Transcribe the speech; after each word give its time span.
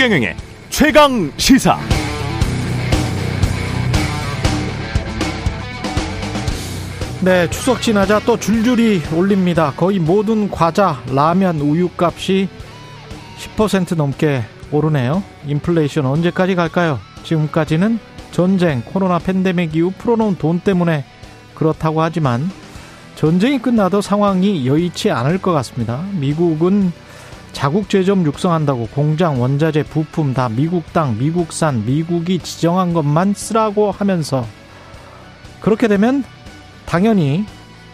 최경영의 0.00 0.34
최강 0.70 1.30
시사. 1.36 1.78
네, 7.20 7.50
추석 7.50 7.82
지나자 7.82 8.18
또 8.20 8.38
줄줄이 8.38 9.02
올립니다. 9.14 9.74
거의 9.76 9.98
모든 9.98 10.50
과자, 10.50 11.02
라면, 11.12 11.60
우유 11.60 11.90
값이 11.98 12.48
10% 13.58 13.94
넘게 13.94 14.42
오르네요. 14.72 15.22
인플레이션 15.46 16.06
언제까지 16.06 16.54
갈까요? 16.54 16.98
지금까지는 17.24 17.98
전쟁, 18.30 18.80
코로나 18.80 19.18
팬데믹 19.18 19.76
이후 19.76 19.92
풀어놓은 19.98 20.36
돈 20.36 20.60
때문에 20.60 21.04
그렇다고 21.54 22.00
하지만 22.00 22.50
전쟁이 23.16 23.58
끝나도 23.58 24.00
상황이 24.00 24.66
여의치 24.66 25.10
않을 25.10 25.42
것 25.42 25.52
같습니다. 25.52 26.02
미국은 26.12 26.90
자국 27.52 27.88
제조업 27.88 28.24
육성한다고 28.24 28.88
공장, 28.88 29.40
원자재, 29.40 29.84
부품 29.84 30.34
다 30.34 30.48
미국 30.48 30.92
땅, 30.92 31.18
미국산, 31.18 31.84
미국이 31.84 32.38
지정한 32.38 32.92
것만 32.92 33.34
쓰라고 33.34 33.90
하면서 33.90 34.46
그렇게 35.60 35.88
되면 35.88 36.24
당연히 36.86 37.44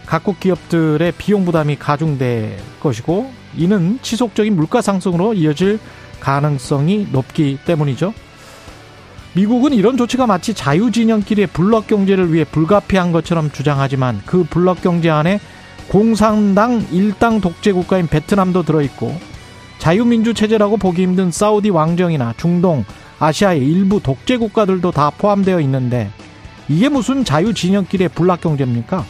각국 0.06 0.38
기업들의 0.38 1.12
비용 1.19 1.45
부담이 1.45 1.77
가중될 1.77 2.59
것이고 2.80 3.30
이는 3.56 3.98
지속적인 4.02 4.55
물가 4.55 4.80
상승으로 4.80 5.34
이어질 5.34 5.80
가능성이 6.20 7.09
높기 7.10 7.59
때문이죠. 7.65 8.15
미국은 9.34 9.74
이런 9.74 9.96
조치가 9.98 10.27
마치 10.27 10.54
자유진영끼리의 10.54 11.48
블록 11.48 11.88
경제를 11.88 12.32
위해 12.32 12.45
불가피한 12.45 13.12
것처럼 13.12 13.51
주장하지만 13.51 14.23
그 14.24 14.45
블록 14.45 14.80
경제 14.80 15.10
안에 15.10 15.41
공산당 15.88 16.87
일당 16.91 17.41
독재 17.41 17.73
국가인 17.73 18.07
베트남도 18.07 18.63
들어있고 18.63 19.35
자유민주 19.79 20.35
체제라고 20.35 20.77
보기 20.77 21.02
힘든 21.02 21.30
사우디 21.30 21.71
왕정이나 21.71 22.35
중동, 22.37 22.85
아시아의 23.19 23.60
일부 23.60 24.02
독재 24.02 24.37
국가들도 24.37 24.91
다 24.91 25.10
포함되어 25.10 25.60
있는데 25.60 26.10
이게 26.69 26.88
무슨 26.88 27.24
자유 27.24 27.55
진영끼리의 27.55 28.10
불락 28.10 28.41
경제입니까? 28.41 29.04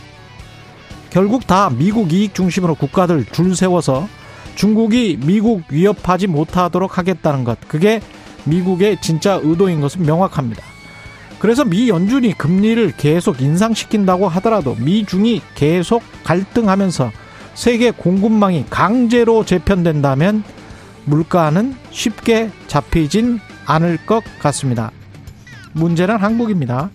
결국 1.11 1.47
다 1.47 1.71
미국 1.71 2.13
이익 2.13 2.35
중심으로 2.35 2.75
국가들 2.75 3.25
줄 3.33 3.57
세워서 3.57 4.09
중국이 4.55 5.19
미국 5.25 5.63
위협하지 5.71 6.27
못하도록 6.27 6.99
하겠다는 6.99 7.45
것. 7.45 7.59
그게 7.69 8.01
미국의 8.45 8.99
진짜 9.01 9.41
의도인 9.43 9.81
것은 9.81 10.03
명확합니다. 10.05 10.63
그래서 11.39 11.65
미 11.65 11.89
연준이 11.89 12.33
금리를 12.37 12.93
계속 12.97 13.41
인상시킨다고 13.41 14.29
하더라도 14.29 14.75
미중이 14.79 15.43
계속 15.55 16.03
갈등하면서 16.25 17.13
세계 17.55 17.91
공급망이 17.91 18.65
강제로 18.69 19.45
재편된다면 19.45 20.45
물가는 21.07 21.75
쉽게 21.91 22.51
잡히진 22.67 23.41
않을 23.65 23.99
것 24.05 24.23
같습니다. 24.41 24.91
문제는 25.73 26.17
한국입니다. 26.17 26.91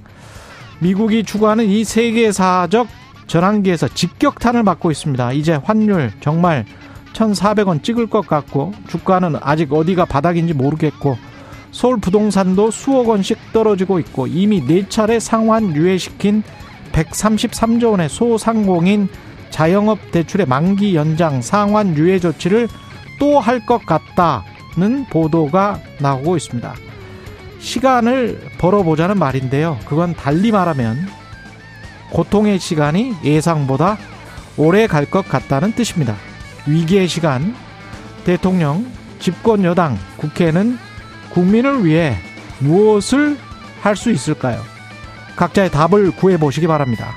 미국이 0.80 1.23
추구하는 1.23 1.66
이 1.66 1.84
세계사적 1.84 2.88
전환기에서 3.28 3.88
직격탄을 3.88 4.64
맞고 4.64 4.92
있습니다. 4.92 5.32
이제 5.34 5.54
환율 5.54 6.12
정말 6.20 6.66
1,400원 7.14 7.84
찍을 7.84 8.08
것 8.08 8.28
같고 8.28 8.73
주가는 8.88 9.36
아직 9.42 9.72
어디가 9.72 10.06
바닥인지 10.06 10.54
모르겠고 10.54 11.17
서울 11.72 11.98
부동산도 12.00 12.72
수억 12.72 13.08
원씩 13.08 13.38
떨어지고 13.54 14.00
있고 14.00 14.28
이미 14.28 14.66
네 14.66 14.88
차례 14.89 15.20
상환 15.20 15.76
유예시킨 15.76 16.44
133조 16.92 17.92
원의 17.92 18.09
소상공인 18.09 19.08
자영업 19.50 20.12
대출의 20.12 20.45
만기 20.48 20.95
연장 20.95 21.42
상환 21.42 21.95
유예 21.95 22.20
조치를 22.20 22.67
또 23.22 23.39
할 23.39 23.64
것 23.67 23.86
같다는 23.86 25.05
보도가 25.11 25.80
나오고 25.99 26.37
있습니다. 26.37 26.73
시간을 27.59 28.39
벌어보자는 28.58 29.20
말인데요. 29.20 29.77
그건 29.86 30.15
달리 30.15 30.52
말하면 30.52 31.08
고통의 32.09 32.58
시간이 32.58 33.14
예상보다 33.23 33.99
오래 34.58 34.87
갈 34.87 35.05
것 35.05 35.30
같다는 35.30 35.73
뜻입니다. 35.73 36.15
위기의 36.65 37.08
시간, 37.08 37.55
대통령, 38.26 38.87
집권 39.20 39.64
여당, 39.65 39.99
국회는 40.17 40.80
국민을 41.30 41.86
위해 41.86 42.17
무엇을 42.58 43.38
할 43.82 43.95
수 43.95 44.09
있을까요? 44.09 44.59
각자의 45.36 45.70
답을 45.70 46.11
구해 46.15 46.38
보시기 46.38 46.65
바랍니다. 46.65 47.14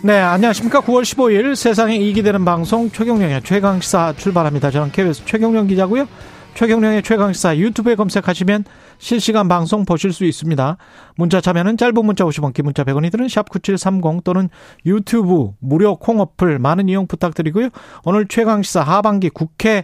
네, 0.00 0.20
안녕하십니까. 0.20 0.80
9월 0.82 1.02
15일 1.02 1.56
세상에 1.56 1.96
이익이 1.96 2.22
되는 2.22 2.44
방송 2.44 2.88
최경령의 2.88 3.42
최강시사 3.42 4.14
출발합니다. 4.16 4.70
저는 4.70 4.92
KBS 4.92 5.24
최경령 5.24 5.66
기자고요. 5.66 6.06
최경령의 6.54 7.02
최강시사 7.02 7.56
유튜브에 7.56 7.96
검색하시면 7.96 8.64
실시간 8.98 9.48
방송 9.48 9.84
보실 9.84 10.12
수 10.12 10.24
있습니다. 10.24 10.76
문자 11.16 11.40
참여는 11.40 11.76
짧은 11.76 12.06
문자 12.06 12.24
50원, 12.24 12.54
긴 12.54 12.66
문자 12.66 12.84
100원이 12.84 13.10
드는 13.10 13.26
샵9730 13.26 14.22
또는 14.22 14.48
유튜브 14.86 15.50
무료 15.58 15.96
콩 15.96 16.20
어플 16.20 16.60
많은 16.60 16.88
이용 16.88 17.08
부탁드리고요. 17.08 17.70
오늘 18.04 18.28
최강시사 18.28 18.82
하반기 18.82 19.30
국회 19.30 19.82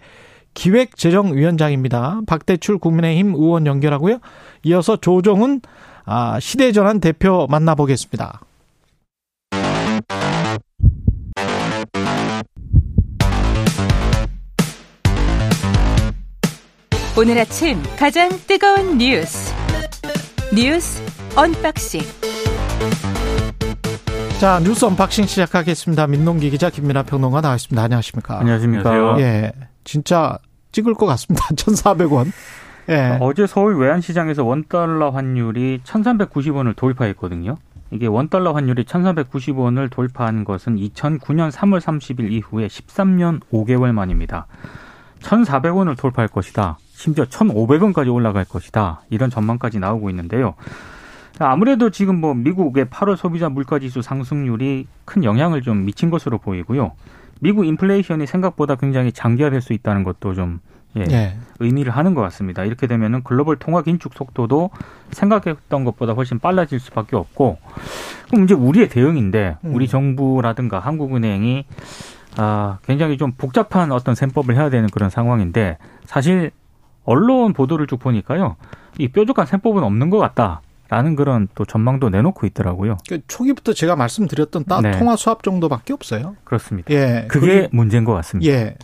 기획재정위원장입니다. 0.54 2.20
박대출 2.28 2.78
국민의힘 2.78 3.34
의원 3.34 3.66
연결하고요. 3.66 4.18
이어서 4.62 4.96
조정훈 4.96 5.60
아, 6.04 6.38
시대전환 6.38 7.00
대표 7.00 7.48
만나보겠습니다. 7.50 8.40
오늘 17.16 17.38
아침 17.38 17.80
가장 17.96 18.28
뜨거운 18.46 18.98
뉴스 18.98 19.54
뉴스 20.54 21.00
unboxing 21.36 22.00
자 24.40 24.60
뉴스 24.60 24.84
unboxing 24.84 25.26
시작하겠습니다. 25.26 26.06
민동기 26.08 26.50
기자 26.50 26.70
김민아 26.70 27.04
평론가 27.04 27.40
나와있습니다. 27.40 27.80
안녕하십니까? 27.82 28.40
안녕하십니까? 28.40 29.20
예, 29.20 29.52
진짜 29.84 30.38
찍을 30.72 30.94
것 30.94 31.06
같습니다. 31.06 31.46
1,400원. 31.54 32.26
예. 32.90 33.16
어제 33.20 33.46
서울 33.46 33.76
외환시장에서 33.76 34.44
원 34.44 34.64
달러 34.68 35.10
환율이 35.10 35.80
1,390원을 35.84 36.76
돌파했거든요. 36.76 37.56
이게 37.92 38.06
원 38.06 38.28
달러 38.28 38.52
환율이 38.52 38.84
1,390원을 38.84 39.88
돌파한 39.88 40.44
것은 40.44 40.76
2009년 40.76 41.50
3월 41.52 41.80
30일 41.80 42.32
이후에 42.32 42.66
13년 42.66 43.40
5개월 43.52 43.92
만입니다. 43.92 44.46
1,400원을 45.24 45.98
돌파할 45.98 46.28
것이다. 46.28 46.78
심지어 46.92 47.24
1,500원까지 47.24 48.12
올라갈 48.12 48.44
것이다. 48.44 49.02
이런 49.10 49.30
전망까지 49.30 49.78
나오고 49.78 50.10
있는데요. 50.10 50.54
아무래도 51.38 51.90
지금 51.90 52.20
뭐 52.20 52.34
미국의 52.34 52.86
8월 52.86 53.16
소비자 53.16 53.48
물가지수 53.48 54.02
상승률이 54.02 54.86
큰 55.04 55.24
영향을 55.24 55.62
좀 55.62 55.84
미친 55.84 56.10
것으로 56.10 56.38
보이고요. 56.38 56.92
미국 57.40 57.66
인플레이션이 57.66 58.26
생각보다 58.26 58.76
굉장히 58.76 59.10
장기화될 59.10 59.60
수 59.60 59.72
있다는 59.72 60.04
것도 60.04 60.34
좀 60.34 60.60
예, 60.96 61.04
네. 61.04 61.36
의미를 61.58 61.92
하는 61.92 62.14
것 62.14 62.20
같습니다. 62.22 62.64
이렇게 62.64 62.86
되면은 62.86 63.24
글로벌 63.24 63.56
통화 63.56 63.82
긴축 63.82 64.14
속도도 64.14 64.70
생각했던 65.10 65.84
것보다 65.84 66.12
훨씬 66.12 66.38
빨라질 66.38 66.78
수밖에 66.78 67.16
없고 67.16 67.58
그럼 68.30 68.44
이제 68.44 68.54
우리의 68.54 68.88
대응인데 68.88 69.56
우리 69.62 69.86
음. 69.86 69.88
정부라든가 69.88 70.78
한국은행이 70.78 71.64
아, 72.36 72.78
굉장히 72.84 73.16
좀 73.16 73.32
복잡한 73.32 73.92
어떤 73.92 74.14
셈법을 74.14 74.56
해야 74.56 74.70
되는 74.70 74.88
그런 74.88 75.10
상황인데 75.10 75.78
사실 76.04 76.50
언론 77.04 77.52
보도를 77.52 77.86
쭉 77.86 77.98
보니까요. 77.98 78.56
이 78.98 79.08
뾰족한 79.08 79.46
셈법은 79.46 79.82
없는 79.82 80.10
것 80.10 80.18
같다. 80.18 80.60
라는 80.88 81.16
그런 81.16 81.48
또 81.54 81.64
전망도 81.64 82.10
내놓고 82.10 82.46
있더라고요. 82.46 82.98
그 83.08 83.20
초기부터 83.26 83.72
제가 83.72 83.96
말씀드렸던 83.96 84.64
딱 84.66 84.82
네. 84.82 84.92
통화 84.92 85.16
수합 85.16 85.42
정도밖에 85.42 85.94
없어요. 85.94 86.36
그렇습니다. 86.44 86.92
예. 86.92 87.26
그게 87.26 87.62
그, 87.62 87.76
문제인 87.76 88.04
것 88.04 88.12
같습니다. 88.12 88.52
예. 88.52 88.76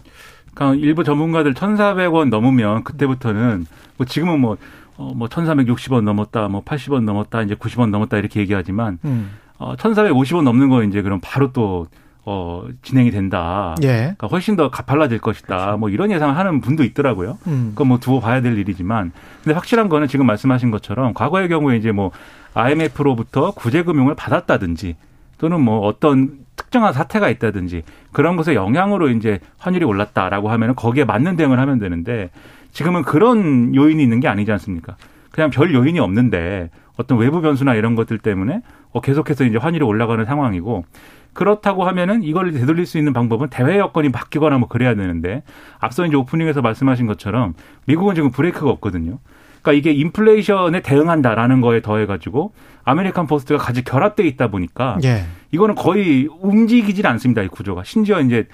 그러니까 0.55 0.81
일부 0.82 1.05
전문가들 1.05 1.52
1,400원 1.52 2.31
넘으면 2.31 2.85
그때부터는 2.85 3.67
뭐 3.99 4.06
지금은 4.06 4.41
뭐, 4.41 4.56
어, 4.97 5.12
뭐 5.14 5.29
1,460원 5.29 6.02
넘었다, 6.02 6.49
뭐 6.49 6.64
80원 6.64 7.05
넘었다, 7.05 7.43
이제 7.43 7.55
90원 7.55 7.91
넘었다 7.91 8.17
이렇게 8.17 8.41
얘기하지만 8.41 8.99
음. 9.05 9.32
어, 9.58 9.76
1,450원 9.76 10.43
넘는 10.43 10.70
거 10.70 10.82
이제 10.82 11.02
그럼 11.02 11.20
바로 11.23 11.52
또 11.52 11.87
어, 12.25 12.64
진행이 12.82 13.11
된다. 13.11 13.75
예. 13.82 13.87
그러니까 13.87 14.26
훨씬 14.26 14.56
더 14.56 14.70
가팔라질 14.70 15.19
것이다. 15.19 15.56
그렇죠. 15.56 15.78
뭐 15.78 15.88
이런 15.88 16.11
예상을 16.11 16.37
하는 16.37 16.61
분도 16.61 16.84
있더라고요. 16.84 17.38
음. 17.46 17.70
그건 17.72 17.88
뭐 17.88 17.99
두고 17.99 18.20
봐야 18.20 18.40
될 18.40 18.58
일이지만. 18.58 19.12
근데 19.43 19.55
확실한 19.55 19.88
거는 19.88 20.08
지금 20.08 20.26
말씀하신 20.26 20.70
것처럼 20.70 21.14
과거의 21.14 21.49
경우에 21.49 21.76
이제 21.76 21.93
뭐 21.93 22.11
IMF로부터 22.55 23.52
구제금융을 23.52 24.14
받았다든지 24.14 24.96
또는 25.38 25.61
뭐 25.61 25.81
어떤 25.81 26.38
특정한 26.56 26.93
사태가 26.93 27.31
있다든지 27.31 27.84
그런 28.12 28.37
것의 28.37 28.55
영향으로 28.55 29.08
이제 29.08 29.40
환율이 29.58 29.84
올랐다라고 29.84 30.50
하면 30.50 30.75
거기에 30.75 31.05
맞는 31.05 31.37
대응을 31.37 31.58
하면 31.58 31.78
되는데 31.78 32.31
지금은 32.73 33.02
그런 33.02 33.75
요인이 33.75 34.02
있는 34.02 34.20
게 34.20 34.28
아니지 34.28 34.52
않습니까? 34.52 34.96
그냥 35.31 35.50
별 35.50 35.73
요인이 35.73 35.99
없는데 35.99 36.70
어떤 36.96 37.19
외부 37.19 37.40
변수나 37.40 37.75
이런 37.75 37.94
것들 37.94 38.19
때문에 38.19 38.61
어, 38.93 39.00
계속해서 39.00 39.44
이제 39.44 39.56
환율이 39.56 39.84
올라가는 39.84 40.23
상황이고 40.25 40.84
그렇다고 41.32 41.85
하면은 41.85 42.23
이걸 42.23 42.53
되돌릴 42.53 42.87
수 42.87 42.99
있는 42.99 43.12
방법은 43.12 43.49
대외 43.50 43.79
여건이 43.79 44.11
바뀌거나 44.12 44.59
뭐 44.59 44.69
그래야 44.69 44.94
되는데 44.94 45.43
앞서 45.79 46.05
이제 46.06 46.17
오프닝에서 46.17 46.61
말씀하신 46.62 47.06
것처럼 47.06 47.55
미국은 47.87 48.15
지금 48.15 48.31
브레이크가 48.31 48.69
없거든요. 48.71 49.19
그러니까 49.62 49.79
이게 49.79 49.93
인플레이션에 49.99 50.81
대응한다라는 50.81 51.61
거에 51.61 51.82
더해 51.82 52.06
가지고 52.06 52.53
America 52.85 53.26
First가 53.26 53.62
같이 53.62 53.85
결합돼 53.85 54.27
있다 54.27 54.49
보니까 54.49 54.99
예. 55.05 55.25
이거는 55.53 55.75
거의 55.75 56.29
움직이질 56.41 57.06
않습니다. 57.06 57.43
이 57.43 57.49
구조가. 57.49 57.85
심지어 57.85 58.21
이제 58.21 58.47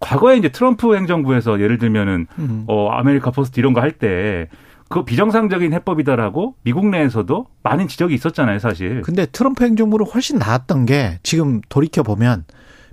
과거에 0.00 0.36
이제 0.36 0.48
트럼프 0.50 0.94
행정부에서 0.94 1.60
예를 1.60 1.78
들면은 1.78 2.26
음. 2.38 2.64
어 2.66 2.90
America 2.90 3.30
First 3.30 3.58
이런 3.60 3.72
거 3.72 3.80
할 3.80 3.92
때 3.92 4.48
그 4.90 5.04
비정상적인 5.04 5.72
해법이다라고 5.72 6.56
미국 6.62 6.88
내에서도 6.88 7.46
많은 7.62 7.86
지적이 7.86 8.14
있었잖아요, 8.16 8.58
사실. 8.58 9.02
근데 9.02 9.24
트럼프 9.24 9.64
행정부는 9.64 10.04
훨씬 10.04 10.36
나았던 10.38 10.84
게 10.86 11.20
지금 11.22 11.60
돌이켜 11.68 12.02
보면 12.02 12.44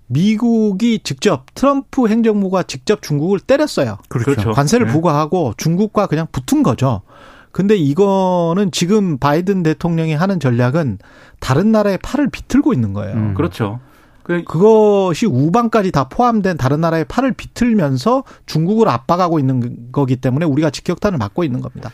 미국이 0.05 0.99
직접 0.99 1.47
트럼프 1.55 2.07
행정부가 2.07 2.63
직접 2.63 3.01
중국을 3.01 3.39
때렸어요. 3.39 3.97
그렇죠. 4.09 4.31
그렇죠. 4.31 4.51
관세를 4.51 4.85
네. 4.85 4.93
부과하고 4.93 5.55
중국과 5.57 6.05
그냥 6.05 6.27
붙은 6.31 6.61
거죠. 6.61 7.01
근데 7.51 7.75
이거는 7.75 8.71
지금 8.71 9.17
바이든 9.17 9.63
대통령이 9.63 10.13
하는 10.13 10.39
전략은 10.39 10.99
다른 11.39 11.71
나라의 11.71 11.97
팔을 12.03 12.29
비틀고 12.29 12.73
있는 12.73 12.93
거예요. 12.93 13.15
음. 13.15 13.33
그렇죠. 13.33 13.79
그 14.27 14.43
그것이 14.43 15.25
우방까지 15.25 15.93
다 15.93 16.09
포함된 16.09 16.57
다른 16.57 16.81
나라의 16.81 17.05
팔을 17.05 17.31
비틀면서 17.31 18.25
중국을 18.45 18.89
압박하고 18.89 19.39
있는 19.39 19.89
거기 19.93 20.17
때문에 20.17 20.45
우리가 20.45 20.69
직격탄을 20.69 21.17
맞고 21.17 21.45
있는 21.45 21.61
겁니다. 21.61 21.91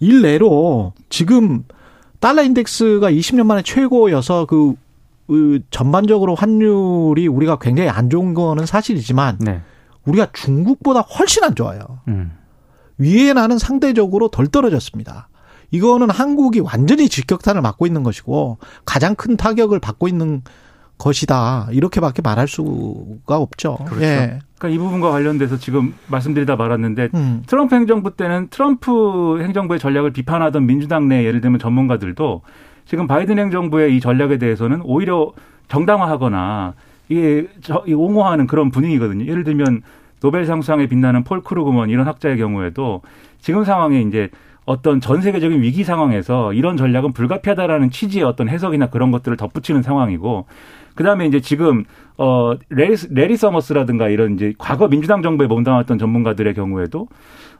일례로 0.00 0.94
지금 1.10 1.64
달러 2.20 2.42
인덱스가 2.42 3.10
20년 3.10 3.44
만에 3.44 3.62
최고여서 3.62 4.46
그, 4.46 4.76
그 5.26 5.60
전반적으로 5.70 6.34
환율이 6.34 7.28
우리가 7.28 7.58
굉장히 7.58 7.90
안 7.90 8.08
좋은 8.08 8.32
거는 8.32 8.64
사실이지만 8.64 9.36
네. 9.40 9.60
우리가 10.06 10.28
중국보다 10.32 11.00
훨씬 11.00 11.44
안 11.44 11.54
좋아요. 11.54 11.80
음. 12.08 12.32
위엔화는 12.96 13.58
상대적으로 13.58 14.28
덜 14.28 14.46
떨어졌습니다. 14.46 15.28
이거는 15.70 16.08
한국이 16.08 16.60
완전히 16.60 17.10
직격탄을 17.10 17.60
맞고 17.60 17.86
있는 17.86 18.02
것이고 18.04 18.56
가장 18.86 19.14
큰 19.14 19.36
타격을 19.36 19.80
받고 19.80 20.08
있는 20.08 20.42
것이다. 20.98 21.68
이렇게밖에 21.70 22.22
말할 22.22 22.48
수가 22.48 23.36
없죠. 23.38 23.76
그렇죠. 23.86 24.04
예. 24.04 24.40
그러니까 24.58 24.68
이 24.68 24.78
부분과 24.78 25.10
관련돼서 25.10 25.56
지금 25.56 25.94
말씀드리다 26.08 26.56
말았는데 26.56 27.10
음. 27.14 27.42
트럼프 27.46 27.76
행정부 27.76 28.16
때는 28.16 28.48
트럼프 28.50 29.40
행정부의 29.40 29.78
전략을 29.78 30.12
비판하던 30.12 30.66
민주당 30.66 31.08
내 31.08 31.24
예를 31.24 31.40
들면 31.40 31.60
전문가들도 31.60 32.42
지금 32.84 33.06
바이든 33.06 33.38
행정부의 33.38 33.96
이 33.96 34.00
전략에 34.00 34.38
대해서는 34.38 34.80
오히려 34.82 35.32
정당화하거나 35.68 36.74
이게 37.08 37.46
옹호하는 37.86 38.46
그런 38.46 38.70
분위기거든요. 38.70 39.26
예를 39.26 39.44
들면 39.44 39.82
노벨 40.20 40.46
상 40.46 40.60
수상에 40.60 40.86
빛나는 40.86 41.22
폴 41.22 41.42
크루그먼 41.42 41.90
이런 41.90 42.06
학자의 42.06 42.38
경우에도 42.38 43.02
지금 43.40 43.64
상황에 43.64 44.00
이제 44.00 44.30
어떤 44.68 45.00
전 45.00 45.22
세계적인 45.22 45.62
위기 45.62 45.82
상황에서 45.82 46.52
이런 46.52 46.76
전략은 46.76 47.14
불가피하다라는 47.14 47.90
취지의 47.90 48.22
어떤 48.24 48.50
해석이나 48.50 48.90
그런 48.90 49.10
것들을 49.10 49.34
덧붙이는 49.38 49.80
상황이고 49.82 50.44
그다음에 50.94 51.26
이제 51.26 51.40
지금 51.40 51.84
어 52.18 52.52
래리, 52.68 52.94
래리 53.08 53.38
서머스라든가 53.38 54.10
이런 54.10 54.34
이제 54.34 54.52
과거 54.58 54.86
민주당 54.88 55.22
정부에 55.22 55.46
몸담았던 55.46 55.98
전문가들의 55.98 56.52
경우에도 56.52 57.08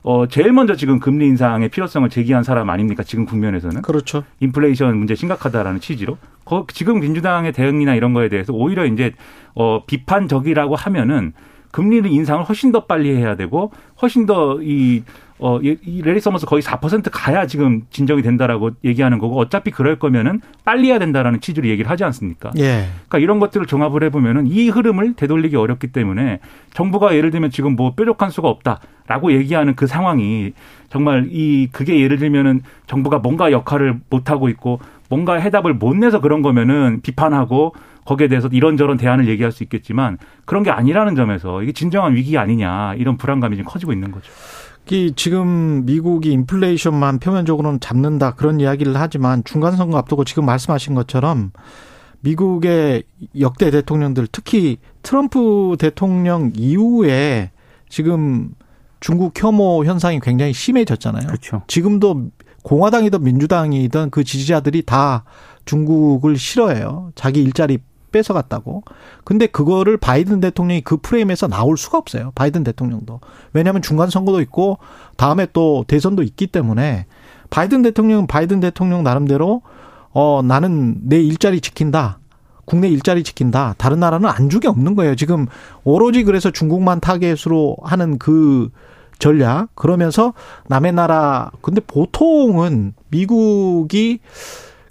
어 0.02 0.26
제일 0.26 0.52
먼저 0.52 0.76
지금 0.76 1.00
금리 1.00 1.26
인상의 1.28 1.70
필요성을 1.70 2.06
제기한 2.10 2.42
사람 2.42 2.68
아닙니까? 2.68 3.02
지금 3.02 3.24
국면에서는 3.24 3.80
그렇죠. 3.80 4.24
인플레이션 4.40 4.94
문제 4.94 5.14
심각하다라는 5.14 5.80
취지로 5.80 6.18
거, 6.44 6.66
지금 6.74 7.00
민주당의 7.00 7.52
대응이나 7.52 7.94
이런 7.94 8.12
거에 8.12 8.28
대해서 8.28 8.52
오히려 8.52 8.84
이제 8.84 9.14
어 9.54 9.82
비판적이라고 9.86 10.76
하면은 10.76 11.32
금리를 11.70 12.10
인상을 12.10 12.44
훨씬 12.44 12.70
더 12.72 12.84
빨리 12.84 13.16
해야 13.16 13.34
되고 13.34 13.72
훨씬 14.02 14.26
더이 14.26 15.04
어, 15.40 15.60
이 15.60 16.02
래리 16.02 16.20
서머스 16.20 16.46
거의 16.46 16.62
4% 16.62 17.10
가야 17.12 17.46
지금 17.46 17.82
진정이 17.90 18.22
된다라고 18.22 18.70
얘기하는 18.84 19.18
거고 19.18 19.38
어차피 19.38 19.70
그럴 19.70 19.98
거면은 19.98 20.40
빨리 20.64 20.88
해야 20.88 20.98
된다라는 20.98 21.40
취지로 21.40 21.68
얘기를 21.68 21.90
하지 21.90 22.04
않습니까? 22.04 22.50
예. 22.58 22.86
그러니까 23.08 23.18
이런 23.18 23.38
것들을 23.38 23.66
종합을 23.66 24.02
해보면은 24.04 24.46
이 24.48 24.68
흐름을 24.68 25.14
되돌리기 25.14 25.56
어렵기 25.56 25.88
때문에 25.88 26.40
정부가 26.74 27.14
예를 27.14 27.30
들면 27.30 27.50
지금 27.50 27.76
뭐 27.76 27.94
뾰족한 27.94 28.30
수가 28.30 28.48
없다라고 28.48 29.32
얘기하는 29.32 29.76
그 29.76 29.86
상황이 29.86 30.52
정말 30.90 31.28
이 31.30 31.68
그게 31.70 32.00
예를 32.00 32.18
들면은 32.18 32.62
정부가 32.86 33.18
뭔가 33.18 33.52
역할을 33.52 34.00
못 34.10 34.30
하고 34.30 34.48
있고 34.48 34.80
뭔가 35.08 35.34
해답을 35.34 35.74
못 35.74 35.96
내서 35.96 36.20
그런 36.20 36.42
거면은 36.42 37.00
비판하고 37.02 37.74
거기에 38.04 38.28
대해서 38.28 38.48
이런저런 38.50 38.96
대안을 38.96 39.28
얘기할 39.28 39.52
수 39.52 39.62
있겠지만 39.62 40.18
그런 40.46 40.62
게 40.62 40.70
아니라는 40.70 41.14
점에서 41.14 41.62
이게 41.62 41.72
진정한 41.72 42.14
위기 42.14 42.38
아니냐 42.38 42.94
이런 42.94 43.18
불안감이 43.18 43.56
지금 43.56 43.70
커지고 43.70 43.92
있는 43.92 44.10
거죠. 44.10 44.32
이 44.90 45.12
지금 45.14 45.84
미국이 45.84 46.32
인플레이션만 46.32 47.18
표면적으로는 47.18 47.80
잡는다 47.80 48.34
그런 48.34 48.60
이야기를 48.60 48.94
하지만 48.96 49.42
중간 49.44 49.76
선거 49.76 49.98
앞두고 49.98 50.24
지금 50.24 50.46
말씀하신 50.46 50.94
것처럼 50.94 51.52
미국의 52.20 53.04
역대 53.38 53.70
대통령들 53.70 54.28
특히 54.32 54.78
트럼프 55.02 55.76
대통령 55.78 56.52
이후에 56.54 57.50
지금 57.88 58.50
중국 59.00 59.40
혐오 59.40 59.84
현상이 59.84 60.20
굉장히 60.20 60.52
심해졌잖아요. 60.52 61.26
그렇죠. 61.26 61.62
지금도 61.68 62.30
공화당이든 62.62 63.22
민주당이든 63.22 64.10
그 64.10 64.24
지지자들이 64.24 64.82
다 64.82 65.24
중국을 65.64 66.36
싫어해요. 66.36 67.12
자기 67.14 67.42
일자리 67.42 67.78
뺏어갔다고. 68.10 68.82
근데 69.24 69.46
그거를 69.46 69.96
바이든 69.96 70.40
대통령이 70.40 70.82
그 70.82 70.96
프레임에서 70.96 71.48
나올 71.48 71.76
수가 71.76 71.98
없어요. 71.98 72.32
바이든 72.34 72.64
대통령도. 72.64 73.20
왜냐하면 73.52 73.82
중간 73.82 74.10
선거도 74.10 74.40
있고 74.42 74.78
다음에 75.16 75.46
또 75.52 75.84
대선도 75.86 76.22
있기 76.22 76.46
때문에 76.48 77.06
바이든 77.50 77.82
대통령은 77.82 78.26
바이든 78.26 78.60
대통령 78.60 79.02
나름대로 79.02 79.62
어 80.12 80.42
나는 80.42 80.96
내 81.02 81.20
일자리 81.20 81.60
지킨다. 81.60 82.18
국내 82.64 82.88
일자리 82.88 83.22
지킨다. 83.22 83.74
다른 83.78 84.00
나라는 84.00 84.28
안주게 84.28 84.68
없는 84.68 84.94
거예요. 84.94 85.16
지금 85.16 85.46
오로지 85.84 86.22
그래서 86.24 86.50
중국만 86.50 87.00
타겟으로 87.00 87.76
하는 87.82 88.18
그 88.18 88.68
전략 89.18 89.74
그러면서 89.74 90.34
남의 90.68 90.92
나라 90.92 91.50
근데 91.60 91.80
보통은 91.80 92.94
미국이 93.08 94.20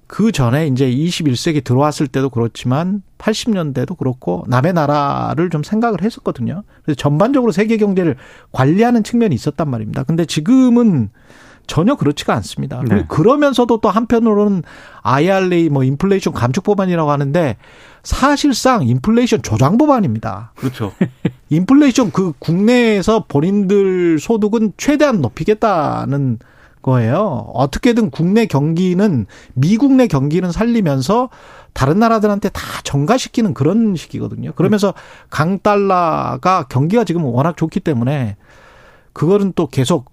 그 0.08 0.32
전에 0.32 0.68
이제 0.68 0.90
21세기 0.90 1.64
들어왔을 1.64 2.08
때도 2.08 2.30
그렇지만 2.30 3.04
80년대도 3.18 3.98
그렇고 3.98 4.46
남의 4.48 4.74
나라를 4.74 5.50
좀 5.50 5.64
생각을 5.64 6.02
했었거든요. 6.02 6.64
그래서 6.84 6.96
전반적으로 6.96 7.52
세계 7.52 7.78
경제를 7.78 8.16
관리하는 8.52 9.04
측면이 9.04 9.36
있었단 9.36 9.70
말입니다. 9.70 10.04
근데 10.04 10.26
지금은 10.26 11.10
전혀 11.68 11.96
그렇지가 11.96 12.34
않습니다. 12.36 12.82
네. 12.88 13.04
그러면서도 13.10 13.82
또 13.82 13.90
한편으로는 13.90 14.64
IRA 15.02 15.70
뭐 15.70 15.84
인플레이션 15.84 16.34
감축 16.34 16.64
법안이라고 16.64 17.12
하는데 17.12 17.58
사실상 18.04 18.88
인플레이션 18.88 19.42
조장 19.42 19.78
법안입니다. 19.78 20.54
그렇죠. 20.56 20.94
인플레이션 21.50 22.12
그 22.12 22.32
국내에서 22.40 23.26
본인들 23.28 24.20
소득은 24.20 24.72
최대한 24.78 25.20
높이겠다는 25.20 26.40
거예요. 26.88 27.52
어떻게든 27.54 28.12
국내 28.12 28.46
경기는 28.46 29.26
미국 29.54 29.94
내 29.94 30.08
경기는 30.08 30.50
살리면서 30.54 31.30
다른 31.74 32.00
나라들한테 32.00 32.48
다 32.50 32.62
전가시키는 32.84 33.54
그런 33.54 33.96
식이거든요. 33.98 34.54
그러면서 34.54 34.94
강 35.30 35.60
달러가 35.60 36.66
경기가 36.70 37.04
지금 37.04 37.26
워낙 37.26 37.58
좋기 37.58 37.82
때문에 37.82 38.38
그거는 39.12 39.52
또 39.56 39.68
계속 39.68 40.12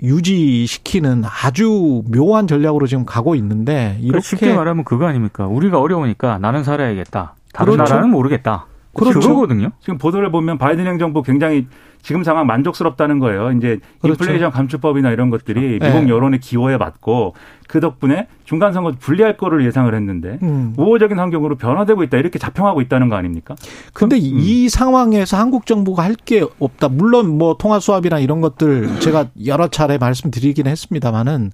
유지시키는 0.00 1.24
아주 1.26 2.04
묘한 2.06 2.46
전략으로 2.46 2.86
지금 2.86 3.04
가고 3.04 3.34
있는데 3.34 3.96
그러니까 3.96 4.06
이렇게 4.06 4.24
쉽게 4.24 4.54
말하면 4.54 4.84
그거 4.84 5.06
아닙니까? 5.06 5.48
우리가 5.48 5.80
어려우니까 5.80 6.38
나는 6.38 6.62
살아야겠다. 6.62 7.34
다른 7.52 7.72
그렇죠. 7.72 7.92
나라는 7.92 8.10
모르겠다. 8.10 8.66
그렇죠. 8.94 9.20
그거거든요. 9.20 9.70
지금 9.80 9.98
보도를 9.98 10.30
보면 10.30 10.58
바이든 10.58 10.86
행정부 10.86 11.22
굉장히 11.22 11.66
지금 12.00 12.22
상황 12.24 12.46
만족스럽다는 12.46 13.18
거예요. 13.18 13.50
이제 13.52 13.80
그렇죠. 14.00 14.22
인플레이션 14.24 14.50
감축법이나 14.52 15.10
이런 15.10 15.30
것들이 15.30 15.78
그렇죠. 15.78 15.94
미국 15.94 16.06
네. 16.06 16.10
여론의 16.14 16.40
기호에 16.40 16.76
맞고 16.76 17.34
그 17.68 17.80
덕분에 17.80 18.28
중간 18.44 18.72
선거 18.72 18.92
불리할 18.98 19.36
거를 19.36 19.64
예상을 19.66 19.92
했는데 19.94 20.38
음. 20.42 20.74
우호적인 20.76 21.18
환경으로 21.18 21.56
변화되고 21.56 22.02
있다 22.04 22.16
이렇게 22.18 22.38
자평하고 22.38 22.80
있다는 22.82 23.08
거 23.08 23.16
아닙니까? 23.16 23.56
근데 23.92 24.16
음. 24.16 24.20
이 24.22 24.68
상황에서 24.68 25.36
한국 25.36 25.66
정부가 25.66 26.02
할 26.04 26.14
게 26.24 26.44
없다. 26.58 26.88
물론 26.88 27.38
뭐 27.38 27.56
통화 27.58 27.78
수합이나 27.80 28.18
이런 28.18 28.40
것들 28.40 29.00
제가 29.00 29.26
여러 29.46 29.68
차례 29.68 29.98
말씀드리긴 29.98 30.66
했습니다만은 30.66 31.52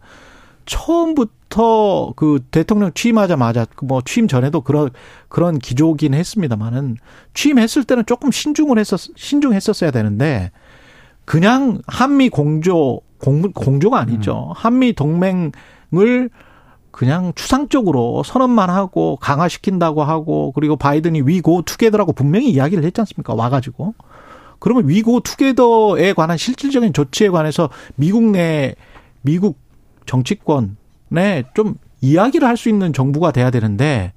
처음부터 0.66 2.12
그 2.16 2.40
대통령 2.50 2.92
취임하자마자 2.92 3.66
그뭐 3.76 4.02
취임 4.04 4.28
전에도 4.28 4.60
그런 4.60 4.90
그런 5.28 5.58
기조긴 5.58 6.14
했습니다만은 6.14 6.96
취임했을 7.34 7.84
때는 7.84 8.04
조금 8.06 8.30
신중을 8.30 8.78
했었 8.78 9.00
신중했었어야 9.16 9.90
되는데 9.90 10.50
그냥 11.24 11.80
한미 11.86 12.28
공조 12.28 13.00
공, 13.18 13.40
공조가 13.52 13.98
아니죠. 13.98 14.48
음. 14.50 14.52
한미 14.54 14.92
동맹을 14.92 16.30
그냥 16.90 17.32
추상적으로 17.34 18.22
선언만 18.22 18.70
하고 18.70 19.16
강화시킨다고 19.16 20.04
하고 20.04 20.52
그리고 20.52 20.76
바이든이 20.76 21.22
위고 21.22 21.62
투게더라고 21.62 22.12
분명히 22.12 22.50
이야기를 22.50 22.84
했지 22.84 23.00
않습니까? 23.00 23.34
와가지고. 23.34 23.94
그러면 24.60 24.88
위고 24.88 25.20
투게더에 25.20 26.12
관한 26.12 26.36
실질적인 26.36 26.92
조치에 26.92 27.30
관해서 27.30 27.68
미국 27.96 28.22
내 28.30 28.74
미국 29.22 29.58
정치권에 30.06 31.44
좀 31.54 31.76
이야기를 32.00 32.46
할 32.46 32.56
수 32.56 32.68
있는 32.68 32.92
정부가 32.92 33.30
돼야 33.30 33.50
되는데 33.50 34.12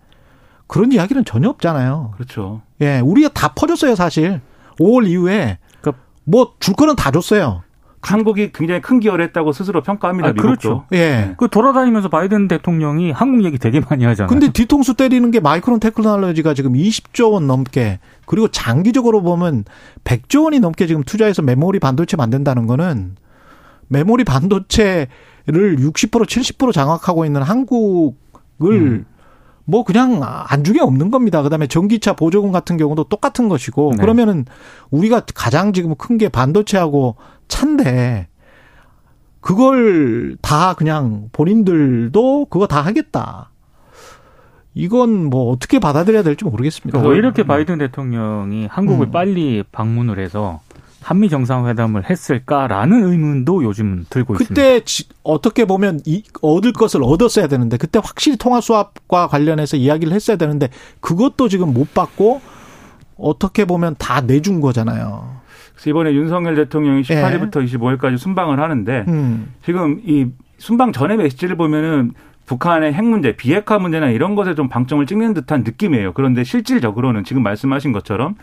그런 0.68 0.92
이야기는 0.92 1.26
전혀 1.26 1.50
없잖아요. 1.50 2.12
그렇죠. 2.16 2.62
예, 2.82 3.00
우리가 3.00 3.30
다 3.30 3.54
퍼줬어요, 3.56 3.96
사실. 3.96 4.42
5월 4.80 5.08
이후에 5.08 5.58
그뭐줄 5.82 6.76
거는 6.76 6.96
다 6.96 7.12
줬어요. 7.12 7.64
한국이 8.02 8.52
굉장히 8.54 8.80
큰 8.80 9.00
기여를 9.00 9.26
했다고 9.26 9.52
스스로 9.52 9.82
평가합니다. 9.82 10.30
아, 10.30 10.34
그렇죠. 10.34 10.86
예. 10.92 10.98
네. 10.98 11.34
그 11.38 11.50
돌아다니면서 11.50 12.10
바이든 12.10 12.48
대통령이 12.48 13.12
한국 13.12 13.44
얘기 13.44 13.58
되게 13.58 13.80
많이 13.80 14.06
하잖아요. 14.06 14.30
근데 14.30 14.50
뒤통수 14.52 14.94
때리는 14.94 15.30
게 15.32 15.40
마이크론 15.40 15.80
테크놀로지가 15.80 16.54
지금 16.54 16.74
20조 16.74 17.34
원 17.34 17.48
넘게 17.48 18.00
그리고 18.26 18.48
장기적으로 18.50 19.24
보면 19.24 19.66
100조 20.04 20.44
원이 20.44 20.60
넘게 20.60 20.88
지금 20.88 21.04
투자해서 21.04 21.42
메모리 21.42 21.80
반도체 21.80 22.16
만든다는 22.18 22.68
거는 22.68 23.16
메모리 23.88 24.24
반도체를 24.24 25.08
60% 25.48 26.26
70% 26.26 26.74
장악하고 26.74 27.26
있는 27.26 27.42
한국을 27.42 28.16
음. 28.62 29.06
뭐 29.66 29.84
그냥 29.84 30.22
안중에 30.24 30.80
없는 30.80 31.12
겁니다. 31.12 31.42
그다음에 31.44 31.68
전기차 31.68 32.14
보조금 32.14 32.52
같은 32.52 32.78
경우도 32.78 33.06
똑같은 33.06 33.50
것이고 33.50 33.92
네. 33.96 34.02
그러면은 34.02 34.46
우리가 34.92 35.22
가장 35.36 35.74
지금 35.74 35.96
큰 35.96 36.18
게 36.18 36.30
반도체하고 36.30 37.16
차인데 37.50 38.28
그걸 39.42 40.38
다 40.42 40.74
그냥 40.74 41.30
본인들도 41.32 42.48
그거 42.50 42.68
다 42.68 42.82
하겠다. 42.82 43.52
이건 44.74 45.26
뭐 45.26 45.52
어떻게 45.52 45.80
받아들여야 45.80 46.24
될지 46.24 46.46
모르겠습니다. 46.46 47.00
왜 47.02 47.18
이렇게 47.18 47.44
바이든 47.44 47.80
대통령이 47.80 48.68
한국을 48.68 49.08
음. 49.08 49.12
빨리 49.12 49.64
방문을 49.72 50.20
해서 50.20 50.60
한미 51.08 51.30
정상회담을 51.30 52.10
했을까라는 52.10 53.10
의문도 53.10 53.64
요즘 53.64 54.04
들고 54.10 54.34
그때 54.34 54.76
있습니다. 54.76 55.06
그때 55.06 55.16
어떻게 55.24 55.64
보면 55.64 56.02
이, 56.06 56.22
얻을 56.42 56.74
것을 56.74 57.00
얻었어야 57.02 57.48
되는데 57.48 57.78
그때 57.78 58.02
확실히 58.04 58.36
통화 58.36 58.60
수합과 58.60 59.28
관련해서 59.28 59.78
이야기를 59.78 60.12
했어야 60.12 60.36
되는데 60.36 60.68
그것도 61.00 61.48
지금 61.48 61.74
못 61.74 61.94
받고 61.94 62.42
어떻게 63.18 63.64
보면 63.64 63.96
다 63.98 64.20
내준 64.20 64.60
거잖아요. 64.60 65.38
그래서 65.76 65.90
이번에 65.92 66.12
윤석열 66.12 66.56
대통령이 66.56 67.04
18일부터 67.04 67.62
예. 67.62 67.66
25일까지 67.78 68.18
순방을 68.18 68.60
하는데 68.60 69.06
음. 69.08 69.54
지금 69.64 70.02
이 70.06 70.28
순방 70.58 70.92
전에 70.92 71.16
메시지를 71.16 71.56
보면은 71.56 72.12
북한의 72.48 72.92
핵 72.92 73.06
문제, 73.06 73.38
비핵화 73.38 73.80
문제나 73.80 74.10
이런 74.10 74.36
것에 74.36 74.56
좀 74.56 74.68
방점을 74.68 75.06
찍는 75.06 75.36
듯한 75.36 75.64
느낌이에요. 75.64 76.12
그런데 76.12 76.44
실질적으로는 76.44 77.24
지금 77.24 77.44
말씀하신 77.44 77.94
것처럼 77.94 78.36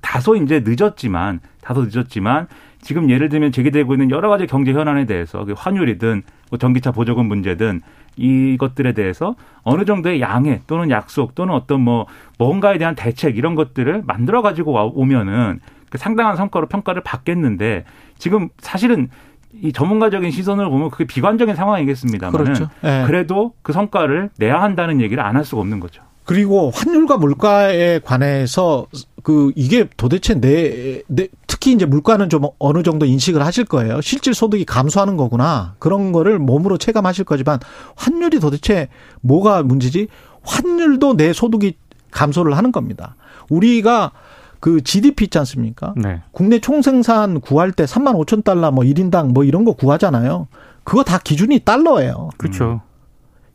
다소 0.00 0.36
이제 0.36 0.62
늦었지만 0.64 1.40
다소 1.60 1.84
늦었지만 1.84 2.48
지금 2.80 3.10
예를 3.10 3.28
들면 3.28 3.52
제기되고 3.52 3.94
있는 3.94 4.10
여러 4.10 4.28
가지 4.28 4.46
경제 4.46 4.72
현안에 4.72 5.06
대해서 5.06 5.44
그 5.44 5.54
환율이든 5.56 6.22
뭐 6.50 6.58
전기차 6.58 6.90
보조금 6.90 7.26
문제든 7.26 7.80
이것들에 8.16 8.92
대해서 8.92 9.36
어느 9.62 9.84
정도의 9.84 10.20
양해 10.20 10.60
또는 10.66 10.90
약속 10.90 11.34
또는 11.34 11.54
어떤 11.54 11.80
뭐 11.80 12.06
뭔가에 12.38 12.78
대한 12.78 12.94
대책 12.94 13.36
이런 13.38 13.54
것들을 13.54 14.02
만들어 14.06 14.42
가지고 14.42 14.74
오면은 14.94 15.60
그 15.90 15.98
상당한 15.98 16.36
성과로 16.36 16.66
평가를 16.66 17.02
받겠는데 17.02 17.84
지금 18.18 18.48
사실은 18.58 19.08
이 19.54 19.72
전문가적인 19.72 20.30
시선을 20.30 20.68
보면 20.68 20.90
그게 20.90 21.04
비관적인 21.04 21.54
상황이겠습니다만 21.54 22.32
그렇죠. 22.32 22.68
네. 22.80 23.04
그래도 23.06 23.52
그 23.62 23.72
성과를 23.72 24.30
내야 24.38 24.62
한다는 24.62 25.00
얘기를 25.00 25.22
안 25.22 25.36
할 25.36 25.44
수가 25.44 25.60
없는 25.60 25.78
거죠. 25.80 26.02
그리고 26.24 26.70
환율과 26.70 27.16
물가에 27.18 27.98
관해서 27.98 28.86
그 29.22 29.52
이게 29.56 29.88
도대체 29.96 30.34
내, 30.34 31.02
내 31.06 31.28
특히 31.46 31.72
이제 31.72 31.86
물가는 31.86 32.28
좀 32.28 32.42
어느 32.58 32.82
정도 32.82 33.06
인식을 33.06 33.44
하실 33.44 33.64
거예요. 33.64 34.00
실질 34.00 34.34
소득이 34.34 34.64
감소하는 34.64 35.16
거구나. 35.16 35.74
그런 35.78 36.12
거를 36.12 36.38
몸으로 36.38 36.78
체감하실 36.78 37.24
거지만 37.24 37.58
환율이 37.96 38.40
도대체 38.40 38.88
뭐가 39.20 39.62
문제지? 39.62 40.08
환율도 40.42 41.16
내 41.16 41.32
소득이 41.32 41.76
감소를 42.10 42.56
하는 42.56 42.72
겁니다. 42.72 43.16
우리가 43.48 44.12
그 44.60 44.80
GDP 44.80 45.24
있지 45.24 45.38
않습니까? 45.38 45.94
네. 45.96 46.22
국내 46.30 46.60
총생산 46.60 47.40
구할 47.40 47.72
때 47.72 47.84
3만 47.84 48.14
5천 48.24 48.44
달러 48.44 48.70
뭐 48.70 48.84
1인당 48.84 49.32
뭐 49.32 49.44
이런 49.44 49.64
거 49.64 49.72
구하잖아요. 49.72 50.46
그거 50.84 51.02
다 51.02 51.18
기준이 51.18 51.60
달러예요. 51.60 52.30
그렇죠. 52.36 52.80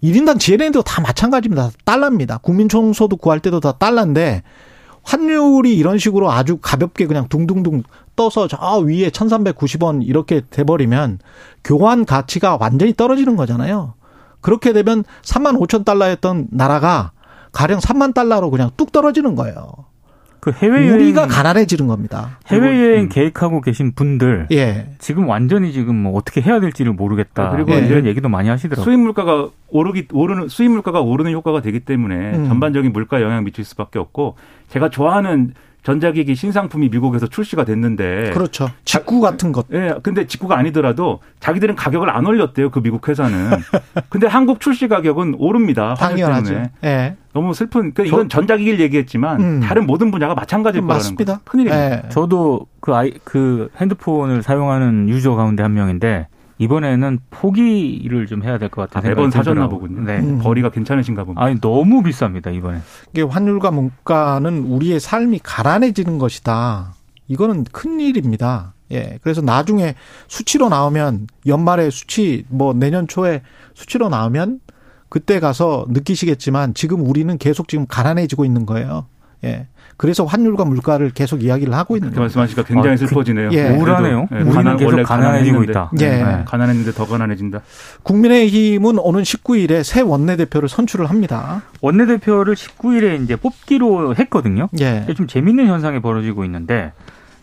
1인당 0.04 0.40
GNN도 0.40 0.84
다 0.84 1.02
마찬가지입니다. 1.02 1.72
달러입니다. 1.86 2.38
국민총소득 2.38 3.20
구할 3.20 3.40
때도 3.40 3.60
다 3.60 3.74
달러인데 3.74 4.44
환율이 5.04 5.76
이런 5.76 5.98
식으로 5.98 6.32
아주 6.32 6.58
가볍게 6.58 7.08
그냥 7.08 7.28
둥둥둥 7.30 7.84
떠서 8.16 8.48
저 8.48 8.58
위에 8.80 9.10
1390원 9.10 10.06
이렇게 10.06 10.42
돼버리면 10.50 11.20
교환 11.64 12.06
가치가 12.06 12.58
완전히 12.60 12.94
떨어지는 12.94 13.36
거잖아요. 13.36 13.94
그렇게 14.42 14.74
되면 14.74 15.04
3만 15.24 15.58
5천 15.60 15.86
달러였던 15.86 16.50
나라가 16.52 17.12
가령 17.52 17.80
3만 17.80 18.14
달러로 18.14 18.52
그냥 18.52 18.70
뚝 18.76 18.92
떨어지는 18.92 19.36
거예요. 19.36 19.72
그 20.40 20.52
해외 20.52 20.90
우리가 20.90 21.28
가난해지는 21.28 21.88
겁니다. 21.88 22.38
해외 22.48 22.68
여행 22.68 23.04
음. 23.04 23.10
계획하고 23.10 23.62
계신 23.62 23.94
분들 23.94 24.48
예. 24.52 24.90
지금 25.00 25.28
완전히 25.28 25.72
지금 25.72 25.96
뭐 25.96 26.18
어떻게 26.18 26.42
해야 26.42 26.60
될지를 26.60 26.94
모르겠다. 26.94 27.48
아, 27.48 27.50
그리고 27.52 27.74
예. 27.74 27.80
이런 27.80 28.06
얘기도 28.06 28.30
많이 28.30 28.50
하시더라고요. 28.50 28.84
수입 28.84 29.00
물가가 29.00 29.50
오르기 29.70 30.08
오르는 30.12 30.48
수입 30.48 30.72
물가가 30.72 31.02
오르는 31.02 31.32
효과가 31.34 31.62
되기 31.62 31.80
때문에 31.80 32.36
음. 32.36 32.48
전반적인 32.48 32.94
물가 32.94 33.22
영향 33.22 33.44
미칠 33.44 33.66
수밖에 33.66 34.00
없고 34.00 34.36
제가 34.70 34.90
좋아하는 34.90 35.54
전자기기 35.88 36.36
신상품이 36.36 36.90
미국에서 36.90 37.28
출시가 37.28 37.64
됐는데 37.64 38.32
그렇죠. 38.34 38.70
직구 38.84 39.22
같은 39.22 39.54
것. 39.54 39.68
예. 39.72 39.94
근데 40.04 40.28
직구가 40.28 40.58
아니더라도 40.58 41.22
자기들은 41.40 41.78
가격을 41.78 42.10
안 42.10 42.26
올렸대요. 42.26 42.72
그 42.72 42.82
미국 42.82 43.08
회사는. 43.08 43.52
근데 44.10 44.28
한국 44.28 44.60
출시 44.60 44.90
가격은 44.90 45.36
오릅니다. 45.38 45.94
당연하죠. 45.94 46.64
예. 46.84 47.16
너무 47.32 47.54
슬픈. 47.54 47.94
그러니까 47.94 48.04
이건 48.04 48.28
전자기기를 48.28 48.82
얘기했지만 48.82 49.40
음. 49.40 49.60
다른 49.62 49.86
모든 49.86 50.12
분야가 50.12 50.36
마찬가지일 50.36 50.82
거라는 50.82 50.98
맞습니다. 50.98 51.40
큰일입니다. 51.46 51.92
예. 51.92 52.10
저도 52.10 52.68
그 52.82 52.94
아이 52.94 53.14
그 53.24 53.70
핸드폰을 53.80 54.44
사용하는 54.44 55.08
유저 55.08 55.36
가운데 55.36 55.64
한 55.64 55.74
명인데 55.74 56.28
이번에는 56.60 57.20
포기를 57.30 58.26
좀 58.28 58.44
해야 58.44 58.58
될 58.58 58.70
것 58.70 58.90
같아요. 58.90 59.06
아, 59.06 59.16
매번 59.16 59.32
사셨나 59.32 59.68
보군요. 59.70 60.02
네. 60.02 60.20
음. 60.20 60.40
거리가 60.40 60.70
괜찮으신가 60.72 61.24
봅니다. 61.24 61.44
아니 61.44 61.60
너무 61.62 62.02
비쌉니다 62.04 62.54
이번에. 62.56 62.80
이게 63.12 63.22
환율과 63.22 63.72
물가는 63.72 64.58
우리의 64.66 65.00
삶이 65.00 65.40
가난해지는 65.44 66.18
것이다. 66.18 66.94
이거는 67.28 67.66
큰 67.72 68.00
일입니다. 68.00 68.74
예. 68.92 69.20
그래서 69.22 69.42
나중에 69.42 69.96
수치로 70.28 70.70
나오면 70.70 71.28
연말에 71.46 71.90
수치 71.90 72.46
뭐 72.50 72.74
내년 72.74 73.08
초에 73.08 73.42
수치로 73.74 74.10
나오면 74.10 74.62
그때 75.10 75.40
가서 75.40 75.86
느끼시겠지만 75.90 76.74
지금 76.74 77.06
우리는 77.08 77.38
계속 77.38 77.68
지금 77.68 77.86
가난해지고 77.88 78.46
있는 78.46 78.66
거예요. 78.66 79.06
예. 79.44 79.68
그래서 79.98 80.24
환율과 80.26 80.64
물가를 80.66 81.10
계속 81.10 81.44
이야기를 81.44 81.74
하고 81.74 81.98
있는 81.98 82.12
거예요. 82.12 82.22
말씀하시니까 82.22 82.64
굉장히 82.64 82.90
아, 82.90 82.98
그 82.98 83.08
슬퍼지네요. 83.08 83.50
예. 83.52 83.70
우울하네요. 83.70 84.28
네, 84.32 84.42
우리는 84.42 84.78
계속 84.78 85.04
가난해지고 85.04 85.64
있다. 85.64 85.92
예. 86.00 86.10
네. 86.10 86.44
가난했는데 86.46 86.92
더 86.92 87.06
가난해진다. 87.08 87.62
국민의힘은 88.04 89.00
오는 89.00 89.22
19일에 89.24 89.84
새 89.84 90.02
원내대표를 90.02 90.70
선출을 90.70 91.10
합니다. 91.10 91.64
원내대표를 91.82 92.54
19일에 92.54 93.24
이제 93.24 93.36
뽑기로 93.36 94.16
했거든요. 94.16 94.70
예. 94.80 95.06
좀 95.16 95.26
재밌는 95.26 95.66
현상이 95.66 96.00
벌어지고 96.00 96.46
있는데 96.46 96.94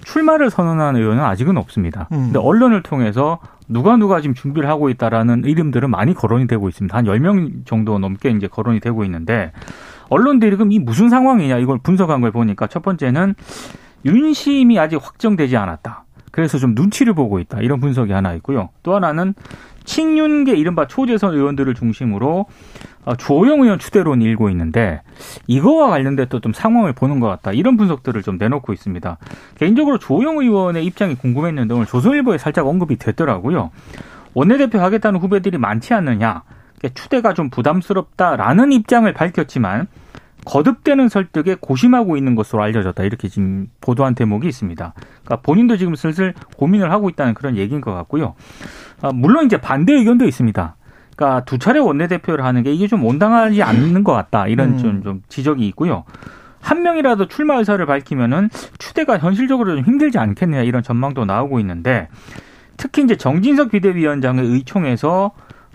출마를 0.05 0.51
선언한 0.51 0.97
의원은 0.97 1.25
아직은 1.25 1.57
없습니다. 1.57 2.09
음. 2.13 2.27
근데 2.27 2.39
언론을 2.39 2.83
통해서 2.83 3.41
누가 3.69 3.97
누가 3.97 4.21
지금 4.21 4.35
준비를 4.35 4.69
하고 4.69 4.91
있다라는 4.91 5.45
이름들은 5.45 5.91
많이 5.91 6.15
거론이 6.15 6.47
되고 6.47 6.69
있습니다. 6.69 6.97
한 6.97 7.07
10명 7.07 7.67
정도 7.67 7.99
넘게 7.99 8.31
이제 8.31 8.47
거론이 8.47 8.81
되고 8.81 9.05
있는데 9.05 9.53
언론들이 10.09 10.57
그럼 10.57 10.73
이 10.73 10.79
무슨 10.79 11.09
상황이냐 11.09 11.59
이걸 11.59 11.79
분석한 11.83 12.21
걸 12.21 12.31
보니까 12.31 12.67
첫 12.67 12.83
번째는 12.83 13.35
윤심이 14.05 14.79
아직 14.79 14.97
확정되지 15.03 15.57
않았다. 15.57 16.05
그래서 16.31 16.59
좀 16.59 16.75
눈치를 16.75 17.15
보고 17.15 17.39
있다. 17.39 17.61
이런 17.61 17.81
분석이 17.81 18.13
하나 18.13 18.35
있고요. 18.35 18.71
또 18.83 18.95
하나는 18.95 19.35
친윤계 19.85 20.57
이른바 20.57 20.87
초재선 20.87 21.35
의원들을 21.35 21.75
중심으로 21.75 22.47
어, 23.05 23.17
조영 23.17 23.61
의원 23.61 23.79
추대론이 23.79 24.25
일고 24.25 24.49
있는데 24.51 25.03
이거와 25.47 25.91
관련된 25.91 26.27
또좀 26.29 26.53
상황을 26.53 26.93
보는 26.95 27.21
것 27.21 27.29
같다. 27.29 27.53
이런 27.53 27.77
분석들을 27.77 28.23
좀 28.23 28.39
내놓고 28.39 28.73
있습니다. 28.73 29.19
개인적으로 29.57 29.99
조영 29.99 30.39
의원의 30.39 30.85
입장이 30.87 31.15
궁금했는데 31.15 31.75
오늘 31.75 31.87
조선일보에 31.87 32.39
살짝 32.39 32.67
언급이 32.67 32.97
됐더라고요. 32.97 33.71
원내대표 34.33 34.81
하겠다는 34.81 35.21
후배들이 35.21 35.59
많지 35.59 35.95
않느냐. 35.95 36.43
추대가 36.91 37.35
좀 37.35 37.51
부담스럽다라는 37.51 38.73
입장을 38.73 39.11
밝혔지만 39.13 39.87
거듭되는 40.45 41.09
설득에 41.09 41.57
고심하고 41.59 42.17
있는 42.17 42.35
것으로 42.35 42.63
알려졌다. 42.63 43.03
이렇게 43.05 43.29
지금 43.29 43.69
보도한 43.81 44.15
대목이 44.15 44.47
있습니다. 44.47 44.93
그러니까 45.25 45.37
본인도 45.43 45.77
지금 45.77 45.95
슬슬 45.95 46.35
고민을 46.57 46.91
하고 46.91 47.09
있다는 47.09 47.35
그런 47.35 47.57
얘기인 47.57 47.81
것 47.81 47.95
같고요. 47.95 48.35
아, 49.01 49.11
물론 49.13 49.47
이제 49.47 49.57
반대 49.57 49.95
의견도 49.95 50.27
있습니다. 50.27 50.77
그러니까 51.17 51.45
두 51.45 51.59
차례 51.59 51.79
원내대표를 51.79 52.45
하는 52.45 52.63
게 52.63 52.73
이게 52.73 52.87
좀 52.89 53.05
온당하지 53.05 53.63
않는 53.63 54.05
것 54.05 54.13
같다 54.13 54.47
이런 54.49 54.73
음. 54.73 54.79
좀, 54.79 55.03
좀 55.03 55.23
지적이 55.29 55.67
있고요. 55.69 56.05
한 56.61 56.83
명이라도 56.83 57.27
출마 57.29 57.57
의사를 57.57 57.85
밝히면은 57.85 58.49
추대가 58.79 59.19
현실적으로 59.19 59.77
좀 59.77 59.85
힘들지 59.85 60.19
않겠느냐 60.19 60.63
이런 60.63 60.83
전망도 60.83 61.27
나오고 61.27 61.61
있는데 61.61 62.09
특히 62.77 63.03
이제 63.03 63.17
정진석 63.17 63.71
비대위원장의 63.71 64.47
의총에서 64.47 65.33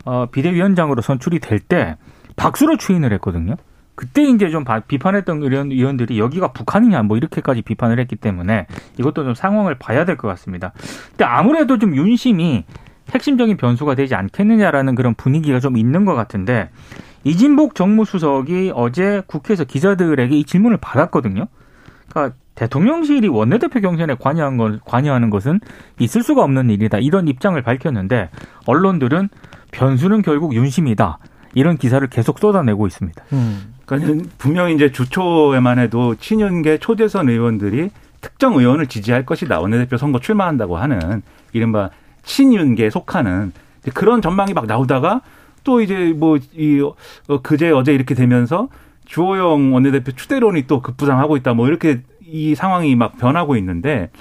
어, 0.09 0.25
비대위원장으로 0.31 1.01
선출이 1.01 1.39
될 1.39 1.59
때 1.59 1.97
박수로 2.35 2.77
추인을 2.77 3.11
했거든요. 3.13 3.55
그때 3.95 4.23
이제 4.23 4.49
좀 4.49 4.63
비판했던 4.87 5.43
의원, 5.43 5.71
의원들이 5.71 6.17
여기가 6.17 6.53
북한이냐 6.53 7.03
뭐 7.03 7.17
이렇게까지 7.17 7.61
비판을 7.63 7.99
했기 7.99 8.15
때문에 8.15 8.65
이것도 8.97 9.25
좀 9.25 9.33
상황을 9.33 9.75
봐야 9.75 10.05
될 10.05 10.15
것 10.15 10.27
같습니다. 10.29 10.71
근데 11.09 11.25
아무래도 11.25 11.77
좀 11.77 11.95
윤심이 11.95 12.63
핵심적인 13.11 13.57
변수가 13.57 13.95
되지 13.95 14.15
않겠느냐라는 14.15 14.95
그런 14.95 15.15
분위기가 15.15 15.59
좀 15.59 15.77
있는 15.77 16.05
것 16.05 16.15
같은데 16.15 16.69
이진복 17.25 17.75
정무수석이 17.75 18.71
어제 18.73 19.21
국회에서 19.27 19.65
기자들에게 19.65 20.33
이 20.33 20.43
질문을 20.45 20.77
받았거든요. 20.77 21.47
그러니까 22.09 22.35
대통령실이 22.55 23.27
원내대표 23.27 23.81
경선에 23.81 24.15
관여한 24.19 24.57
건, 24.57 24.79
관여하는 24.85 25.29
것은 25.29 25.59
있을 25.99 26.23
수가 26.23 26.43
없는 26.43 26.69
일이다. 26.69 26.99
이런 26.99 27.27
입장을 27.27 27.61
밝혔는데 27.61 28.29
언론들은 28.65 29.29
변수는 29.71 30.21
결국 30.21 30.53
윤심이다. 30.53 31.19
이런 31.53 31.77
기사를 31.77 32.05
계속 32.09 32.39
쏟아내고 32.39 32.87
있습니다. 32.87 33.23
음. 33.33 33.73
그러니까 33.85 34.29
분명히 34.37 34.75
이제 34.75 34.91
주초에만 34.91 35.79
해도 35.79 36.15
친윤계 36.15 36.77
초대선 36.77 37.27
의원들이 37.27 37.89
특정 38.21 38.55
의원을 38.55 38.87
지지할 38.87 39.25
것이다. 39.25 39.59
원내대표 39.59 39.97
선거 39.97 40.19
출마한다고 40.19 40.77
하는 40.77 41.23
이른바 41.53 41.89
친윤계에 42.23 42.89
속하는 42.89 43.51
그런 43.93 44.21
전망이 44.21 44.53
막 44.53 44.67
나오다가 44.67 45.21
또 45.63 45.81
이제 45.81 46.13
뭐이 46.15 46.81
어, 47.27 47.41
그제 47.41 47.71
어제 47.71 47.93
이렇게 47.93 48.13
되면서 48.13 48.69
주호영 49.05 49.73
원내대표 49.73 50.11
추대론이 50.11 50.67
또 50.67 50.81
급부상하고 50.81 51.37
있다. 51.37 51.53
뭐 51.53 51.67
이렇게 51.67 52.01
이 52.25 52.53
상황이 52.53 52.95
막 52.95 53.17
변하고 53.17 53.55
있는데 53.57 54.11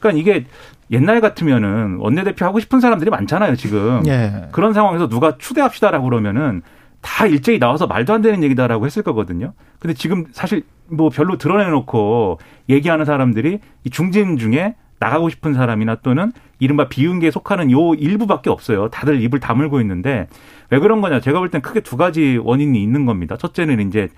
그러니까 0.00 0.20
이게 0.20 0.46
옛날 0.90 1.20
같으면은 1.20 1.96
원내대표 1.98 2.44
하고 2.44 2.58
싶은 2.58 2.80
사람들이 2.80 3.10
많잖아요, 3.10 3.54
지금. 3.56 4.02
예. 4.06 4.48
그런 4.50 4.72
상황에서 4.72 5.08
누가 5.08 5.36
추대합시다라고 5.38 6.04
그러면은 6.08 6.62
다 7.00 7.26
일제히 7.26 7.58
나와서 7.58 7.86
말도 7.86 8.12
안 8.12 8.22
되는 8.22 8.42
얘기다라고 8.42 8.84
했을 8.86 9.02
거거든요. 9.02 9.52
근데 9.78 9.94
지금 9.94 10.26
사실 10.32 10.64
뭐 10.88 11.08
별로 11.08 11.38
드러내놓고 11.38 12.38
얘기하는 12.68 13.04
사람들이 13.04 13.60
이 13.84 13.90
중진 13.90 14.36
중에 14.36 14.74
나가고 14.98 15.30
싶은 15.30 15.54
사람이나 15.54 15.96
또는 16.02 16.30
이른바 16.58 16.88
비윤계에 16.88 17.30
속하는 17.30 17.70
요 17.70 17.94
일부밖에 17.94 18.50
없어요. 18.50 18.88
다들 18.90 19.22
입을 19.22 19.40
다물고 19.40 19.80
있는데 19.80 20.28
왜 20.68 20.78
그런 20.78 21.00
거냐? 21.00 21.20
제가 21.20 21.38
볼 21.38 21.48
땐 21.48 21.62
크게 21.62 21.80
두 21.80 21.96
가지 21.96 22.38
원인이 22.42 22.82
있는 22.82 23.06
겁니다. 23.06 23.38
첫째는 23.38 23.88
이제 23.88 24.08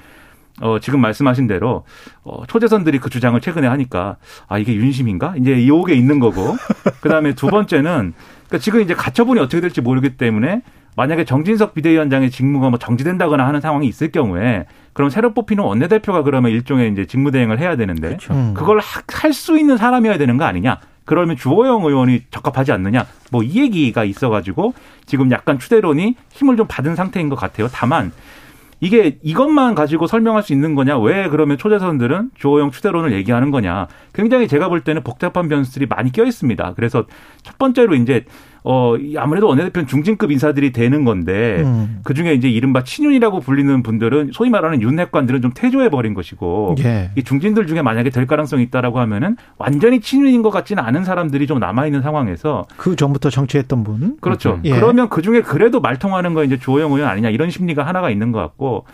어, 0.61 0.78
지금 0.80 1.00
말씀하신 1.00 1.47
대로, 1.47 1.85
어, 2.25 2.44
초재선들이 2.47 2.99
그 2.99 3.11
주장을 3.11 3.40
최근에 3.40 3.66
하니까, 3.66 4.16
아, 4.49 4.59
이게 4.59 4.75
윤심인가? 4.75 5.35
이제 5.38 5.66
요게 5.66 5.94
있는 5.94 6.18
거고. 6.21 6.54
그 7.00 7.09
다음에 7.09 7.35
두 7.35 7.47
번째는, 7.49 8.12
그러니까 8.49 8.59
지금 8.59 8.80
이제 8.80 8.94
가처분이 8.94 9.40
어떻게 9.40 9.61
될지 9.61 9.80
모르기 9.80 10.16
때문에 10.16 10.62
만약에 10.94 11.25
정진석 11.25 11.73
비대위원장의 11.75 12.30
직무가 12.30 12.68
뭐 12.68 12.78
정지된다거나 12.78 13.47
하는 13.47 13.62
상황이 13.62 13.87
있을 13.88 14.12
경우에 14.12 14.66
그럼 14.92 15.09
새로 15.09 15.32
뽑히는 15.32 15.64
원내대표가 15.64 16.23
그러면 16.23 16.50
일종의 16.52 16.92
이제 16.92 17.06
직무대행을 17.06 17.59
해야 17.59 17.76
되는데 17.76 18.09
그렇죠. 18.09 18.35
음. 18.35 18.52
그걸 18.52 18.78
할 18.78 19.32
수 19.32 19.59
있는 19.59 19.78
사람이어야 19.78 20.18
되는 20.18 20.37
거 20.37 20.44
아니냐? 20.44 20.80
그러면 21.06 21.37
주호영 21.37 21.82
의원이 21.87 22.25
적합하지 22.30 22.73
않느냐? 22.73 23.06
뭐 23.30 23.42
이 23.42 23.59
얘기가 23.62 24.04
있어가지고 24.04 24.75
지금 25.06 25.30
약간 25.30 25.59
추대론이 25.59 26.14
힘을 26.30 26.59
좀 26.59 26.66
받은 26.68 26.94
상태인 26.94 27.30
것 27.30 27.37
같아요. 27.37 27.68
다만 27.73 28.12
이게 28.83 29.21
이것만 29.23 29.77
가지고 29.77 30.09
설명할 30.09 30.43
수 30.43 30.53
있는 30.53 30.75
거냐? 30.75 30.99
왜 30.99 31.28
그러면 31.28 31.56
초대선들은 31.56 32.33
조호영 32.35 32.73
추대론을 32.73 33.13
얘기하는 33.13 33.52
거냐? 33.52 33.87
굉장히 34.13 34.49
제가 34.49 34.69
볼 34.69 34.80
때는 34.80 35.04
복잡한 35.04 35.49
변수들이 35.49 35.87
많이 35.87 36.11
껴 36.11 36.25
있습니다. 36.25 36.75
그래서 36.75 37.06
첫 37.45 37.59
번째로 37.59 37.95
이제 37.95 38.25
어 38.65 38.95
아무래도 39.17 39.49
원내대표는 39.49 39.87
중진급 39.89 40.31
인사들이 40.31 40.73
되는 40.73 41.05
건데 41.05 41.63
음. 41.65 42.01
그 42.05 42.15
중에 42.15 42.33
이제 42.35 42.49
이른바 42.49 42.85
친윤이라고 42.85 43.41
불리는 43.41 43.83
분들은 43.83 44.31
소위 44.33 44.51
말하는 44.51 44.81
윤핵관들은 44.81 45.43
좀 45.43 45.51
퇴조해 45.53 45.91
버린 45.91 46.15
것이고 46.15 46.77
예. 46.85 47.11
이 47.17 47.25
중진들 47.25 47.67
중에 47.67 47.83
만약에 47.83 48.11
될 48.11 48.27
가능성이 48.27 48.63
있다라고 48.65 49.01
하면은 49.01 49.37
완전히 49.59 50.01
친윤인 50.01 50.43
것 50.43 50.51
같지는 50.51 50.83
않은 50.85 51.05
사람들이 51.05 51.47
좀 51.47 51.59
남아 51.59 51.87
있는 51.87 52.03
상황에서 52.03 52.65
그 52.77 52.95
전부터 52.95 53.31
정치했던 53.31 53.83
분 53.83 54.17
그렇죠. 54.21 54.61
예. 54.65 54.71
그러면 54.71 55.09
그 55.09 55.23
중에 55.23 55.43
그래도 55.43 55.81
말 55.81 55.99
통하는 55.99 56.35
거 56.35 56.45
이제 56.45 56.57
조호영 56.57 56.93
의원 56.93 57.09
아니냐 57.09 57.31
이런 57.31 57.51
심리가 57.51 57.85
하나가 57.85 58.11
있는 58.11 58.31
것 58.31 58.39
같고 58.39 58.85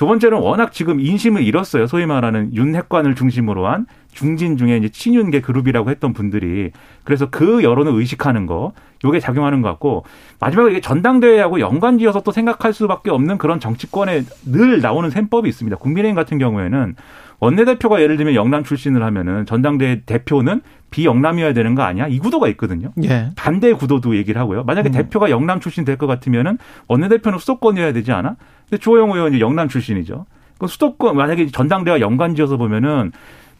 두 0.00 0.06
번째는 0.06 0.38
워낙 0.38 0.72
지금 0.72 0.98
인심을 0.98 1.42
잃었어요. 1.42 1.86
소위 1.86 2.06
말하는 2.06 2.54
윤핵관을 2.54 3.14
중심으로 3.14 3.66
한 3.66 3.84
중진 4.14 4.56
중에 4.56 4.78
이제 4.78 4.88
친윤계 4.88 5.42
그룹이라고 5.42 5.90
했던 5.90 6.14
분들이 6.14 6.70
그래서 7.04 7.28
그 7.28 7.62
여론을 7.62 7.92
의식하는 7.92 8.46
거 8.46 8.72
요게 9.04 9.20
작용하는 9.20 9.60
것 9.60 9.68
같고 9.68 10.06
마지막에 10.38 10.70
이게 10.70 10.80
전당대회하고 10.80 11.60
연관지어서 11.60 12.22
또 12.22 12.32
생각할 12.32 12.72
수밖에 12.72 13.10
없는 13.10 13.36
그런 13.36 13.60
정치권에 13.60 14.22
늘 14.46 14.80
나오는 14.80 15.10
셈법이 15.10 15.46
있습니다. 15.46 15.76
국민의힘 15.76 16.14
같은 16.14 16.38
경우에는 16.38 16.96
원내대표가 17.40 18.00
예를 18.02 18.16
들면 18.16 18.34
영남 18.34 18.62
출신을 18.64 19.02
하면은 19.02 19.46
전당대회 19.46 20.02
대표는 20.04 20.60
비영남이어야 20.90 21.52
되는 21.54 21.74
거 21.74 21.82
아니야? 21.82 22.06
이 22.06 22.18
구도가 22.18 22.48
있거든요. 22.48 22.92
예. 23.04 23.30
반대 23.36 23.72
구도도 23.72 24.16
얘기를 24.16 24.40
하고요. 24.40 24.64
만약에 24.64 24.90
음. 24.90 24.92
대표가 24.92 25.30
영남 25.30 25.58
출신 25.60 25.84
될 25.84 25.96
것 25.96 26.06
같으면은 26.06 26.58
원내대표는 26.88 27.38
수도권이어야 27.38 27.92
되지 27.92 28.12
않아? 28.12 28.36
근데 28.68 28.80
조영 28.80 29.10
의원이 29.10 29.40
영남 29.40 29.68
출신이죠. 29.68 30.26
그 30.58 30.66
수도권 30.66 31.16
만약에 31.16 31.46
전당대회와 31.46 32.00
연관지어서 32.00 32.56
보면은 32.58 33.12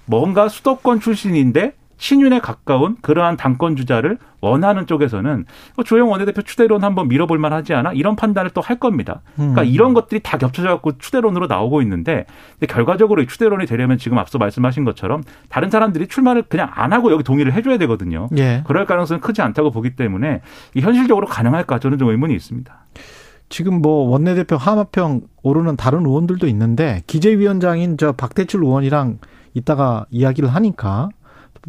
뭔가 0.07 0.49
수도권 0.49 1.01
출신인데 1.01 1.73
친윤에 2.01 2.41
가까운 2.41 2.97
그러한 3.03 3.37
당권 3.37 3.77
주자를 3.77 4.17
원하는 4.41 4.87
쪽에서는 4.87 5.45
뭐 5.77 5.85
조영 5.85 6.11
원내대표 6.11 6.41
추대론 6.41 6.83
한번 6.83 7.09
밀어볼 7.09 7.39
만하지 7.39 7.75
않아 7.75 7.93
이런 7.93 8.17
판단을 8.17 8.51
또 8.51 8.61
할 8.71 8.79
겁니다. 8.79 9.21
그러니까 9.37 9.63
음. 9.63 9.67
이런 9.67 9.95
것들이 9.95 10.21
다 10.23 10.39
겹쳐져 10.39 10.69
갖고 10.69 10.97
추대론으로 10.97 11.47
나오고 11.47 11.83
있는데 11.83 12.25
결과적으로 12.69 13.25
추대론이 13.27 13.67
되려면 13.67 13.99
지금 13.99 14.19
앞서 14.19 14.39
말씀하신 14.39 14.85
것처럼 14.85 15.23
다른 15.49 15.71
사람들이 15.71 16.07
출마를 16.07 16.43
그냥 16.43 16.71
안 16.73 16.93
하고 16.93 17.11
여기 17.11 17.25
동의를 17.25 17.53
해줘야 17.53 17.79
되거든요. 17.79 18.29
예. 18.39 18.63
그럴 18.67 18.87
가능성은 18.87 19.21
크지 19.21 19.43
않다고 19.43 19.71
보기 19.71 19.97
때문에 19.97 20.41
현실적으로 20.79 21.27
가능할까 21.27 21.81
저는 21.81 21.99
좀 21.99 22.11
의문이 22.11 22.35
있습니다. 22.35 22.73
지금 23.49 23.83
뭐 23.83 24.09
원내대표 24.09 24.57
하마평 24.57 25.23
오르는 25.43 25.77
다른 25.77 26.07
의원들도 26.07 26.47
있는데 26.47 27.03
기재위원장인 27.09 27.97
저 27.99 28.13
박대출 28.13 28.63
의원이랑 28.63 29.19
이따가 29.55 30.07
이야기를 30.11 30.49
하니까 30.49 31.09